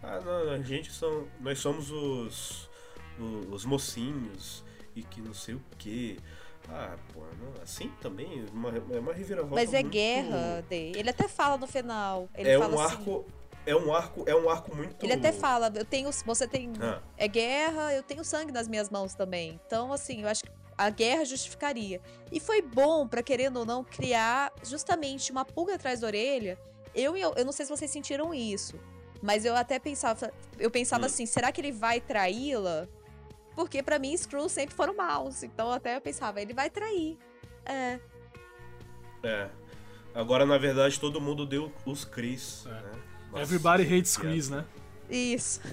Ah, 0.03 0.21
não, 0.21 0.51
a 0.53 0.59
gente 0.59 0.93
são. 0.93 1.27
Nós 1.41 1.59
somos 1.59 1.91
os. 1.91 2.71
os, 3.19 3.53
os 3.53 3.65
mocinhos 3.65 4.66
e 4.97 5.03
que 5.03 5.21
não 5.21 5.35
sei 5.35 5.55
o 5.55 5.63
que. 5.79 6.19
Ah, 6.69 6.97
pô, 7.13 7.21
não, 7.21 7.63
assim 7.63 7.93
também, 8.01 8.45
uma, 8.53 8.71
é 8.91 8.99
uma 8.99 9.13
reviravolta. 9.13 9.55
Mas 9.55 9.73
é 9.73 9.83
muito- 9.83 9.93
guerra, 9.93 10.65
Dê. 10.69 10.91
Ele 10.97 11.11
até 11.11 11.29
fala 11.29 11.57
no 11.57 11.67
final. 11.69 12.29
Ele 12.35 12.49
É 12.51 12.59
um 12.59 12.81
assim. 12.81 12.95
arco. 12.97 13.25
É 13.65 13.77
um 13.77 13.93
arco. 13.95 14.25
É 14.27 14.35
um 14.35 14.49
arco 14.51 14.75
muito. 14.75 15.05
Ele 15.05 15.13
até 15.13 15.31
fala, 15.33 15.71
eu 15.75 15.85
tenho. 15.85 16.11
Você 16.11 16.49
tem. 16.49 16.73
Ah. 16.81 17.01
É 17.17 17.29
guerra, 17.29 17.93
eu 17.95 18.03
tenho 18.03 18.25
sangue 18.25 18.51
nas 18.53 18.67
minhas 18.67 18.91
mãos 18.91 19.15
também. 19.15 19.61
Então, 19.67 19.93
assim, 19.93 20.23
eu 20.23 20.29
acho 20.29 20.43
que 20.45 20.51
a 20.77 20.91
guerra 20.91 21.25
justificaria. 21.25 22.01
E 22.33 22.41
foi 22.41 22.63
bom, 22.63 23.07
pra 23.07 23.23
querendo 23.23 23.59
ou 23.59 23.65
não, 23.67 23.85
criar 23.85 24.53
justamente 24.65 25.31
uma 25.31 25.45
pulga 25.45 25.75
atrás 25.77 26.01
da 26.01 26.07
orelha. 26.09 26.59
Eu, 26.95 27.17
eu, 27.17 27.33
eu 27.37 27.45
não 27.45 27.53
sei 27.53 27.67
se 27.67 27.71
vocês 27.71 27.91
sentiram 27.91 28.33
isso. 28.35 28.79
Mas 29.23 29.45
eu 29.45 29.55
até 29.55 29.79
pensava. 29.79 30.33
Eu 30.59 30.71
pensava 30.71 31.05
Hum. 31.05 31.07
assim, 31.07 31.27
será 31.27 31.51
que 31.53 31.61
ele 31.61 31.73
vai 31.73 32.01
traí-la? 32.01 32.89
Porque 33.57 33.83
pra 33.83 33.99
mim, 33.99 34.13
Skrull 34.13 34.49
sempre 34.51 34.77
foram 34.77 34.95
maus. 34.95 35.43
Então 35.43 35.73
até 35.73 35.97
eu 35.97 36.01
pensava, 36.01 36.41
ele 36.41 36.55
vai 36.55 36.71
trair. 36.71 37.19
É. 37.65 37.99
É. 39.25 39.49
Agora, 40.15 40.47
na 40.47 40.59
verdade, 40.59 41.01
todo 41.01 41.21
mundo 41.21 41.47
deu 41.47 41.73
os 41.87 42.05
Cris. 42.05 42.65
É. 42.67 42.71
Né? 42.71 42.93
Nossa, 43.33 43.43
Everybody 43.43 43.83
hates 43.83 44.17
que 44.17 44.23
Chris, 44.23 44.51
né? 44.51 44.65
Isso. 45.11 45.61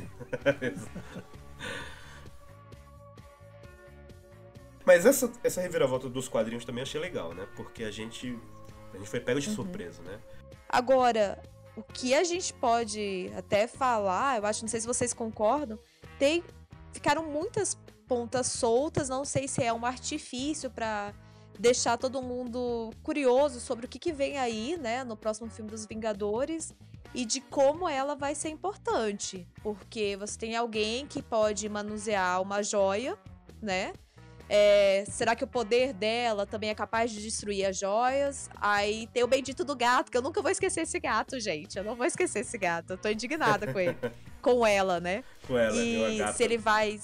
Mas 4.85 5.05
essa, 5.05 5.31
essa 5.43 5.61
reviravolta 5.61 6.09
dos 6.09 6.27
quadrinhos 6.27 6.65
também 6.65 6.81
achei 6.81 6.99
legal, 6.99 7.33
né? 7.33 7.47
Porque 7.55 7.83
a 7.83 7.91
gente. 7.91 8.37
A 8.93 8.97
gente 8.97 9.09
foi 9.09 9.19
pego 9.19 9.39
de 9.39 9.49
surpresa, 9.49 10.01
né? 10.03 10.19
Agora, 10.69 11.41
o 11.75 11.81
que 11.81 12.13
a 12.13 12.23
gente 12.23 12.53
pode 12.53 13.31
até 13.35 13.65
falar, 13.67 14.37
eu 14.37 14.45
acho, 14.45 14.61
não 14.61 14.69
sei 14.69 14.79
se 14.79 14.87
vocês 14.87 15.13
concordam, 15.13 15.79
tem 16.19 16.43
ficaram 16.93 17.23
muitas 17.25 17.77
pontas 18.07 18.47
soltas, 18.47 19.09
não 19.09 19.25
sei 19.25 19.47
se 19.47 19.63
é 19.63 19.73
um 19.73 19.85
artifício 19.85 20.69
pra 20.69 21.13
deixar 21.59 21.97
todo 21.97 22.21
mundo 22.21 22.91
curioso 23.03 23.59
sobre 23.59 23.85
o 23.85 23.89
que, 23.89 23.99
que 23.99 24.11
vem 24.11 24.37
aí, 24.37 24.77
né, 24.77 25.03
no 25.03 25.15
próximo 25.15 25.49
filme 25.49 25.69
dos 25.69 25.85
Vingadores 25.85 26.73
e 27.13 27.25
de 27.25 27.41
como 27.41 27.87
ela 27.87 28.15
vai 28.15 28.33
ser 28.33 28.49
importante, 28.49 29.47
porque 29.61 30.17
você 30.17 30.37
tem 30.37 30.55
alguém 30.55 31.05
que 31.05 31.21
pode 31.21 31.67
manusear 31.69 32.41
uma 32.41 32.63
joia, 32.63 33.17
né? 33.61 33.93
É, 34.49 35.03
será 35.07 35.35
que 35.35 35.43
o 35.43 35.47
poder 35.47 35.93
dela 35.93 36.45
também 36.45 36.69
é 36.69 36.75
capaz 36.75 37.11
de 37.11 37.21
destruir 37.21 37.65
as 37.65 37.77
joias? 37.77 38.49
Aí 38.59 39.07
tem 39.13 39.23
o 39.23 39.27
bendito 39.27 39.63
do 39.63 39.75
gato, 39.75 40.11
que 40.11 40.17
eu 40.17 40.21
nunca 40.21 40.41
vou 40.41 40.51
esquecer 40.51 40.81
esse 40.81 40.99
gato, 40.99 41.39
gente. 41.39 41.77
Eu 41.77 41.83
não 41.83 41.95
vou 41.95 42.05
esquecer 42.05 42.39
esse 42.39 42.57
gato. 42.57 42.91
Eu 42.91 42.97
tô 42.97 43.09
indignada 43.09 43.71
com 43.71 43.79
ele. 43.79 43.97
com 44.41 44.65
ela, 44.65 44.99
né? 44.99 45.23
Com 45.47 45.57
ela, 45.57 45.75
e 45.75 46.17
gata. 46.17 46.33
se 46.33 46.43
ele 46.43 46.57
vai. 46.57 46.99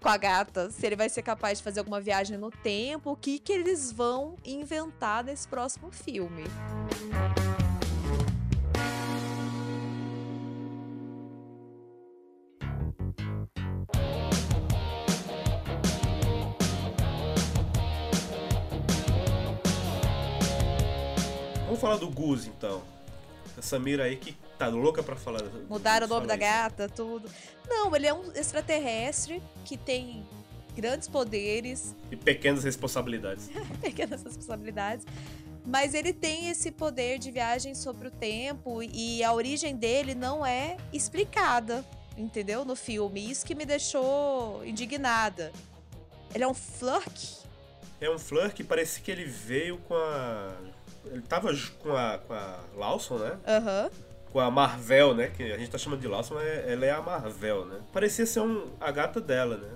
Com 0.00 0.08
a 0.08 0.16
gata, 0.16 0.70
se 0.70 0.86
ele 0.86 0.96
vai 0.96 1.10
ser 1.10 1.20
capaz 1.20 1.58
de 1.58 1.64
fazer 1.64 1.80
alguma 1.80 2.00
viagem 2.00 2.38
no 2.38 2.50
tempo, 2.50 3.10
o 3.10 3.16
que, 3.16 3.38
que 3.38 3.52
eles 3.52 3.92
vão 3.92 4.36
inventar 4.42 5.22
nesse 5.22 5.46
próximo 5.46 5.92
filme? 5.92 6.44
Vamos 7.10 7.41
falar 21.82 21.96
do 21.96 22.08
Gus, 22.08 22.46
então. 22.46 22.82
A 23.56 23.60
Samira 23.60 24.04
aí 24.04 24.16
que 24.16 24.34
tá 24.58 24.68
louca 24.68 25.02
pra 25.02 25.14
falar. 25.16 25.42
Mudaram 25.68 26.06
o 26.06 26.08
nome 26.08 26.26
da 26.26 26.34
aí. 26.34 26.40
gata, 26.40 26.88
tudo. 26.88 27.28
Não, 27.68 27.94
ele 27.94 28.06
é 28.06 28.14
um 28.14 28.32
extraterrestre 28.32 29.42
que 29.64 29.76
tem 29.76 30.24
grandes 30.74 31.06
poderes, 31.06 31.94
E 32.10 32.16
pequenas 32.16 32.64
responsabilidades. 32.64 33.50
pequenas 33.82 34.22
responsabilidades. 34.22 35.04
Mas 35.64 35.92
ele 35.94 36.12
tem 36.12 36.48
esse 36.48 36.70
poder 36.72 37.18
de 37.18 37.30
viagem 37.30 37.74
sobre 37.74 38.08
o 38.08 38.10
tempo 38.10 38.82
e 38.82 39.22
a 39.22 39.32
origem 39.32 39.76
dele 39.76 40.14
não 40.14 40.44
é 40.44 40.76
explicada, 40.92 41.84
entendeu? 42.16 42.64
No 42.64 42.74
filme. 42.74 43.30
Isso 43.30 43.44
que 43.46 43.54
me 43.54 43.64
deixou 43.64 44.64
indignada. 44.64 45.52
Ele 46.34 46.42
é 46.42 46.48
um 46.48 46.54
Flurk? 46.54 47.36
É 48.00 48.10
um 48.10 48.18
Fleur 48.18 48.52
que 48.52 48.64
parece 48.64 49.00
que 49.00 49.10
ele 49.10 49.24
veio 49.24 49.76
com 49.78 49.94
a. 49.94 50.52
Ele 51.06 51.22
tava 51.22 51.50
com 51.80 51.96
a, 51.96 52.18
com 52.18 52.32
a 52.32 52.60
Lawson, 52.76 53.18
né? 53.18 53.38
Aham. 53.46 53.90
Com 54.32 54.40
a 54.40 54.50
Marvel, 54.50 55.14
né? 55.14 55.28
Que 55.28 55.52
a 55.52 55.58
gente 55.58 55.70
tá 55.70 55.78
chamando 55.78 56.00
de 56.00 56.08
Lawson, 56.08 56.34
mas 56.34 56.46
ela 56.46 56.86
é 56.86 56.90
a 56.90 57.02
Marvel, 57.02 57.66
né? 57.66 57.80
Parecia 57.92 58.24
ser 58.24 58.40
um, 58.40 58.70
a 58.80 58.90
gata 58.90 59.20
dela, 59.20 59.56
né? 59.56 59.68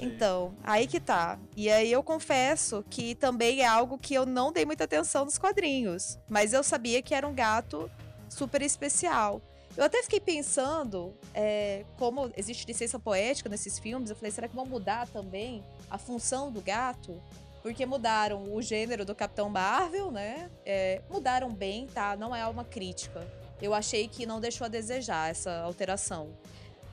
Então, 0.00 0.54
aí 0.62 0.86
que 0.86 1.00
tá. 1.00 1.38
E 1.56 1.68
aí 1.70 1.90
eu 1.90 2.02
confesso 2.02 2.84
que 2.88 3.14
também 3.14 3.60
é 3.60 3.66
algo 3.66 3.98
que 3.98 4.14
eu 4.14 4.24
não 4.24 4.52
dei 4.52 4.64
muita 4.64 4.84
atenção 4.84 5.24
nos 5.24 5.38
quadrinhos. 5.38 6.18
Mas 6.28 6.52
eu 6.52 6.62
sabia 6.62 7.02
que 7.02 7.14
era 7.14 7.26
um 7.26 7.34
gato 7.34 7.90
super 8.28 8.62
especial. 8.62 9.42
Eu 9.76 9.84
até 9.84 10.02
fiquei 10.02 10.20
pensando, 10.20 11.14
é, 11.34 11.84
como 11.98 12.30
existe 12.36 12.66
licença 12.66 12.98
poética 12.98 13.48
nesses 13.48 13.78
filmes, 13.78 14.10
eu 14.10 14.16
falei, 14.16 14.30
será 14.30 14.46
que 14.46 14.54
vão 14.54 14.66
mudar 14.66 15.08
também 15.08 15.64
a 15.90 15.96
função 15.96 16.52
do 16.52 16.60
gato? 16.60 17.20
Porque 17.62 17.86
mudaram 17.86 18.52
o 18.52 18.60
gênero 18.60 19.04
do 19.04 19.14
Capitão 19.14 19.48
Marvel, 19.48 20.10
né? 20.10 20.50
É, 20.66 21.00
mudaram 21.08 21.50
bem, 21.50 21.86
tá? 21.86 22.16
Não 22.16 22.34
é 22.34 22.44
uma 22.46 22.64
crítica. 22.64 23.24
Eu 23.60 23.72
achei 23.72 24.08
que 24.08 24.26
não 24.26 24.40
deixou 24.40 24.64
a 24.64 24.68
desejar 24.68 25.30
essa 25.30 25.60
alteração. 25.60 26.30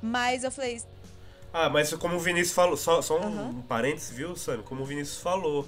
Mas 0.02 0.44
eu 0.44 0.52
falei, 0.52 0.80
Ah, 1.52 1.68
mas 1.70 1.92
como 1.96 2.16
o 2.16 2.20
Vinícius 2.20 2.54
falou, 2.54 2.78
só, 2.78 3.02
só 3.02 3.18
um, 3.20 3.24
Aham. 3.24 3.50
um 3.50 3.62
parênteses, 3.64 4.12
viu, 4.16 4.36
Sam? 4.36 4.62
Como 4.62 4.84
o 4.84 4.86
Vinícius 4.86 5.18
falou, 5.20 5.68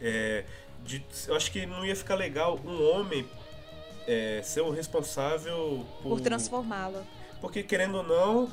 é, 0.00 0.44
de- 0.84 1.04
eu 1.28 1.36
acho 1.36 1.52
que 1.52 1.64
não 1.64 1.86
ia 1.86 1.94
ficar 1.94 2.16
legal 2.16 2.58
um 2.64 2.90
homem 2.90 3.24
é, 4.08 4.40
ser 4.42 4.62
o 4.62 4.70
responsável 4.70 5.86
por. 6.02 6.08
por 6.10 6.20
transformá-la. 6.20 7.04
Porque 7.40 7.62
querendo 7.62 7.98
ou 7.98 8.02
não. 8.02 8.50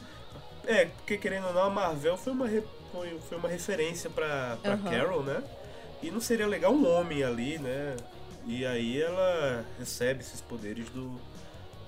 É, 0.68 0.86
porque 0.86 1.18
querendo 1.18 1.48
ou 1.48 1.54
não, 1.54 1.64
a 1.64 1.70
Marvel 1.72 2.16
foi 2.16 2.32
uma, 2.34 2.48
re- 2.48 2.64
foi, 2.92 3.38
uma 3.40 3.50
referência 3.50 4.08
pra. 4.12 4.60
Carol, 4.84 5.24
né? 5.24 5.42
E 6.02 6.10
não 6.12 6.22
seria 6.22 6.48
legal 6.48 6.74
um 6.74 6.88
homem 6.88 7.24
ali, 7.24 7.58
né? 7.60 7.96
E 8.46 8.66
aí 8.66 9.02
ela 9.02 9.66
recebe 9.78 10.22
esses 10.22 10.40
poderes 10.42 10.90
do, 10.90 11.10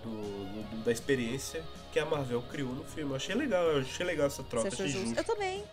do- 0.03 0.61
do- 0.69 0.83
da 0.83 0.91
experiência 0.91 1.63
que 1.91 1.99
a 1.99 2.05
Marvel 2.05 2.41
criou 2.43 2.73
no 2.73 2.83
filme. 2.83 3.11
Eu 3.11 3.15
achei 3.15 3.35
legal, 3.35 3.63
eu 3.63 3.81
achei 3.81 4.05
legal 4.05 4.27
essa 4.27 4.43
troca, 4.43 4.69
Você 4.69 4.75
achou 4.75 4.85
achei 4.85 5.01
justo? 5.01 5.15
justo. 5.15 5.19
Eu 5.19 5.35
também. 5.35 5.63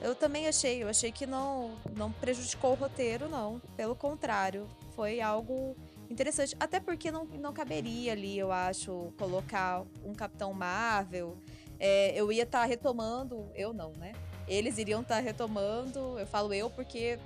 Eu 0.00 0.14
também 0.14 0.46
achei. 0.46 0.82
Eu 0.82 0.88
achei 0.88 1.10
que 1.10 1.26
não, 1.26 1.72
não 1.96 2.12
prejudicou 2.12 2.72
o 2.72 2.74
roteiro, 2.74 3.28
não. 3.28 3.60
Pelo 3.76 3.96
contrário, 3.96 4.66
foi 4.94 5.20
algo 5.20 5.76
interessante. 6.08 6.54
Até 6.60 6.78
porque 6.78 7.10
não, 7.10 7.24
não 7.24 7.52
caberia 7.52 8.12
ali, 8.12 8.38
eu 8.38 8.52
acho, 8.52 9.12
colocar 9.18 9.82
um 10.04 10.14
Capitão 10.14 10.52
Marvel. 10.52 11.36
É, 11.80 12.12
eu 12.18 12.30
ia 12.30 12.44
estar 12.44 12.64
retomando. 12.64 13.50
Eu 13.54 13.72
não, 13.72 13.92
né? 13.98 14.12
Eles 14.48 14.78
iriam 14.78 15.02
estar 15.02 15.20
retomando. 15.20 16.18
Eu 16.18 16.26
falo 16.26 16.52
eu 16.54 16.70
porque 16.70 17.18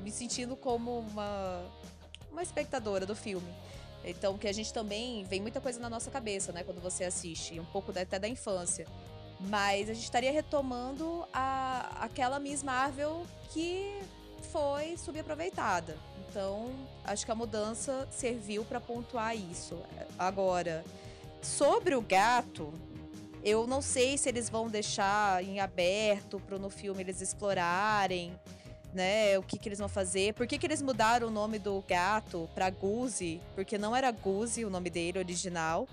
me 0.00 0.10
sentindo 0.10 0.56
como 0.56 0.98
uma, 0.98 1.62
uma 2.30 2.42
espectadora 2.42 3.04
do 3.04 3.14
filme. 3.14 3.48
Então, 4.04 4.36
que 4.36 4.46
a 4.46 4.52
gente 4.52 4.72
também 4.72 5.24
vem 5.24 5.40
muita 5.40 5.60
coisa 5.60 5.80
na 5.80 5.88
nossa 5.88 6.10
cabeça, 6.10 6.52
né? 6.52 6.62
Quando 6.62 6.80
você 6.80 7.04
assiste, 7.04 7.58
um 7.58 7.64
pouco 7.64 7.90
até 7.90 8.18
da 8.18 8.28
infância. 8.28 8.86
Mas 9.40 9.88
a 9.88 9.94
gente 9.94 10.04
estaria 10.04 10.30
retomando 10.30 11.26
a, 11.32 11.98
aquela 12.00 12.38
Miss 12.38 12.62
Marvel 12.62 13.26
que 13.52 14.00
foi 14.52 14.96
subaproveitada. 14.96 15.96
Então, 16.28 16.70
acho 17.04 17.24
que 17.24 17.32
a 17.32 17.34
mudança 17.34 18.06
serviu 18.10 18.64
para 18.64 18.80
pontuar 18.80 19.36
isso. 19.36 19.78
Agora, 20.18 20.84
sobre 21.40 21.94
o 21.94 22.00
gato, 22.00 22.72
eu 23.44 23.66
não 23.66 23.82
sei 23.82 24.16
se 24.16 24.28
eles 24.28 24.48
vão 24.48 24.68
deixar 24.68 25.44
em 25.44 25.60
aberto 25.60 26.40
para 26.40 26.58
no 26.58 26.70
filme 26.70 27.02
eles 27.02 27.20
explorarem, 27.20 28.32
né? 28.94 29.38
O 29.38 29.42
que, 29.42 29.58
que 29.58 29.68
eles 29.68 29.78
vão 29.78 29.88
fazer. 29.88 30.32
Por 30.32 30.46
que, 30.46 30.56
que 30.56 30.66
eles 30.66 30.80
mudaram 30.80 31.28
o 31.28 31.30
nome 31.30 31.58
do 31.58 31.84
gato 31.86 32.48
para 32.54 32.70
Guzi? 32.70 33.40
Porque 33.54 33.76
não 33.76 33.94
era 33.94 34.10
Guzi 34.10 34.64
o 34.64 34.70
nome 34.70 34.88
dele 34.88 35.18
original. 35.18 35.86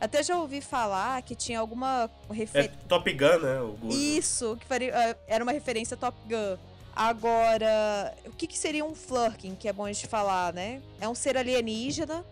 Até 0.00 0.22
já 0.22 0.38
ouvi 0.38 0.60
falar 0.60 1.20
que 1.22 1.34
tinha 1.34 1.58
alguma 1.58 2.10
É 2.30 2.34
referência. 2.34 2.78
Top 2.88 3.12
Gun, 3.12 3.38
né? 3.38 3.60
O 3.60 3.72
Guzo. 3.72 3.98
Isso, 3.98 4.56
que 4.60 4.66
faria, 4.66 4.92
eh, 4.94 5.16
era 5.26 5.42
uma 5.42 5.52
referência 5.52 5.96
Top 5.96 6.16
Gun. 6.28 6.56
Agora, 6.94 8.14
o 8.24 8.30
que, 8.30 8.46
que 8.46 8.56
seria 8.56 8.84
um 8.84 8.94
Flurkin, 8.94 9.56
que 9.56 9.66
é 9.66 9.72
bom 9.72 9.84
a 9.84 9.92
gente 9.92 10.06
falar, 10.06 10.52
né? 10.52 10.80
É 11.00 11.08
um 11.08 11.14
ser 11.14 11.36
alienígena. 11.36 12.24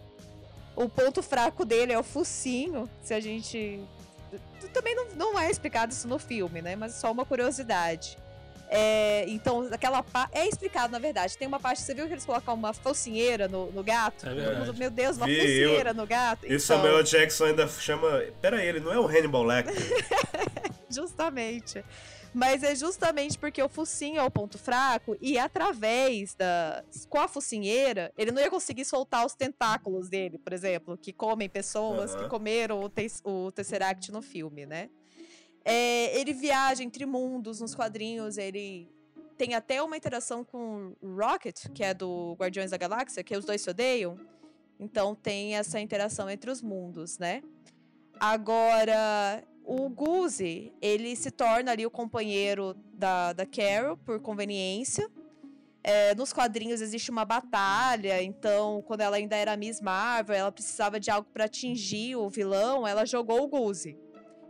O 0.77 0.89
ponto 0.89 1.21
fraco 1.21 1.65
dele 1.65 1.93
é 1.93 1.99
o 1.99 2.03
focinho, 2.05 2.89
se 3.03 3.13
a 3.13 3.21
gente. 3.21 3.81
Também 4.69 4.95
não, 4.95 5.07
não 5.17 5.39
é 5.39 5.51
explicado 5.51 5.93
isso 5.93 6.07
no 6.09 6.19
filme, 6.19 6.63
né? 6.63 6.77
Mas 6.77 6.93
é 6.93 6.97
só 6.97 7.11
uma 7.11 7.25
curiosidade. 7.25 8.19
É, 8.75 9.27
então, 9.29 9.69
aquela 9.71 10.03
parte. 10.03 10.31
É 10.33 10.49
explicado, 10.49 10.91
na 10.91 10.99
verdade. 10.99 11.37
Tem 11.37 11.47
uma 11.47 11.61
parte. 11.61 11.83
Você 11.83 11.93
viu 11.95 12.07
que 12.07 12.15
eles 12.15 12.25
colocam 12.25 12.55
uma 12.55 12.73
focinheira 12.73 13.47
no, 13.47 13.71
no 13.71 13.85
gato? 13.85 14.27
É 14.27 14.73
Meu 14.73 14.91
Deus, 14.91 15.19
uma 15.19 15.27
Vi, 15.27 15.37
focinheira 15.37 15.93
no 15.93 16.07
gato. 16.07 16.45
E 16.45 16.47
Então, 16.47 16.57
o 16.57 16.61
Samuel 16.61 17.03
Jackson 17.03 17.45
ainda 17.45 17.69
chama. 17.69 18.23
Pera 18.41 18.57
aí, 18.57 18.67
ele 18.67 18.81
não 18.81 18.91
é 18.91 18.99
o 18.99 19.07
Hannibal 19.07 19.43
Lecter. 19.43 19.75
Justamente. 20.89 21.85
Mas 22.35 22.63
é 22.63 22.75
justamente 22.75 23.39
porque 23.39 23.63
o 23.63 23.69
focinho 23.69 24.19
é 24.19 24.23
o 24.23 24.31
ponto 24.31 24.59
fraco 24.59 25.17
e 25.21 25.39
através 25.39 26.35
da. 26.35 26.83
Com 27.11 27.19
a 27.19 27.29
focinheira, 27.29 28.11
ele 28.17 28.31
não 28.33 28.41
ia 28.41 28.49
conseguir 28.51 28.85
soltar 28.87 29.27
os 29.27 29.35
tentáculos 29.35 30.09
dele, 30.09 30.39
por 30.39 30.53
exemplo, 30.53 30.97
que 30.97 31.13
comem 31.13 31.49
pessoas 31.49 32.15
Aham. 32.15 32.23
que 32.25 32.31
comeram 32.31 32.81
o, 32.81 32.89
tes- 32.89 33.21
o 33.25 33.53
Tesseract 33.53 34.11
no 34.11 34.23
filme, 34.23 34.65
né? 34.65 34.89
É, 35.65 36.19
ele 36.19 36.33
viaja 36.33 36.83
entre 36.83 37.05
mundos 37.05 37.61
nos 37.61 37.75
quadrinhos, 37.75 38.39
ele 38.39 38.89
tem 39.37 39.55
até 39.55 39.83
uma 39.83 39.97
interação 39.97 40.43
com 40.43 40.95
o 41.01 41.15
Rocket, 41.15 41.69
que 41.75 41.85
é 41.85 41.93
do 41.93 42.35
Guardiões 42.39 42.71
da 42.71 42.77
Galáxia, 42.79 43.23
que 43.23 43.37
os 43.37 43.45
dois 43.45 43.61
se 43.61 43.69
odeiam. 43.71 44.19
Então 44.81 45.15
tem 45.15 45.55
essa 45.55 45.79
interação 45.79 46.29
entre 46.31 46.51
os 46.51 46.63
mundos, 46.63 47.19
né? 47.19 47.43
Agora, 48.19 49.43
o 49.65 49.89
Guzi, 49.89 50.73
ele 50.81 51.15
se 51.17 51.31
torna 51.31 51.73
ali 51.73 51.87
o 51.87 51.91
companheiro 51.91 52.77
da, 52.95 53.33
da 53.33 53.47
Carol 53.47 53.97
por 53.97 54.21
conveniência. 54.21 55.09
É, 55.85 56.15
nos 56.15 56.33
quadrinhos 56.33 56.81
existe 56.81 57.11
uma 57.11 57.25
batalha, 57.25 58.23
então 58.23 58.83
quando 58.87 59.01
ela 59.01 59.17
ainda 59.17 59.35
era 59.35 59.57
Miss 59.57 59.81
Marvel, 59.81 60.37
ela 60.37 60.53
precisava 60.53 61.01
de 61.01 61.11
algo 61.11 61.29
para 61.33 61.47
atingir 61.47 62.15
o 62.15 62.31
vilão, 62.31 62.87
ela 62.87 63.05
jogou 63.05 63.43
o 63.43 63.49
Guzi. 63.49 63.99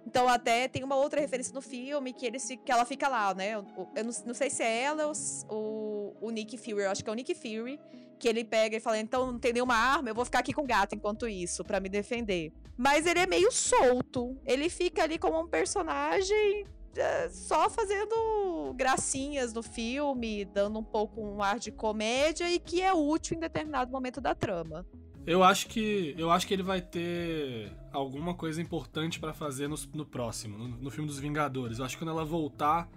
Então 0.06 0.28
até 0.28 0.68
tem 0.68 0.82
uma 0.82 0.96
outra 0.96 1.20
referência 1.20 1.54
no 1.54 1.62
filme 1.62 2.12
que, 2.12 2.30
que 2.30 2.72
ela 2.72 2.84
fica 2.84 3.08
lá, 3.08 3.34
né? 3.34 3.54
Eu, 3.54 3.64
eu 3.94 4.04
não, 4.04 4.12
não 4.26 4.34
sei 4.34 4.50
se 4.50 4.62
é 4.62 4.82
ela 4.82 5.06
ou 5.06 6.14
o, 6.20 6.26
o 6.28 6.30
Nick 6.30 6.56
Fury, 6.56 6.82
eu 6.82 6.90
acho 6.90 7.02
que 7.02 7.08
é 7.08 7.12
o 7.12 7.16
Nick 7.16 7.34
Fury, 7.34 7.78
que 8.18 8.28
ele 8.28 8.44
pega 8.44 8.76
e 8.76 8.80
fala, 8.80 8.98
então 8.98 9.32
não 9.32 9.38
tem 9.38 9.52
nenhuma 9.52 9.74
arma, 9.74 10.10
eu 10.10 10.14
vou 10.14 10.24
ficar 10.24 10.40
aqui 10.40 10.52
com 10.52 10.62
o 10.62 10.66
gato 10.66 10.94
enquanto 10.94 11.28
isso, 11.28 11.64
para 11.64 11.80
me 11.80 11.88
defender. 11.88 12.52
Mas 12.76 13.06
ele 13.06 13.20
é 13.20 13.26
meio 13.26 13.50
solto. 13.50 14.36
Ele 14.44 14.68
fica 14.68 15.02
ali 15.02 15.18
como 15.18 15.40
um 15.40 15.46
personagem 15.46 16.64
é, 16.96 17.28
só 17.30 17.70
fazendo 17.70 18.74
gracinhas 18.76 19.52
no 19.52 19.62
filme, 19.62 20.44
dando 20.44 20.78
um 20.78 20.84
pouco 20.84 21.20
um 21.20 21.42
ar 21.42 21.58
de 21.58 21.70
comédia 21.70 22.50
e 22.50 22.58
que 22.58 22.82
é 22.82 22.92
útil 22.92 23.36
em 23.36 23.40
determinado 23.40 23.90
momento 23.90 24.20
da 24.20 24.34
trama. 24.34 24.86
Eu 25.26 25.42
acho 25.44 25.68
que 25.68 26.14
eu 26.18 26.30
acho 26.30 26.46
que 26.46 26.52
ele 26.54 26.62
vai 26.64 26.80
ter 26.80 27.72
alguma 27.92 28.34
coisa 28.34 28.60
importante 28.60 29.20
pra 29.20 29.32
fazer 29.32 29.68
no, 29.68 29.76
no 29.94 30.04
próximo, 30.04 30.58
no, 30.58 30.68
no 30.68 30.90
filme 30.90 31.08
dos 31.08 31.18
Vingadores. 31.18 31.78
Eu 31.78 31.84
acho 31.84 31.96
que 31.96 32.02
quando 32.04 32.10
ela 32.10 32.24
voltar, 32.24 32.88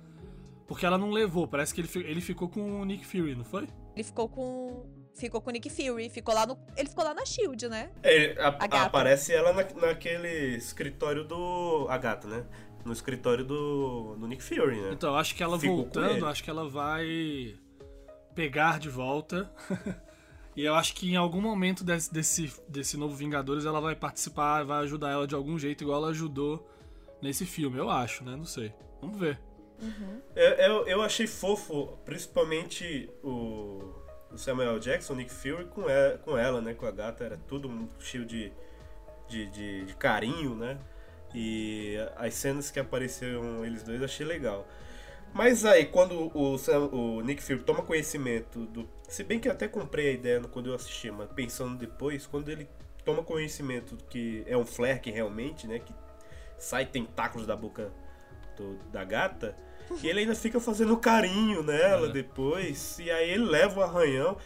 porque 0.67 0.86
ela 0.86 0.97
não 0.97 1.11
levou, 1.11 1.47
parece 1.47 1.73
que 1.73 1.82
ele, 1.82 1.89
ele 2.09 2.21
ficou 2.21 2.49
com 2.49 2.82
o 2.82 2.86
Nick 2.86 3.05
Fury, 3.05 3.36
não 3.36 3.43
foi? 3.45 3.67
Ele 3.95 4.03
ficou 4.03 4.28
com 4.28 4.86
ficou 5.13 5.39
com 5.39 5.49
o 5.49 5.53
Nick 5.53 5.69
Fury, 5.69 6.09
ficou 6.09 6.34
lá 6.36 6.45
no 6.47 6.57
ele 6.76 6.89
ficou 6.89 7.03
lá 7.05 7.13
na 7.13 7.26
Shield, 7.26 7.69
né? 7.69 7.91
É, 8.03 8.32
a- 8.41 8.47
A 8.47 8.67
gata. 8.67 8.82
aparece 8.86 9.32
ela 9.34 9.53
na- 9.53 9.88
naquele 9.88 10.55
escritório 10.57 11.23
do. 11.23 11.86
A 11.89 11.97
gata, 11.97 12.28
né? 12.28 12.45
No 12.84 12.91
escritório 12.91 13.43
do, 13.45 14.15
do 14.15 14.28
Nick 14.28 14.43
Fury, 14.43 14.82
né? 14.82 14.89
Então, 14.93 15.11
eu 15.11 15.15
acho 15.15 15.34
que 15.36 15.41
ela 15.41 15.57
Ficou 15.59 15.78
voltando, 15.78 16.26
acho 16.28 16.43
que 16.43 16.49
ela 16.49 16.67
vai 16.69 17.55
pegar 18.34 18.80
de 18.80 18.89
volta. 18.89 19.49
e 20.56 20.64
eu 20.64 20.74
acho 20.76 20.93
que 20.93 21.12
em 21.12 21.16
algum 21.16 21.41
momento 21.41 21.84
desse, 21.84 22.14
desse, 22.14 22.53
desse 22.68 22.97
novo 22.97 23.16
Vingadores 23.16 23.66
ela 23.66 23.82
vai 23.82 23.95
participar, 23.95 24.64
vai 24.64 24.84
ajudar 24.84 25.12
ela 25.12 25.28
de 25.28 25.36
algum 25.36 25.60
jeito, 25.60 25.84
igual 25.84 26.01
ela 26.01 26.12
ajudou 26.12 26.70
nesse 27.22 27.45
filme, 27.45 27.78
eu 27.78 27.89
acho, 27.89 28.24
né? 28.24 28.36
Não 28.36 28.45
sei. 28.45 28.74
Vamos 29.01 29.20
ver. 29.20 29.39
Eu, 30.36 30.51
eu, 30.53 30.88
eu 30.88 31.01
achei 31.01 31.28
fofo, 31.28 31.97
principalmente 32.06 33.10
o, 33.24 33.82
Samuel 34.38 34.80
Jackson, 34.80 35.14
o 35.14 35.16
Nick 35.16 35.32
Fury, 35.32 35.66
com 35.66 35.89
ela, 35.89 36.18
com 36.20 36.38
ela, 36.38 36.62
né? 36.62 36.74
Com 36.74 36.86
a 36.86 36.91
gata, 36.91 37.24
era 37.24 37.38
tudo 37.38 37.89
cheio 37.99 38.26
de, 38.26 38.51
de, 39.28 39.45
de, 39.47 39.86
de 39.86 39.95
carinho, 39.95 40.56
né? 40.56 40.78
E 41.34 41.97
as 42.16 42.34
cenas 42.34 42.72
que 42.72 42.80
apareceram 42.80 43.66
eles 43.66 43.84
dois 43.84 43.99
eu 43.99 44.06
achei 44.06 44.26
legal. 44.26 44.68
Mas 45.38 45.65
aí, 45.65 45.86
quando 45.86 46.31
o, 46.33 46.55
o 46.93 47.21
Nick 47.21 47.43
Fury 47.43 47.59
toma 47.59 47.81
conhecimento 47.81 48.65
do. 48.67 48.88
Se 49.09 49.21
bem 49.21 49.38
que 49.38 49.49
eu 49.49 49.51
até 49.51 49.67
comprei 49.67 50.07
a 50.07 50.11
ideia 50.13 50.39
quando 50.41 50.69
eu 50.69 50.73
assisti, 50.73 51.11
mas 51.11 51.29
pensando 51.36 51.77
depois, 51.77 52.25
quando 52.25 52.47
ele 52.49 52.69
toma 53.03 53.21
conhecimento 53.21 53.97
que 54.09 54.45
é 54.47 54.55
um 54.55 54.65
Flerk 54.65 55.11
realmente, 55.11 55.67
né? 55.67 55.79
Que 55.79 55.93
sai 56.57 56.86
tentáculos 56.86 57.45
da 57.45 57.53
boca 57.55 57.91
do- 58.55 58.77
da 58.93 59.03
gata. 59.03 59.53
E 60.01 60.07
ele 60.07 60.21
ainda 60.21 60.33
fica 60.36 60.57
fazendo 60.61 60.95
carinho 60.95 61.61
nela 61.61 62.07
É. 62.07 62.11
depois. 62.13 62.97
E 62.99 63.11
aí 63.11 63.29
ele 63.31 63.43
leva 63.43 63.81
o 63.81 63.83
arranhão. 63.83 64.38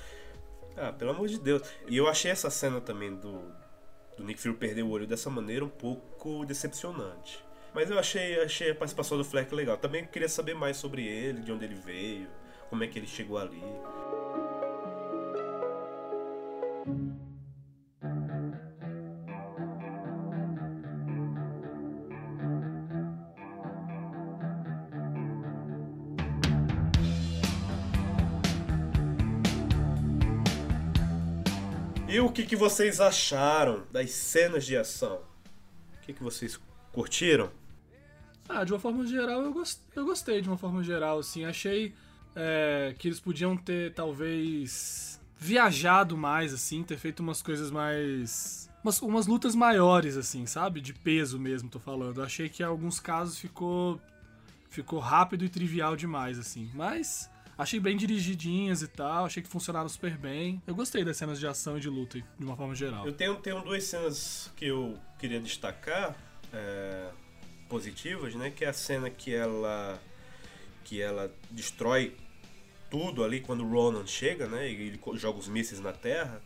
Ah, 0.75 0.91
pelo 0.91 1.11
amor 1.11 1.27
de 1.27 1.39
Deus. 1.39 1.61
E 1.87 1.95
eu 1.97 2.07
achei 2.07 2.31
essa 2.31 2.49
cena 2.49 2.81
também 2.81 3.15
do, 3.15 3.43
do 4.17 4.23
Nick 4.23 4.41
Fury 4.41 4.55
perder 4.55 4.81
o 4.81 4.89
olho 4.89 5.05
dessa 5.05 5.29
maneira 5.29 5.63
um 5.63 5.69
pouco 5.69 6.43
decepcionante. 6.45 7.45
Mas 7.73 7.89
eu 7.89 7.99
achei, 7.99 8.39
achei 8.41 8.71
a 8.71 8.75
participação 8.75 9.17
do 9.17 9.23
Fleck 9.23 9.53
legal. 9.53 9.77
Também 9.77 10.05
queria 10.05 10.29
saber 10.29 10.53
mais 10.53 10.77
sobre 10.77 11.05
ele, 11.05 11.41
de 11.41 11.51
onde 11.51 11.65
ele 11.65 11.75
veio, 11.75 12.27
como 12.69 12.83
é 12.83 12.87
que 12.87 12.97
ele 12.97 13.07
chegou 13.07 13.37
ali. 13.37 13.63
E 32.07 32.19
o 32.19 32.31
que, 32.31 32.43
que 32.43 32.55
vocês 32.55 32.99
acharam 32.99 33.85
das 33.91 34.09
cenas 34.09 34.65
de 34.65 34.75
ação? 34.75 35.21
O 35.95 36.01
que, 36.01 36.11
que 36.11 36.23
vocês 36.23 36.59
curtiram? 36.91 37.58
Ah, 38.49 38.63
de 38.63 38.73
uma 38.73 38.79
forma 38.79 39.05
geral, 39.05 39.43
eu, 39.43 39.53
gost... 39.53 39.79
eu 39.95 40.03
gostei 40.03 40.41
de 40.41 40.49
uma 40.49 40.57
forma 40.57 40.83
geral, 40.83 41.19
assim. 41.19 41.45
Achei 41.45 41.93
é, 42.35 42.95
que 42.97 43.07
eles 43.07 43.19
podiam 43.19 43.55
ter, 43.55 43.93
talvez, 43.93 45.21
viajado 45.37 46.17
mais, 46.17 46.51
assim, 46.51 46.81
ter 46.81 46.97
feito 46.97 47.19
umas 47.19 47.43
coisas 47.43 47.69
mais. 47.69 48.67
Umas, 48.83 49.01
umas 49.03 49.27
lutas 49.27 49.53
maiores, 49.53 50.17
assim, 50.17 50.47
sabe? 50.47 50.81
De 50.81 50.93
peso 50.93 51.37
mesmo, 51.37 51.69
tô 51.69 51.79
falando. 51.79 52.23
Achei 52.23 52.49
que 52.49 52.63
em 52.63 52.65
alguns 52.65 52.99
casos 52.99 53.37
ficou. 53.37 54.01
Ficou 54.67 54.99
rápido 54.99 55.45
e 55.45 55.49
trivial 55.49 55.95
demais, 55.95 56.39
assim. 56.39 56.71
Mas. 56.73 57.29
Achei 57.55 57.77
bem 57.77 57.97
dirigidinhas 57.97 58.81
e 58.81 58.87
tal, 58.87 59.25
achei 59.25 59.43
que 59.43 59.49
funcionaram 59.49 59.89
super 59.89 60.17
bem. 60.17 60.63
Eu 60.65 60.73
gostei 60.73 61.03
das 61.03 61.17
cenas 61.17 61.37
de 61.37 61.45
ação 61.45 61.77
e 61.77 61.81
de 61.81 61.89
luta, 61.89 62.17
de 62.17 62.45
uma 62.45 62.55
forma 62.55 62.73
geral. 62.73 63.05
Eu 63.05 63.11
tenho, 63.11 63.35
tenho 63.35 63.61
duas 63.61 63.83
cenas 63.83 64.49
que 64.55 64.65
eu 64.67 64.97
queria 65.19 65.41
destacar. 65.41 66.15
É, 66.53 67.09
positivas, 67.69 68.35
né? 68.35 68.51
Que 68.51 68.65
é 68.65 68.69
a 68.69 68.73
cena 68.73 69.09
que 69.09 69.33
ela 69.33 70.01
que 70.83 70.99
ela 70.99 71.31
destrói 71.51 72.15
tudo 72.89 73.23
ali 73.23 73.39
quando 73.39 73.63
o 73.63 73.69
Ronan 73.69 74.07
chega, 74.07 74.47
né? 74.47 74.67
E 74.69 74.73
ele 74.73 74.99
joga 75.15 75.37
os 75.37 75.47
mísseis 75.47 75.79
na 75.79 75.93
Terra, 75.93 76.41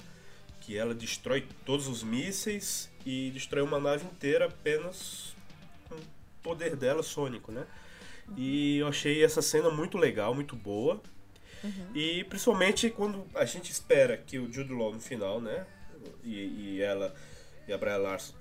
que 0.59 0.78
ela 0.78 0.93
destrói 0.93 1.47
todos 1.65 1.88
os 1.88 2.03
mísseis 2.03 2.91
e 3.05 3.32
destrói 3.32 3.63
uma 3.63 3.80
nave 3.80 4.05
inteira 4.05 4.45
apenas 4.45 5.34
com 5.88 5.95
o 5.95 5.99
poder 6.43 6.76
dela 6.76 7.01
sônico, 7.01 7.51
né? 7.51 7.65
E 8.36 8.78
eu 8.78 8.88
achei 8.88 9.24
essa 9.24 9.41
cena 9.41 9.69
muito 9.69 9.97
legal, 9.97 10.36
muito 10.36 10.55
boa. 10.55 11.01
Uhum. 11.63 11.88
E 11.95 12.26
principalmente 12.26 12.89
quando 12.89 13.26
a 13.34 13.45
gente 13.45 13.71
espera 13.71 14.17
que 14.17 14.38
o 14.38 14.51
Jude 14.51 14.74
Law 14.74 14.93
no 14.93 14.99
final, 14.99 15.39
né? 15.39 15.65
E, 16.24 16.36
e 16.36 16.82
ela 16.82 17.15
e 17.68 17.74
a 17.74 17.78
Brian 17.78 17.97
Larson 17.97 18.34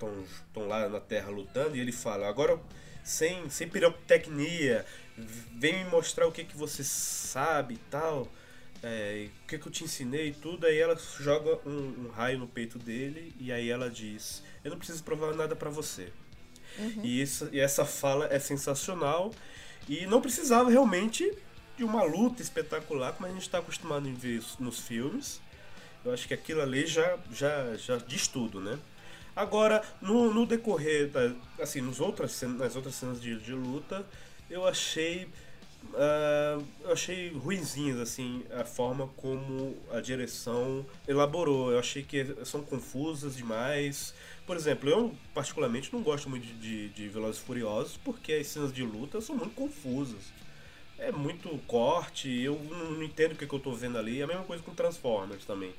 estão 0.47 0.67
lá 0.67 0.87
na 0.89 0.99
Terra 0.99 1.29
lutando 1.29 1.75
e 1.75 1.79
ele 1.79 1.91
fala, 1.91 2.27
agora 2.27 2.59
sem, 3.03 3.49
sem 3.49 3.67
pirotecnia, 3.67 4.85
vem 5.17 5.83
me 5.83 5.89
mostrar 5.89 6.25
o 6.27 6.31
que, 6.31 6.43
que 6.43 6.55
você 6.55 6.83
sabe 6.83 7.75
e 7.75 7.77
tal, 7.89 8.27
é, 8.81 9.29
o 9.43 9.47
que, 9.47 9.57
que 9.57 9.67
eu 9.67 9.71
te 9.71 9.83
ensinei 9.83 10.29
e 10.29 10.33
tudo. 10.33 10.65
Aí 10.65 10.77
ela 10.77 10.97
joga 11.19 11.59
um, 11.67 12.05
um, 12.05 12.09
raio 12.09 12.39
no 12.39 12.47
peito 12.47 12.79
dele 12.79 13.33
e 13.39 13.51
aí 13.51 13.69
ela 13.69 13.89
diz, 13.89 14.43
eu 14.63 14.71
não 14.71 14.77
preciso 14.77 15.03
provar 15.03 15.33
nada 15.35 15.55
para 15.55 15.69
você. 15.69 16.11
Uhum. 16.77 17.01
E, 17.03 17.21
isso, 17.21 17.49
e 17.51 17.59
essa 17.59 17.85
fala 17.85 18.27
é 18.31 18.39
sensacional 18.39 19.31
e 19.87 20.05
não 20.07 20.21
precisava 20.21 20.71
realmente 20.71 21.31
de 21.77 21.83
uma 21.83 22.03
luta 22.03 22.41
espetacular 22.41 23.13
como 23.13 23.27
a 23.27 23.31
gente 23.31 23.41
está 23.41 23.59
acostumado 23.59 24.07
em 24.07 24.13
ver 24.13 24.41
nos 24.59 24.79
filmes. 24.79 25.41
Eu 26.03 26.13
acho 26.13 26.27
que 26.27 26.33
aquilo 26.33 26.61
ali 26.61 26.85
já, 26.85 27.17
já, 27.31 27.75
já 27.75 27.97
diz 27.97 28.27
tudo, 28.27 28.59
né? 28.59 28.77
Agora, 29.35 29.83
no, 30.01 30.33
no 30.33 30.45
decorrer, 30.45 31.09
da, 31.09 31.33
assim, 31.59 31.81
nos 31.81 31.99
outras, 31.99 32.39
nas 32.41 32.75
outras 32.75 32.95
cenas 32.95 33.19
de, 33.19 33.39
de 33.39 33.53
luta, 33.53 34.05
eu 34.49 34.67
achei. 34.67 35.27
Uh, 35.85 36.65
eu 36.81 36.93
achei 36.93 37.33
ruinzinhas 37.33 37.99
assim 37.99 38.45
a 38.57 38.63
forma 38.63 39.07
como 39.17 39.75
a 39.91 39.99
direção 39.99 40.85
elaborou. 41.07 41.71
Eu 41.71 41.79
achei 41.79 42.03
que 42.03 42.35
são 42.45 42.61
confusas 42.61 43.35
demais. 43.35 44.13
Por 44.45 44.55
exemplo, 44.55 44.89
eu 44.89 45.15
particularmente 45.33 45.91
não 45.91 46.01
gosto 46.01 46.29
muito 46.29 46.45
de, 46.45 46.53
de, 46.53 46.89
de 46.89 47.09
Velozes 47.09 47.41
e 47.41 47.45
Furiosos 47.45 47.97
porque 47.97 48.33
as 48.33 48.47
cenas 48.47 48.71
de 48.73 48.83
luta 48.83 49.19
são 49.19 49.35
muito 49.35 49.55
confusas. 49.55 50.31
É 50.97 51.11
muito 51.11 51.49
corte, 51.67 52.29
eu 52.29 52.55
não 52.69 53.03
entendo 53.03 53.33
o 53.33 53.35
que, 53.35 53.45
que 53.45 53.53
eu 53.53 53.57
estou 53.57 53.75
vendo 53.75 53.97
ali. 53.97 54.21
É 54.21 54.23
a 54.23 54.27
mesma 54.27 54.43
coisa 54.43 54.63
com 54.63 54.73
Transformers 54.73 55.43
também. 55.43 55.73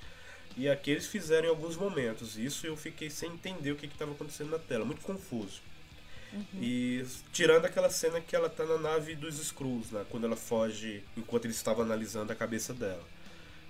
E 0.57 0.68
aqui 0.68 0.90
eles 0.90 1.07
fizeram 1.07 1.46
em 1.46 1.50
alguns 1.50 1.76
momentos. 1.76 2.36
Isso 2.36 2.66
eu 2.66 2.76
fiquei 2.76 3.11
sem 3.11 3.32
entender 3.32 3.72
o 3.72 3.76
que 3.76 3.86
estava 3.86 4.12
acontecendo 4.12 4.50
na 4.50 4.59
tela, 4.59 4.84
muito 4.84 5.02
confuso. 5.02 5.61
Uhum. 6.32 6.61
E 6.61 7.05
tirando 7.32 7.64
aquela 7.64 7.90
cena 7.90 8.20
que 8.20 8.34
ela 8.34 8.48
tá 8.48 8.64
na 8.64 8.78
nave 8.78 9.14
dos 9.14 9.38
Skrulls, 9.38 9.92
né? 9.92 10.05
Quando 10.11 10.24
ela 10.24 10.36
foge 10.36 11.02
enquanto 11.16 11.44
eles 11.44 11.57
estavam 11.57 11.84
analisando 11.84 12.32
a 12.32 12.36
cabeça 12.36 12.72
dela. 12.74 13.05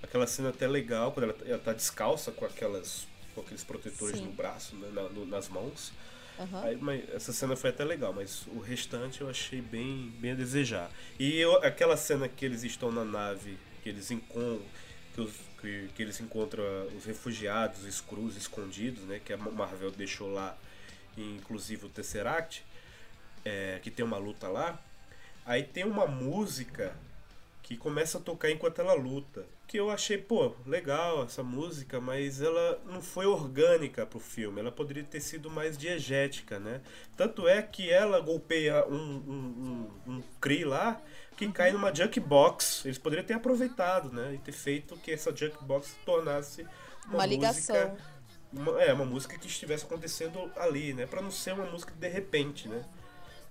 Aquela 0.03 0.27
cena 0.27 0.51
até 0.51 0.67
legal, 0.67 1.13
quando 1.13 1.31
ela, 1.31 1.37
ela 1.47 1.59
tá 1.59 1.73
descalça 1.73 2.31
com 2.31 2.45
aquelas 2.45 3.07
com 3.35 3.41
aqueles 3.41 3.65
protetores 3.65 4.19
Sim. 4.19 4.27
no 4.27 4.33
braço, 4.33 4.77
né? 4.77 4.89
na, 4.93 5.03
no, 5.09 5.27
nas 5.27 5.49
mãos. 5.49 5.93
Uhum. 6.39 6.63
Aí, 6.63 6.77
mas 6.77 7.09
essa 7.15 7.33
cena 7.33 7.55
foi 7.57 7.71
até 7.71 7.85
legal, 7.85 8.13
mas 8.13 8.47
o 8.49 8.59
restante 8.59 9.21
eu 9.21 9.29
achei 9.29 9.61
bem, 9.61 10.13
bem 10.19 10.33
a 10.33 10.35
desejar. 10.35 10.91
E 11.19 11.39
eu, 11.39 11.57
aquela 11.65 11.97
cena 11.97 12.29
que 12.29 12.45
eles 12.45 12.65
estão 12.65 12.91
na 12.91 13.05
nave, 13.05 13.59
que 13.83 13.89
eles 13.89 14.11
encontram, 14.11 14.63
que 15.15 15.21
os, 15.21 15.33
que, 15.61 15.89
que 15.95 16.03
eles 16.03 16.21
encontram 16.21 16.65
os 16.97 17.05
refugiados, 17.05 17.81
os 17.81 17.87
Skrulls 17.87 18.37
escondidos, 18.37 19.05
né? 19.05 19.21
Que 19.25 19.33
a 19.33 19.37
Marvel 19.37 19.93
deixou 19.93 20.33
lá, 20.33 20.57
inclusive 21.17 21.87
o 21.87 21.89
Tesseract, 21.89 22.65
é, 23.45 23.79
que 23.83 23.91
tem 23.91 24.05
uma 24.05 24.19
luta 24.19 24.49
lá. 24.49 24.79
Aí 25.47 25.63
tem 25.63 25.85
uma 25.85 26.07
música 26.07 26.95
que 27.63 27.77
começa 27.77 28.19
a 28.19 28.21
tocar 28.21 28.51
enquanto 28.51 28.81
ela 28.81 28.95
luta. 28.95 29.47
Que 29.75 29.81
eu 29.81 29.91
achei, 29.91 30.17
pô, 30.17 30.55
legal 30.65 31.25
essa 31.25 31.43
música, 31.43 32.01
mas 32.01 32.41
ela 32.41 32.81
não 32.87 33.03
foi 33.03 33.27
orgânica 33.27 34.07
pro 34.07 34.21
filme. 34.21 34.61
Ela 34.61 34.71
poderia 34.71 35.03
ter 35.03 35.19
sido 35.19 35.51
mais 35.51 35.77
diegética, 35.77 36.61
né? 36.61 36.81
Tanto 37.17 37.49
é 37.49 37.61
que 37.61 37.91
ela 37.91 38.21
golpeia 38.21 38.87
um, 38.87 38.95
um, 38.95 39.91
um, 40.07 40.13
um 40.13 40.23
Kree 40.41 40.65
lá 40.65 41.03
que 41.37 41.51
cai 41.51 41.73
numa 41.73 41.93
jukebox. 41.93 42.85
Eles 42.85 42.99
poderiam 42.99 43.27
ter 43.27 43.35
aproveitado, 43.35 44.13
né? 44.13 44.35
E 44.35 44.39
ter 44.39 44.53
feito 44.53 44.97
que 44.99 45.11
essa 45.11 45.35
jukebox 45.35 45.89
se 45.89 45.97
tornasse 46.07 46.63
uma, 47.07 47.15
uma 47.15 47.27
ligação. 47.27 47.97
uma, 48.53 48.81
é, 48.81 48.93
uma 48.93 49.05
música 49.05 49.37
que 49.37 49.49
estivesse 49.49 49.87
acontecendo 49.87 50.53
ali, 50.55 50.95
né? 50.95 51.05
Pra 51.05 51.21
não 51.21 51.33
ser 51.33 51.53
uma 51.53 51.67
música 51.67 51.93
de 51.99 52.09
repente, 52.09 52.69
né? 52.69 52.85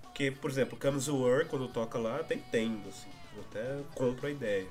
Porque, 0.00 0.30
por 0.30 0.50
exemplo, 0.50 0.78
Comes 0.78 1.06
War, 1.06 1.44
quando 1.44 1.68
toca 1.68 1.98
lá, 1.98 2.20
até 2.20 2.34
entendo, 2.34 2.88
assim. 2.88 3.10
Eu 3.36 3.42
até 3.42 3.82
compro 3.94 4.26
a 4.26 4.30
ideia. 4.30 4.66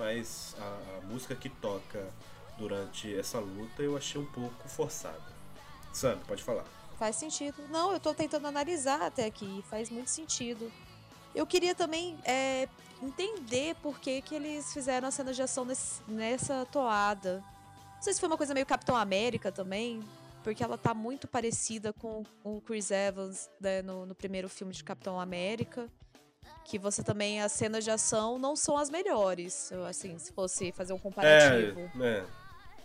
Mas 0.00 0.56
a, 0.58 0.96
a 0.96 1.00
música 1.02 1.36
que 1.36 1.50
toca 1.50 2.08
durante 2.56 3.14
essa 3.14 3.38
luta 3.38 3.82
eu 3.82 3.98
achei 3.98 4.18
um 4.18 4.24
pouco 4.24 4.66
forçada. 4.66 5.20
Sandra, 5.92 6.24
pode 6.26 6.42
falar. 6.42 6.64
Faz 6.98 7.16
sentido. 7.16 7.62
Não, 7.68 7.92
eu 7.92 8.00
tô 8.00 8.14
tentando 8.14 8.46
analisar 8.46 9.02
até 9.02 9.26
aqui. 9.26 9.62
Faz 9.68 9.90
muito 9.90 10.08
sentido. 10.08 10.72
Eu 11.34 11.46
queria 11.46 11.74
também 11.74 12.18
é, 12.24 12.66
entender 13.02 13.74
por 13.82 14.00
que, 14.00 14.22
que 14.22 14.34
eles 14.34 14.72
fizeram 14.72 15.06
a 15.06 15.10
cena 15.10 15.34
de 15.34 15.42
ação 15.42 15.66
nesse, 15.66 16.00
nessa 16.08 16.64
toada. 16.72 17.44
Não 17.96 18.02
sei 18.02 18.14
se 18.14 18.20
foi 18.20 18.26
uma 18.26 18.38
coisa 18.38 18.54
meio 18.54 18.64
Capitão 18.64 18.96
América 18.96 19.52
também, 19.52 20.02
porque 20.42 20.64
ela 20.64 20.78
tá 20.78 20.94
muito 20.94 21.28
parecida 21.28 21.92
com 21.92 22.22
o 22.42 22.62
Chris 22.62 22.90
Evans 22.90 23.50
né, 23.60 23.82
no, 23.82 24.06
no, 24.06 24.14
primeiro 24.14 24.48
filme 24.48 24.72
de 24.72 24.82
Capitão 24.82 25.20
América. 25.20 25.90
Que 26.64 26.78
você 26.78 27.02
também, 27.02 27.40
as 27.42 27.52
cenas 27.52 27.84
de 27.84 27.90
ação 27.90 28.38
não 28.38 28.54
são 28.54 28.76
as 28.76 28.90
melhores, 28.90 29.72
assim, 29.88 30.18
se 30.18 30.32
fosse 30.32 30.72
fazer 30.72 30.92
um 30.92 30.98
comparativo. 30.98 31.90
É, 32.00 32.06
é 32.06 32.24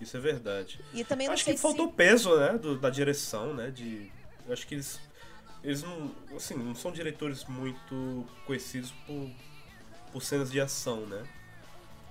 isso 0.01 0.17
é 0.17 0.19
verdade. 0.19 0.83
E 0.93 1.03
também 1.03 1.27
acho 1.27 1.45
que 1.45 1.55
faltou 1.55 1.91
peso, 1.91 2.37
né, 2.37 2.57
do, 2.57 2.77
da 2.77 2.89
direção, 2.89 3.53
né, 3.53 3.69
de... 3.71 4.11
Eu 4.45 4.53
acho 4.53 4.67
que 4.67 4.75
eles 4.75 4.99
eles 5.65 5.81
não, 5.81 6.11
assim, 6.35 6.53
não 6.53 6.75
são 6.75 6.91
diretores 6.91 7.43
muito 7.45 8.23
conhecidos 8.45 8.91
por, 9.07 9.31
por 10.11 10.21
cenas 10.21 10.51
de 10.51 10.61
ação, 10.61 11.07
né? 11.07 11.27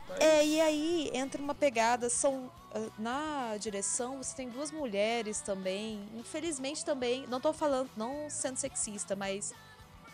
Mas... 0.09 0.19
É, 0.19 0.45
e 0.45 0.61
aí 0.61 1.11
entra 1.15 1.41
uma 1.41 1.55
pegada, 1.55 2.11
são 2.11 2.51
ah, 2.75 2.91
na 2.99 3.57
direção 3.57 4.19
você 4.21 4.35
tem 4.35 4.49
duas 4.49 4.73
mulheres 4.73 5.41
também. 5.41 6.05
Infelizmente 6.17 6.85
também, 6.85 7.29
não 7.29 7.41
tô 7.41 7.53
falando, 7.53 7.89
não 7.97 8.29
sendo 8.29 8.57
sexista, 8.57 9.15
mas 9.15 9.55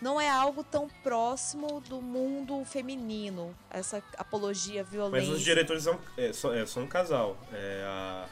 não 0.00 0.20
é 0.20 0.28
algo 0.28 0.64
tão 0.64 0.88
próximo 1.02 1.80
do 1.88 2.00
mundo 2.00 2.64
feminino, 2.64 3.54
essa 3.70 4.02
apologia 4.16 4.82
violenta. 4.82 5.26
Mas 5.26 5.28
os 5.28 5.42
diretores 5.42 5.84
são, 5.84 5.98
é, 6.16 6.32
são, 6.32 6.52
é, 6.52 6.66
são 6.66 6.82
um 6.84 6.86
casal. 6.86 7.36
É 7.52 7.84
a 7.86 8.28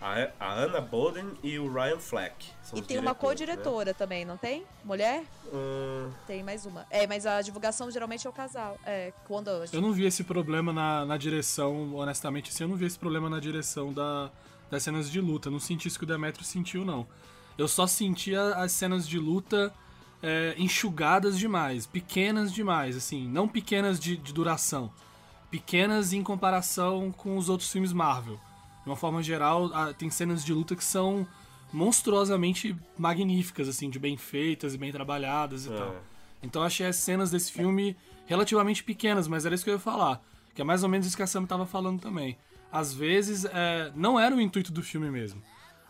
a, 0.00 0.30
a 0.38 0.54
Anna 0.54 0.80
Boden 0.80 1.26
e 1.42 1.58
o 1.58 1.72
Ryan 1.72 1.98
Fleck. 1.98 2.50
e 2.74 2.82
tem 2.82 2.98
uma 2.98 3.14
co-diretora 3.14 3.86
né? 3.86 3.92
também, 3.92 4.24
não 4.24 4.36
tem? 4.36 4.64
Mulher? 4.84 5.24
Hum... 5.52 6.10
Tem 6.26 6.42
mais 6.42 6.64
uma. 6.64 6.86
É, 6.90 7.06
mas 7.06 7.26
a 7.26 7.42
divulgação 7.42 7.90
geralmente 7.90 8.26
é 8.26 8.30
o 8.30 8.32
casal. 8.32 8.78
É, 8.84 9.12
quando 9.26 9.50
Eu 9.72 9.80
não 9.80 9.92
vi 9.92 10.04
esse 10.04 10.24
problema 10.24 10.72
na, 10.72 11.04
na 11.04 11.16
direção, 11.16 11.94
honestamente, 11.94 12.50
assim, 12.50 12.64
eu 12.64 12.68
não 12.68 12.76
vi 12.76 12.86
esse 12.86 12.98
problema 12.98 13.28
na 13.28 13.40
direção 13.40 13.92
da, 13.92 14.30
das 14.70 14.82
cenas 14.82 15.10
de 15.10 15.20
luta. 15.20 15.50
Não 15.50 15.58
senti 15.58 15.88
isso 15.88 15.98
que 15.98 16.04
o 16.04 16.08
Demetrio 16.08 16.44
sentiu, 16.44 16.84
não. 16.84 17.06
Eu 17.56 17.66
só 17.66 17.86
senti 17.86 18.36
as 18.36 18.70
cenas 18.72 19.08
de 19.08 19.18
luta 19.18 19.72
é, 20.22 20.54
enxugadas 20.58 21.38
demais, 21.38 21.86
pequenas 21.86 22.52
demais, 22.52 22.96
assim, 22.96 23.28
não 23.28 23.48
pequenas 23.48 23.98
de, 24.00 24.16
de 24.16 24.32
duração, 24.32 24.90
pequenas 25.50 26.12
em 26.12 26.22
comparação 26.22 27.12
com 27.12 27.36
os 27.36 27.48
outros 27.48 27.70
filmes 27.70 27.92
Marvel. 27.92 28.38
De 28.82 28.88
uma 28.90 28.96
forma 28.96 29.22
geral, 29.22 29.70
tem 29.94 30.10
cenas 30.10 30.44
de 30.44 30.52
luta 30.52 30.74
que 30.74 30.84
são 30.84 31.26
monstruosamente 31.72 32.74
magníficas, 32.96 33.68
assim, 33.68 33.90
de 33.90 33.98
bem 33.98 34.16
feitas 34.16 34.74
e 34.74 34.78
bem 34.78 34.90
trabalhadas 34.90 35.66
e 35.66 35.72
é. 35.72 35.76
tal. 35.76 35.96
Então 36.42 36.62
achei 36.62 36.86
as 36.86 36.96
cenas 36.96 37.30
desse 37.30 37.52
filme 37.52 37.96
relativamente 38.26 38.82
pequenas, 38.82 39.28
mas 39.28 39.44
era 39.44 39.54
isso 39.54 39.64
que 39.64 39.70
eu 39.70 39.74
ia 39.74 39.80
falar. 39.80 40.22
Que 40.54 40.62
é 40.62 40.64
mais 40.64 40.82
ou 40.82 40.88
menos 40.88 41.06
isso 41.06 41.16
que 41.16 41.22
a 41.22 41.26
Sam 41.26 41.44
tava 41.44 41.66
falando 41.66 42.00
também. 42.00 42.36
Às 42.70 42.92
vezes, 42.92 43.44
é, 43.46 43.90
não 43.94 44.18
era 44.18 44.34
o 44.34 44.40
intuito 44.40 44.72
do 44.72 44.82
filme 44.82 45.10
mesmo. 45.10 45.42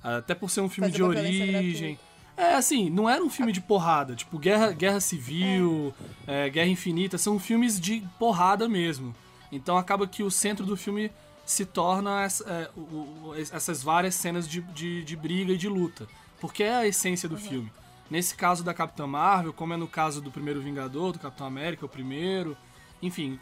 Até 0.03 0.35
por 0.35 0.49
ser 0.49 0.61
um 0.61 0.69
filme 0.69 0.91
Fazer 0.91 0.97
de 0.97 1.03
origem. 1.03 1.99
É, 2.39 2.55
assim, 2.55 2.89
não 2.89 3.11
era 3.11 3.21
um 3.23 3.29
filme 3.29 3.51
de 3.51 3.61
porrada. 3.61 4.15
Tipo, 4.15 4.39
Guerra, 4.39 4.71
Guerra 4.71 5.01
Civil, 5.01 5.93
é. 6.25 6.47
É, 6.47 6.51
Guerra 6.51 6.69
Infinita, 6.69 7.19
são 7.19 7.37
filmes 7.37 7.81
de 7.81 8.01
porrada 8.17 8.69
mesmo. 8.69 9.13
Então 9.51 9.77
acaba 9.77 10.07
que 10.07 10.23
o 10.23 10.31
centro 10.31 10.65
do 10.65 10.77
filme 10.77 11.11
se 11.45 11.67
torna 11.67 12.23
essa, 12.23 12.45
é, 12.49 12.71
o, 12.77 12.81
o, 12.81 13.35
essas 13.37 13.83
várias 13.83 14.15
cenas 14.15 14.49
de, 14.49 14.61
de, 14.61 15.03
de, 15.03 15.17
briga 15.17 15.53
e 15.53 15.57
de 15.57 15.69
luta. 15.69 16.07
Porque 16.41 16.63
é 16.63 16.77
a 16.77 16.87
essência 16.87 17.29
do 17.29 17.35
uhum. 17.35 17.41
filme. 17.41 17.73
Nesse 18.09 18.37
caso 18.37 18.63
da 18.63 18.73
Capitã 18.73 19.05
Marvel, 19.07 19.53
como 19.53 19.75
é 19.75 19.77
no 19.77 19.89
caso 19.89 20.21
do 20.21 20.31
primeiro 20.31 20.61
Vingador, 20.63 21.13
do 21.13 21.19
Capitão 21.19 21.47
América, 21.47 21.87
o 21.87 21.89
primeiro, 21.89 22.57
enfim, 23.03 23.39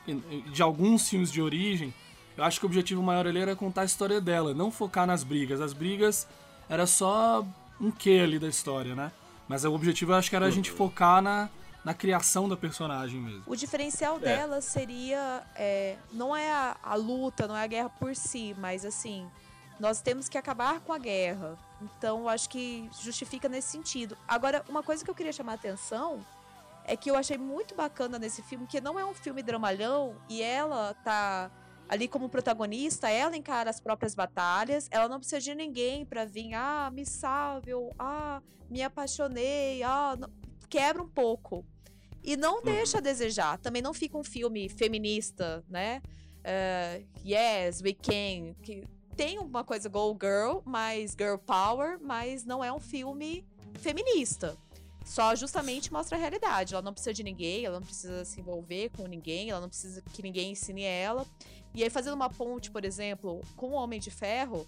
de 0.50 0.62
alguns 0.62 1.06
filmes 1.06 1.30
de 1.30 1.42
origem, 1.42 1.92
eu 2.34 2.44
acho 2.44 2.58
que 2.58 2.64
o 2.64 2.68
objetivo 2.68 3.02
maior 3.02 3.26
ali 3.26 3.40
era 3.40 3.54
contar 3.54 3.82
a 3.82 3.84
história 3.84 4.22
dela, 4.22 4.54
não 4.54 4.70
focar 4.70 5.06
nas 5.06 5.22
brigas. 5.22 5.60
As 5.60 5.74
brigas 5.74 6.26
era 6.68 6.86
só 6.86 7.46
um 7.80 7.90
quê 7.90 8.20
ali 8.22 8.38
da 8.38 8.48
história, 8.48 8.94
né? 8.94 9.12
Mas 9.48 9.64
o 9.64 9.72
objetivo 9.72 10.12
eu 10.12 10.16
acho 10.16 10.28
que 10.28 10.36
era 10.36 10.46
a 10.46 10.50
gente 10.50 10.70
uhum. 10.70 10.76
focar 10.76 11.22
na, 11.22 11.48
na 11.84 11.94
criação 11.94 12.48
da 12.48 12.56
personagem 12.56 13.20
mesmo. 13.20 13.42
O 13.46 13.54
diferencial 13.54 14.16
é. 14.16 14.20
dela 14.20 14.60
seria. 14.60 15.42
É, 15.54 15.96
não 16.12 16.34
é 16.34 16.50
a, 16.50 16.76
a 16.82 16.94
luta, 16.94 17.46
não 17.46 17.56
é 17.56 17.62
a 17.62 17.66
guerra 17.66 17.88
por 17.90 18.14
si, 18.14 18.54
mas 18.58 18.84
assim. 18.84 19.26
Nós 19.78 20.00
temos 20.00 20.26
que 20.26 20.38
acabar 20.38 20.80
com 20.80 20.90
a 20.90 20.98
guerra. 20.98 21.58
Então, 21.82 22.26
acho 22.30 22.48
que 22.48 22.88
justifica 23.02 23.46
nesse 23.46 23.68
sentido. 23.68 24.16
Agora, 24.26 24.64
uma 24.70 24.82
coisa 24.82 25.04
que 25.04 25.10
eu 25.10 25.14
queria 25.14 25.34
chamar 25.34 25.52
a 25.52 25.54
atenção 25.56 26.24
é 26.86 26.96
que 26.96 27.10
eu 27.10 27.16
achei 27.16 27.36
muito 27.36 27.74
bacana 27.74 28.18
nesse 28.18 28.42
filme, 28.42 28.66
que 28.66 28.80
não 28.80 28.98
é 28.98 29.04
um 29.04 29.12
filme 29.12 29.42
dramalhão 29.42 30.14
e 30.28 30.40
ela 30.40 30.94
tá 31.04 31.50
ali 31.88 32.08
como 32.08 32.28
protagonista, 32.28 33.08
ela 33.08 33.36
encara 33.36 33.70
as 33.70 33.80
próprias 33.80 34.14
batalhas, 34.14 34.88
ela 34.90 35.08
não 35.08 35.18
precisa 35.18 35.40
de 35.40 35.54
ninguém 35.54 36.04
para 36.04 36.24
vir, 36.24 36.54
ah, 36.54 36.90
me 36.92 37.06
salve, 37.06 37.72
ou, 37.72 37.92
ah, 37.98 38.42
me 38.68 38.82
apaixonei, 38.82 39.82
ah, 39.82 40.16
não... 40.18 40.30
quebra 40.68 41.02
um 41.02 41.08
pouco. 41.08 41.64
E 42.22 42.36
não 42.36 42.56
uhum. 42.56 42.64
deixa 42.64 42.98
a 42.98 43.00
desejar. 43.00 43.56
Também 43.58 43.80
não 43.80 43.94
fica 43.94 44.18
um 44.18 44.24
filme 44.24 44.68
feminista, 44.68 45.64
né? 45.68 46.02
Uh, 46.40 47.06
yes, 47.24 47.80
we 47.80 47.92
can. 47.92 48.54
Que 48.64 48.82
tem 49.16 49.38
uma 49.38 49.62
coisa 49.62 49.88
Go 49.88 50.16
Girl, 50.20 50.58
mais 50.64 51.12
Girl 51.12 51.36
Power, 51.36 51.98
mas 52.02 52.44
não 52.44 52.64
é 52.64 52.72
um 52.72 52.80
filme 52.80 53.46
feminista. 53.74 54.56
Só 55.04 55.36
justamente 55.36 55.92
mostra 55.92 56.18
a 56.18 56.20
realidade. 56.20 56.74
Ela 56.74 56.82
não 56.82 56.92
precisa 56.92 57.14
de 57.14 57.22
ninguém, 57.22 57.64
ela 57.64 57.78
não 57.78 57.86
precisa 57.86 58.24
se 58.24 58.40
envolver 58.40 58.90
com 58.90 59.06
ninguém, 59.06 59.50
ela 59.50 59.60
não 59.60 59.68
precisa 59.68 60.02
que 60.12 60.20
ninguém 60.20 60.50
ensine 60.50 60.82
ela. 60.82 61.24
E 61.76 61.84
aí, 61.84 61.90
fazendo 61.90 62.14
uma 62.14 62.30
ponte, 62.30 62.70
por 62.70 62.86
exemplo, 62.86 63.42
com 63.54 63.68
o 63.68 63.74
Homem 63.74 64.00
de 64.00 64.10
Ferro, 64.10 64.66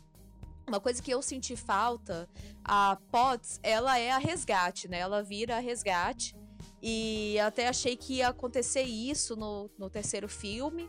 uma 0.67 0.79
coisa 0.79 1.03
que 1.03 1.11
eu 1.11 1.23
senti 1.23 1.57
falta, 1.57 2.29
a 2.63 2.99
Potts, 3.11 3.59
ela 3.63 3.99
é 3.99 4.11
a 4.11 4.19
resgate, 4.19 4.87
né? 4.89 4.99
Ela 4.99 5.23
vira 5.23 5.57
a 5.57 5.59
resgate. 5.59 6.37
E 6.83 7.39
até 7.41 7.67
achei 7.67 7.97
que 7.97 8.17
ia 8.17 8.29
acontecer 8.29 8.83
isso 8.83 9.35
no, 9.37 9.71
no 9.79 9.89
terceiro 9.89 10.29
filme. 10.29 10.87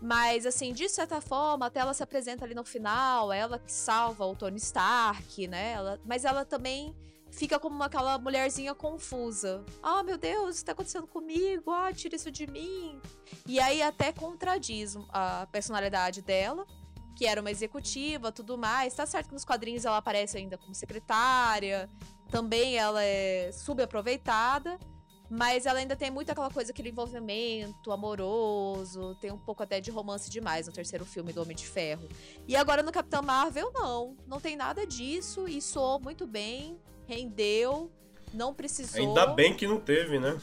Mas, 0.00 0.46
assim, 0.46 0.72
de 0.72 0.88
certa 0.88 1.20
forma, 1.20 1.66
até 1.66 1.80
ela 1.80 1.92
se 1.92 2.04
apresenta 2.04 2.44
ali 2.44 2.54
no 2.54 2.64
final, 2.64 3.32
ela 3.32 3.58
que 3.58 3.72
salva 3.72 4.24
o 4.24 4.36
Tony 4.36 4.58
Stark, 4.58 5.48
né? 5.48 5.72
Ela, 5.72 6.00
mas 6.04 6.24
ela 6.24 6.44
também 6.44 6.94
fica 7.38 7.58
como 7.58 7.80
aquela 7.84 8.18
mulherzinha 8.18 8.74
confusa. 8.74 9.64
Ah, 9.80 10.00
oh, 10.00 10.02
meu 10.02 10.18
Deus, 10.18 10.56
isso 10.56 10.64
tá 10.64 10.72
acontecendo 10.72 11.06
comigo? 11.06 11.70
Ah, 11.70 11.92
tira 11.92 12.16
isso 12.16 12.32
de 12.32 12.48
mim. 12.48 13.00
E 13.46 13.60
aí 13.60 13.80
até 13.80 14.12
contradiz 14.12 14.96
a 15.10 15.46
personalidade 15.52 16.20
dela, 16.20 16.66
que 17.14 17.26
era 17.26 17.40
uma 17.40 17.50
executiva, 17.50 18.32
tudo 18.32 18.58
mais. 18.58 18.92
Tá 18.92 19.06
certo 19.06 19.28
que 19.28 19.34
nos 19.34 19.44
quadrinhos 19.44 19.84
ela 19.84 19.98
aparece 19.98 20.36
ainda 20.36 20.58
como 20.58 20.74
secretária, 20.74 21.88
também 22.28 22.76
ela 22.76 23.04
é 23.04 23.52
subaproveitada. 23.52 24.76
Mas 25.30 25.66
ela 25.66 25.78
ainda 25.78 25.94
tem 25.94 26.10
muito 26.10 26.32
aquela 26.32 26.50
coisa, 26.50 26.72
aquele 26.72 26.88
envolvimento 26.88 27.92
amoroso, 27.92 29.14
tem 29.20 29.30
um 29.30 29.38
pouco 29.38 29.62
até 29.62 29.78
de 29.78 29.90
romance 29.90 30.30
demais 30.30 30.66
no 30.66 30.72
terceiro 30.72 31.04
filme 31.04 31.34
do 31.34 31.42
Homem 31.42 31.54
de 31.54 31.66
Ferro. 31.66 32.08
E 32.46 32.56
agora 32.56 32.82
no 32.82 32.90
Capitão 32.90 33.22
Marvel, 33.22 33.70
não. 33.74 34.16
Não 34.26 34.40
tem 34.40 34.56
nada 34.56 34.86
disso 34.86 35.46
e 35.46 35.60
soou 35.60 36.00
muito 36.00 36.26
bem, 36.26 36.80
rendeu, 37.08 37.90
não 38.34 38.52
precisou. 38.52 39.00
Ainda 39.00 39.26
bem 39.28 39.54
que 39.54 39.66
não 39.66 39.80
teve, 39.80 40.18
né? 40.18 40.38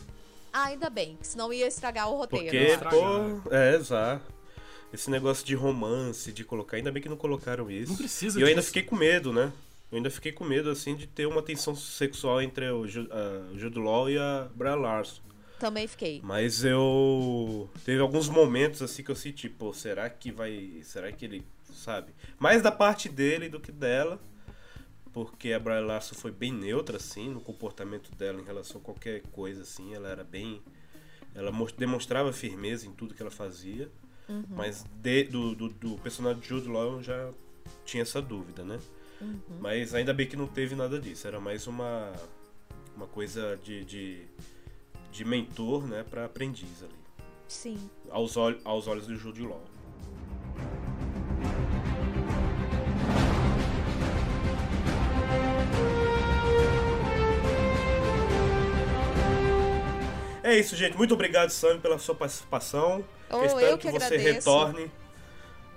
Ah, 0.51 0.65
ainda 0.65 0.89
bem, 0.89 1.17
senão 1.21 1.53
ia 1.53 1.67
estragar 1.67 2.09
o 2.09 2.17
roteiro. 2.17 2.45
Porque, 2.45 2.77
pô, 2.89 3.53
é, 3.53 3.75
exato. 3.75 4.33
Esse 4.91 5.11
negócio 5.11 5.45
de 5.45 5.53
romance, 5.53 6.31
de 6.31 6.43
colocar, 6.43 6.77
ainda 6.77 6.91
bem 6.91 7.03
que 7.03 7.09
não 7.09 7.17
colocaram 7.17 7.69
isso. 7.69 7.91
Não 7.91 7.97
precisa 7.97 8.39
E 8.39 8.41
eu 8.41 8.47
ainda 8.47 8.61
fiquei 8.61 8.81
com 8.81 8.95
medo, 8.95 9.31
né? 9.31 9.51
Eu 9.91 9.97
ainda 9.97 10.09
fiquei 10.09 10.31
com 10.31 10.43
medo, 10.43 10.69
assim, 10.69 10.95
de 10.95 11.05
ter 11.05 11.27
uma 11.27 11.41
tensão 11.41 11.75
sexual 11.75 12.41
entre 12.41 12.69
o, 12.71 12.87
Ju, 12.87 13.07
o 13.53 13.59
Jude 13.59 13.77
Law 13.77 14.09
e 14.09 14.17
a 14.17 14.47
Brian 14.55 14.75
Larson. 14.75 15.21
Também 15.59 15.87
fiquei. 15.87 16.21
Mas 16.23 16.63
eu... 16.63 17.69
Teve 17.83 18.01
alguns 18.01 18.27
momentos, 18.27 18.81
assim, 18.81 19.03
que 19.03 19.11
eu 19.11 19.15
senti, 19.15 19.49
pô, 19.49 19.73
será 19.73 20.09
que 20.09 20.31
vai... 20.31 20.79
Será 20.83 21.11
que 21.11 21.25
ele, 21.25 21.45
sabe? 21.73 22.13
Mais 22.39 22.61
da 22.61 22.71
parte 22.71 23.07
dele 23.09 23.49
do 23.49 23.59
que 23.59 23.71
dela. 23.71 24.19
Porque 25.15 25.53
a 25.53 25.59
Brian 25.61 25.85
Larson 25.85 26.13
foi 26.13 26.29
bem 26.29 26.51
neutra, 26.51 26.97
assim, 26.97 27.29
no 27.29 27.39
comportamento 27.39 28.13
dela 28.17 28.41
em 28.41 28.43
relação 28.43 28.81
a 28.81 28.83
qualquer 28.83 29.21
coisa, 29.31 29.61
assim. 29.61 29.93
Ela 29.93 30.09
era 30.09 30.25
bem... 30.25 30.61
Ela 31.33 31.53
demonstrava 31.77 32.33
firmeza 32.33 32.85
em 32.85 32.91
tudo 32.91 33.13
que 33.13 33.21
ela 33.21 33.31
fazia. 33.31 33.89
Uhum. 34.27 34.43
Mas 34.49 34.83
de, 35.01 35.23
do, 35.23 35.55
do, 35.55 35.69
do 35.69 35.95
personagem 35.99 36.41
de 36.41 36.49
Jude 36.49 36.67
Law 36.67 36.97
eu 36.97 37.01
já 37.01 37.31
tinha 37.85 38.03
essa 38.03 38.21
dúvida, 38.21 38.65
né? 38.65 38.77
Uhum. 39.21 39.39
Mas 39.61 39.95
ainda 39.95 40.13
bem 40.13 40.27
que 40.27 40.35
não 40.35 40.47
teve 40.47 40.75
nada 40.75 40.99
disso. 40.99 41.25
Era 41.25 41.39
mais 41.39 41.65
uma, 41.65 42.11
uma 42.93 43.07
coisa 43.07 43.57
de, 43.63 43.85
de, 43.85 44.27
de 45.13 45.23
mentor, 45.23 45.87
né, 45.87 46.03
para 46.03 46.25
aprendiz 46.25 46.83
ali. 46.83 46.93
Sim. 47.47 47.89
Aos, 48.09 48.35
ol 48.35 48.53
aos 48.65 48.85
olhos 48.85 49.07
do 49.07 49.15
Jude 49.15 49.43
Law. 49.43 49.63
É 60.45 60.55
isso, 60.55 60.75
gente. 60.75 60.95
Muito 60.95 61.11
obrigado, 61.15 61.49
Sam, 61.49 61.79
pela 61.79 61.97
sua 61.97 62.13
participação. 62.13 63.03
Oh, 63.31 63.37
eu 63.37 63.45
espero 63.45 63.65
eu 63.65 63.77
que, 63.79 63.91
que 63.91 63.99
você 63.99 64.15
retorne 64.15 64.91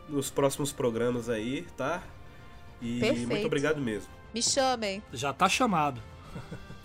nos 0.06 0.30
próximos 0.30 0.72
programas 0.72 1.30
aí, 1.30 1.62
tá? 1.74 2.02
E 2.78 3.00
Perfeito. 3.00 3.28
muito 3.28 3.46
obrigado 3.46 3.80
mesmo. 3.80 4.10
Me 4.34 4.42
chamem. 4.42 5.02
Já 5.10 5.32
tá 5.32 5.48
chamado. 5.48 6.02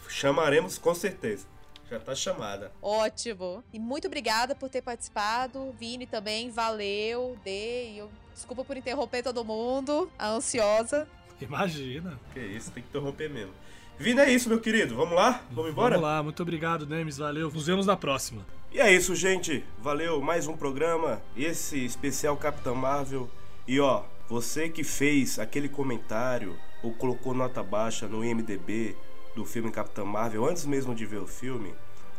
Chamaremos 0.08 0.78
com 0.78 0.96
certeza. 0.96 1.46
Já 1.92 2.00
tá 2.00 2.16
chamada. 2.16 2.72
Ótimo. 2.82 3.62
E 3.74 3.78
muito 3.80 4.08
obrigada 4.08 4.56
por 4.56 4.70
ter 4.70 4.82
participado. 4.82 5.76
Vini 5.78 6.08
também, 6.08 6.50
valeu. 6.52 7.38
Dei. 7.44 8.00
Eu... 8.00 8.10
Desculpa 8.34 8.64
por 8.64 8.78
interromper 8.78 9.24
todo 9.24 9.44
mundo. 9.44 10.10
A 10.18 10.30
ansiosa. 10.30 11.06
Imagina. 11.42 12.18
Que 12.34 12.40
isso, 12.40 12.72
tem 12.72 12.82
que 12.82 12.88
interromper 12.88 13.30
mesmo. 13.30 13.54
Vini, 14.00 14.20
é 14.20 14.32
isso, 14.32 14.50
meu 14.50 14.60
querido. 14.60 14.96
Vamos 14.96 15.16
lá? 15.16 15.42
Vamos 15.52 15.72
embora? 15.72 15.96
Vamos 15.96 16.10
lá. 16.10 16.24
Muito 16.24 16.42
obrigado, 16.42 16.86
Nemes. 16.88 17.18
Valeu. 17.18 17.52
Nos 17.52 17.68
vemos 17.68 17.86
na 17.86 17.96
próxima. 17.96 18.46
E 18.72 18.80
é 18.80 18.92
isso, 18.92 19.16
gente. 19.16 19.64
Valeu. 19.80 20.20
Mais 20.20 20.48
um 20.48 20.58
programa. 20.58 21.22
Esse 21.38 21.86
especial 21.86 22.36
Capitão 22.36 22.76
Marvel. 22.76 23.30
E 23.68 23.80
ó, 23.80 24.04
você 24.28 24.68
que 24.68 24.84
fez 24.84 25.38
aquele 25.38 25.70
comentário 25.70 26.58
ou 26.82 26.92
colocou 26.92 27.34
nota 27.34 27.62
baixa 27.62 28.08
no 28.08 28.26
IMDB 28.26 28.96
do 29.36 29.46
filme 29.46 29.72
Capitã 29.72 30.04
Marvel 30.04 30.46
antes 30.46 30.66
mesmo 30.66 30.96
de 30.96 31.06
ver 31.06 31.20
o 31.20 31.28
filme, 31.28 31.74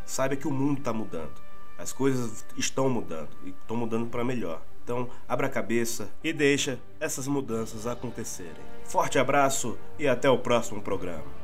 saiba 0.07 0.37
que 0.37 0.49
o 0.49 0.53
mundo 0.53 0.79
está 0.79 0.93
mudando. 0.93 1.43
As 1.77 1.93
coisas 1.93 2.45
estão 2.57 2.89
mudando 2.89 3.31
e 3.45 3.51
estão 3.51 3.77
mudando 3.77 4.07
para 4.07 4.25
melhor. 4.25 4.63
Então, 4.85 5.09
abra 5.29 5.49
a 5.49 5.51
cabeça 5.51 6.09
e 6.23 6.33
deixa 6.33 6.79
essas 7.01 7.27
mudanças 7.27 7.87
acontecerem. 7.87 8.63
Forte 8.85 9.19
abraço 9.19 9.77
e 9.99 10.07
até 10.07 10.31
o 10.31 10.39
próximo 10.39 10.81
programa. 10.81 11.44